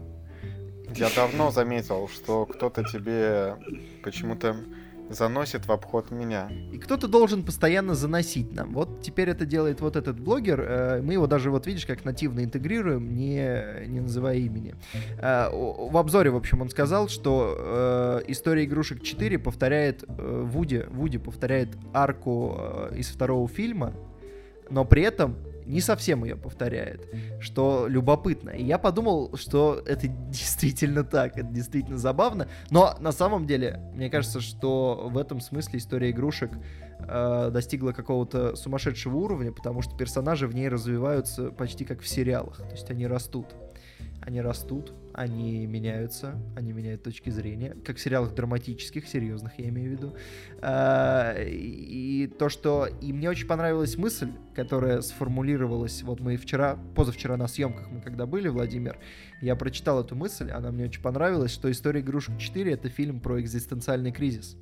[0.95, 3.55] я давно заметил, что кто-то тебе
[4.03, 4.55] почему-то
[5.09, 6.49] заносит в обход меня.
[6.71, 8.73] И кто-то должен постоянно заносить нам.
[8.73, 10.61] Вот теперь это делает вот этот блогер.
[10.61, 14.75] э, Мы его даже, вот видишь, как нативно интегрируем, не, не называя имени.
[15.21, 21.17] Э, В обзоре, в общем, он сказал, что э, история игрушек 4 повторяет Вуди, Вуди
[21.17, 22.57] повторяет арку
[22.95, 23.93] из второго фильма,
[24.69, 25.35] но при этом
[25.65, 27.07] не совсем ее повторяет,
[27.39, 28.51] что любопытно.
[28.51, 32.47] И я подумал, что это действительно так, это действительно забавно.
[32.69, 36.51] Но на самом деле, мне кажется, что в этом смысле история игрушек
[36.99, 42.57] э, достигла какого-то сумасшедшего уровня, потому что персонажи в ней развиваются почти как в сериалах.
[42.57, 43.55] То есть они растут.
[44.21, 49.89] Они растут, они меняются, они меняют точки зрения, как в сериалах драматических, серьезных, я имею
[49.89, 50.15] в виду.
[50.61, 52.87] А, и то, что...
[53.01, 58.25] И мне очень понравилась мысль, которая сформулировалась, вот мы вчера, позавчера на съемках мы когда
[58.25, 58.97] были, Владимир,
[59.41, 63.39] я прочитал эту мысль, она мне очень понравилась, что «История игрушек 4»— это фильм про
[63.39, 64.57] экзистенциальный кризис.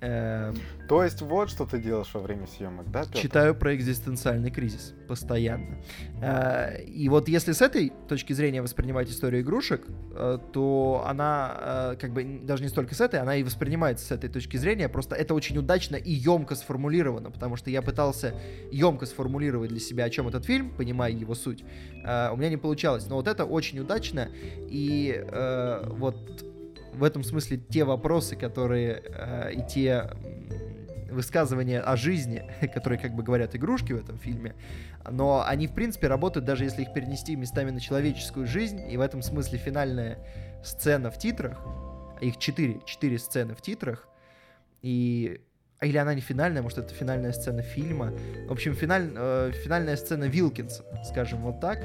[0.00, 0.56] Эм,
[0.88, 3.04] То есть вот что ты делаешь во время съемок, да?
[3.04, 3.18] Петр?
[3.18, 5.76] Читаю про экзистенциальный кризис постоянно.
[6.22, 11.96] Э, и вот если с этой точки зрения воспринимать историю игрушек, э, то она э,
[12.00, 14.88] как бы даже не столько с этой, она и воспринимается с этой точки зрения.
[14.88, 18.34] Просто это очень удачно и емко сформулировано, потому что я пытался
[18.72, 21.62] емко сформулировать для себя, о чем этот фильм, понимая его суть.
[21.62, 23.06] У меня не получалось.
[23.08, 24.28] Но вот это очень удачно.
[24.68, 25.24] И
[25.88, 26.49] вот
[27.00, 30.10] в этом смысле те вопросы, которые э, и те
[31.10, 32.44] высказывания о жизни,
[32.74, 34.54] которые как бы говорят игрушки в этом фильме,
[35.10, 39.00] но они в принципе работают даже если их перенести местами на человеческую жизнь, и в
[39.00, 40.18] этом смысле финальная
[40.62, 41.58] сцена в титрах,
[42.20, 44.06] их четыре, четыре сцены в титрах,
[44.82, 45.40] и
[45.82, 48.12] или она не финальная, может это финальная сцена фильма.
[48.48, 51.78] В общем, финаль, э, финальная сцена Вилкинса, скажем вот так,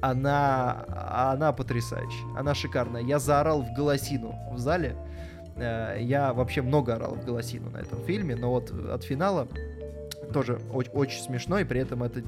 [0.00, 0.86] она,
[1.34, 3.02] она потрясающая, она шикарная.
[3.02, 4.96] Я заорал в голосину в зале.
[5.56, 9.46] Э, я вообще много орал в голосину на этом фильме, но вот от финала
[10.32, 12.22] тоже очень, очень смешно, и при этом это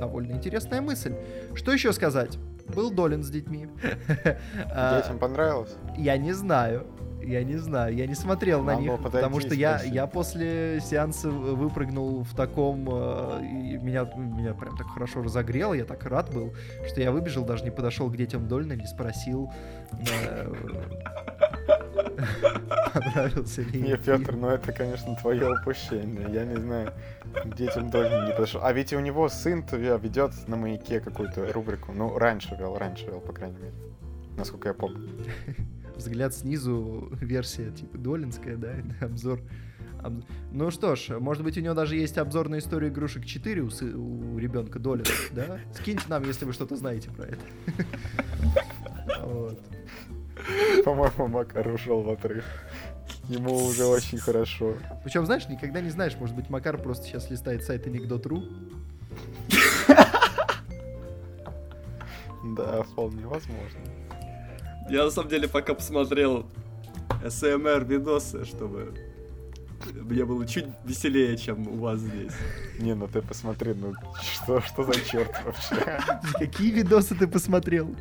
[0.00, 1.14] довольно интересная мысль.
[1.54, 2.38] Что еще сказать?
[2.74, 3.68] Был Долин с детьми.
[4.18, 5.76] Детям понравилось?
[5.96, 6.86] Я не знаю.
[7.28, 11.28] Я не знаю, я не смотрел Надо на них, потому что я, я после сеанса
[11.30, 12.88] выпрыгнул в таком...
[12.90, 16.54] Э, и меня, меня прям так хорошо разогрело, я так рад был,
[16.86, 19.52] что я выбежал, даже не подошел к детям Дольна, не спросил,
[19.92, 20.52] э,
[22.94, 26.26] понравился ли Не, Петр, ну это, конечно, твое упущение.
[26.32, 26.94] Я не знаю,
[27.44, 28.62] к детям Дольна не подошел.
[28.64, 31.92] А ведь у него сын ведет на маяке какую-то рубрику.
[31.92, 33.74] Ну, раньше вел, раньше вел, по крайней мере.
[34.38, 35.10] Насколько я помню
[35.98, 39.40] взгляд снизу версия типа Долинская, да, обзор.
[40.02, 40.22] Об...
[40.52, 43.70] Ну что ж, может быть у него даже есть обзор на историю игрушек 4 у,
[43.70, 43.84] сы...
[43.84, 45.58] у ребенка Долина, да?
[45.74, 47.40] Скиньте нам, если вы что-то знаете про это.
[49.22, 49.60] Вот.
[50.84, 52.44] По-моему, Макар ушел в отрыв.
[53.28, 54.74] Ему уже очень хорошо.
[55.02, 58.44] Причем, знаешь, никогда не знаешь, может быть, Макар просто сейчас листает сайт анекдот.ру.
[62.56, 63.80] Да, вполне возможно.
[64.88, 66.46] Я на самом деле пока посмотрел
[67.26, 68.94] СМР видосы, чтобы
[69.92, 72.32] мне было чуть веселее, чем у вас здесь.
[72.78, 76.00] Не, ну ты посмотри, ну что, что за черт вообще?
[76.38, 77.94] Какие видосы ты посмотрел?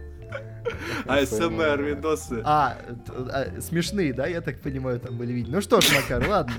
[1.05, 2.41] АСМР видосы.
[2.43, 2.77] А,
[3.29, 5.53] а, смешные, да, я так понимаю, там были видео.
[5.53, 6.55] Ну что ж, Макар, ладно.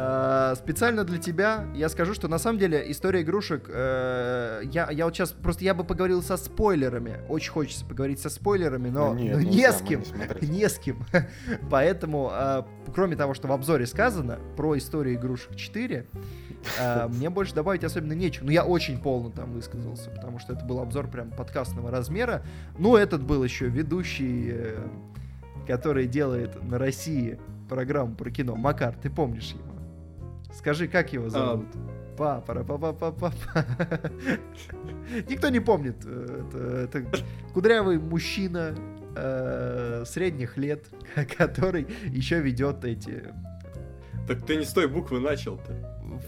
[0.00, 5.04] Э, специально для тебя я скажу, что на самом деле история игрушек, э, я, я
[5.04, 7.18] вот сейчас просто я бы поговорил со спойлерами.
[7.28, 10.02] Очень хочется поговорить со спойлерами, но, ну, нет, но не, с кем.
[10.40, 11.04] Не, не с кем.
[11.68, 12.62] Поэтому, э,
[12.94, 16.06] кроме того, что в обзоре сказано про историю игрушек 4,
[16.78, 18.46] э, мне больше добавить особенно нечего.
[18.46, 22.44] Но я очень полно там высказался, потому что это был обзор прям подкастного размера.
[22.78, 24.86] Ну, этот был еще ведущий, э,
[25.66, 28.54] который делает на России программу про кино.
[28.54, 29.67] Макар, ты помнишь его?
[30.52, 31.66] Скажи, как его зовут?
[31.74, 31.98] А...
[32.18, 34.10] Папа, папа, папа, папа.
[35.28, 35.96] Никто не помнит.
[36.04, 38.74] Э, это, это кудрявый мужчина
[39.14, 40.86] э, средних лет,
[41.38, 43.32] который еще ведет эти.
[44.26, 45.72] Так ты не с той буквы начал-то.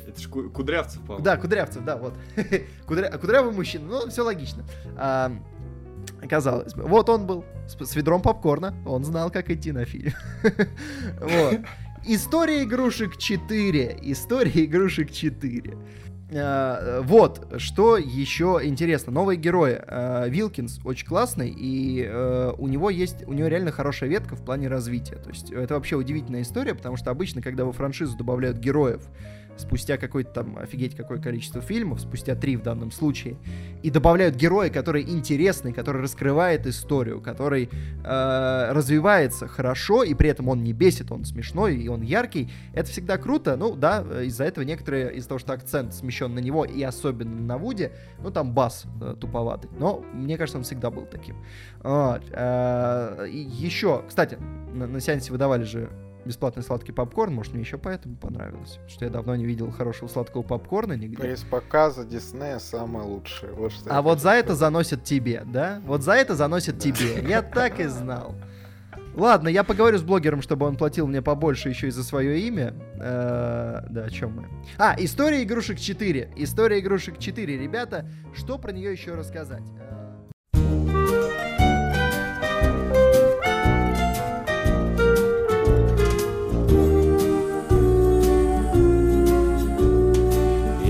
[0.06, 1.24] Это ж Кудрявцев, по-моему.
[1.24, 2.14] Да, Кудрявцев, да, вот.
[2.86, 3.10] Кудря...
[3.18, 4.64] Кудрявый мужчина, ну, все логично.
[4.96, 5.32] А,
[6.28, 6.84] казалось бы.
[6.84, 10.12] Вот он был с, с ведром попкорна, он знал, как идти на фильм.
[11.20, 11.60] вот.
[12.04, 13.98] История игрушек 4.
[14.02, 15.76] История игрушек 4.
[16.30, 19.12] Uh, вот, что еще интересно.
[19.12, 19.74] Новые герои.
[19.74, 24.44] Uh, Вилкинс очень классный, и uh, у него есть, у него реально хорошая ветка в
[24.44, 25.16] плане развития.
[25.16, 29.02] То есть это вообще удивительная история, потому что обычно, когда во франшизу добавляют героев,
[29.60, 33.36] спустя какое-то там офигеть какое количество фильмов, спустя три в данном случае,
[33.82, 37.68] и добавляют героя, который интересный, который раскрывает историю, который
[38.04, 42.90] э, развивается хорошо, и при этом он не бесит, он смешной и он яркий, это
[42.90, 43.56] всегда круто.
[43.56, 47.58] Ну да, из-за этого некоторые, из-за того, что акцент смещен на него, и особенно на
[47.58, 47.92] Вуде,
[48.22, 49.70] ну там бас э, туповатый.
[49.78, 51.36] Но мне кажется, он всегда был таким.
[51.82, 52.22] Вот.
[52.30, 54.38] Э, еще, кстати,
[54.72, 55.90] на, на сеансе выдавали же
[56.30, 60.42] бесплатный сладкий попкорн, может, мне еще поэтому понравилось, что я давно не видел хорошего сладкого
[60.42, 61.32] попкорна нигде.
[61.32, 63.52] Из показа Диснея самое лучшее.
[63.52, 65.80] Вот что а вот за это заносят тебе, да?
[65.84, 67.20] Вот за это заносят тебе.
[67.28, 68.36] Я так и знал.
[69.14, 72.74] Ладно, я поговорю с блогером, чтобы он платил мне побольше еще и за свое имя.
[72.94, 74.46] Э, Да, о чем мы?
[74.78, 76.34] А, история игрушек 4.
[76.36, 78.06] История игрушек 4, ребята.
[78.34, 79.64] Что про нее еще рассказать?
[79.80, 79.99] Э,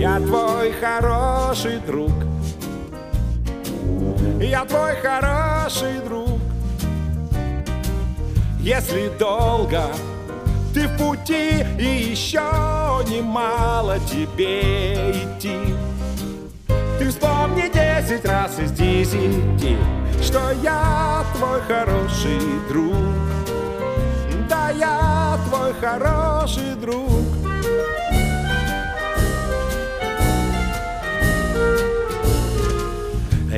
[0.00, 2.12] Я твой хороший друг.
[4.40, 6.40] Я твой хороший друг.
[8.60, 9.82] Если долго
[10.72, 12.40] ты в пути и еще
[13.10, 15.74] немало тебе идти,
[16.98, 19.76] ты вспомни десять раз из десяти,
[20.22, 22.40] что я твой хороший
[22.70, 22.94] друг.
[24.48, 27.39] Да, я твой хороший друг.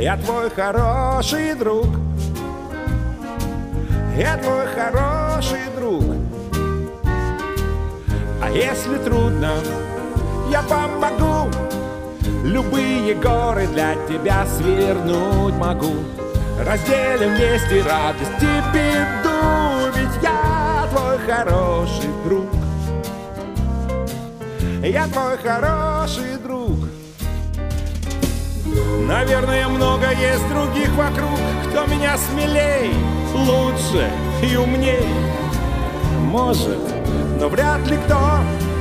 [0.02, 1.86] Я твой хороший друг.
[4.18, 6.02] Я твой хороший друг.
[8.42, 9.52] А если трудно,
[10.50, 11.48] я помогу.
[12.42, 15.94] Любые горы для тебя свернуть могу.
[16.58, 22.50] Разделим вместе радость и беду, ведь я твой хороший друг.
[24.82, 26.91] Я твой хороший друг.
[29.06, 31.38] Наверное, много есть других вокруг,
[31.70, 32.92] кто меня смелей,
[33.34, 34.10] лучше
[34.42, 35.06] и умней.
[36.20, 36.78] Может,
[37.40, 38.38] но вряд ли кто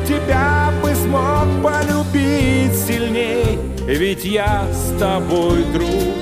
[0.07, 3.59] тебя бы смог полюбить сильней.
[3.85, 6.15] Ведь я с тобой, друг,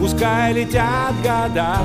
[0.00, 1.78] пускай летят года,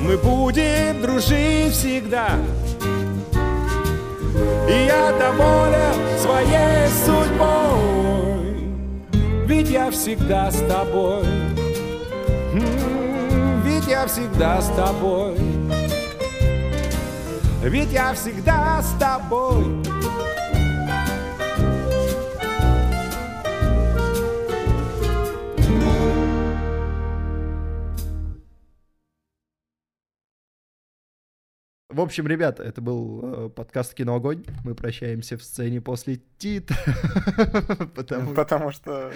[0.00, 2.30] мы будем дружить всегда.
[4.68, 7.85] И я доволен своей судьбой,
[9.46, 11.24] ведь я всегда с тобой.
[13.64, 15.36] Ведь я всегда с тобой.
[17.62, 19.95] Ведь я всегда с тобой.
[31.96, 34.44] В общем, ребята, это был э, подкаст «Кино Огонь».
[34.64, 36.68] Мы прощаемся в сцене после тит.
[37.94, 39.10] Потому что...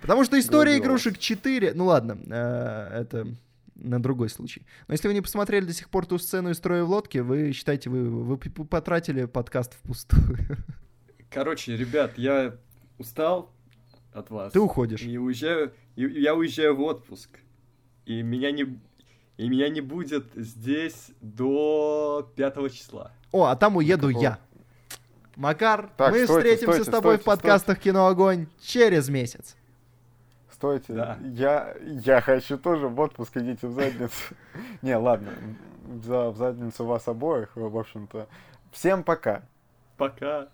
[0.00, 1.74] Потому что история игрушек 4...
[1.74, 3.26] Ну ладно, э, это
[3.74, 4.66] на другой случай.
[4.88, 7.52] Но если вы не посмотрели до сих пор ту сцену из строя в лодке, вы
[7.52, 10.38] считаете, вы, потратили подкаст впустую.
[11.30, 12.56] Короче, ребят, я
[12.96, 13.52] устал
[14.14, 14.54] от вас.
[14.54, 15.02] Ты уходишь.
[15.02, 17.28] И уезжаю, и я уезжаю в отпуск.
[18.06, 18.80] И меня не,
[19.36, 23.12] и меня не будет здесь до 5 числа.
[23.32, 24.22] О, а там уеду Какого?
[24.22, 24.38] я.
[25.36, 29.56] Макар, Так, мы стойте, встретимся стойте, с тобой в стойте, подкастах «Кино Огонь» через месяц.
[30.50, 31.18] Стойте, Да.
[31.22, 34.34] я, я хочу тоже в отпуск, идите в задницу.
[34.82, 35.30] Не, ладно,
[36.04, 38.28] за, в задницу вас обоих, в общем-то.
[38.72, 39.42] Всем пока.
[39.96, 40.48] Пока.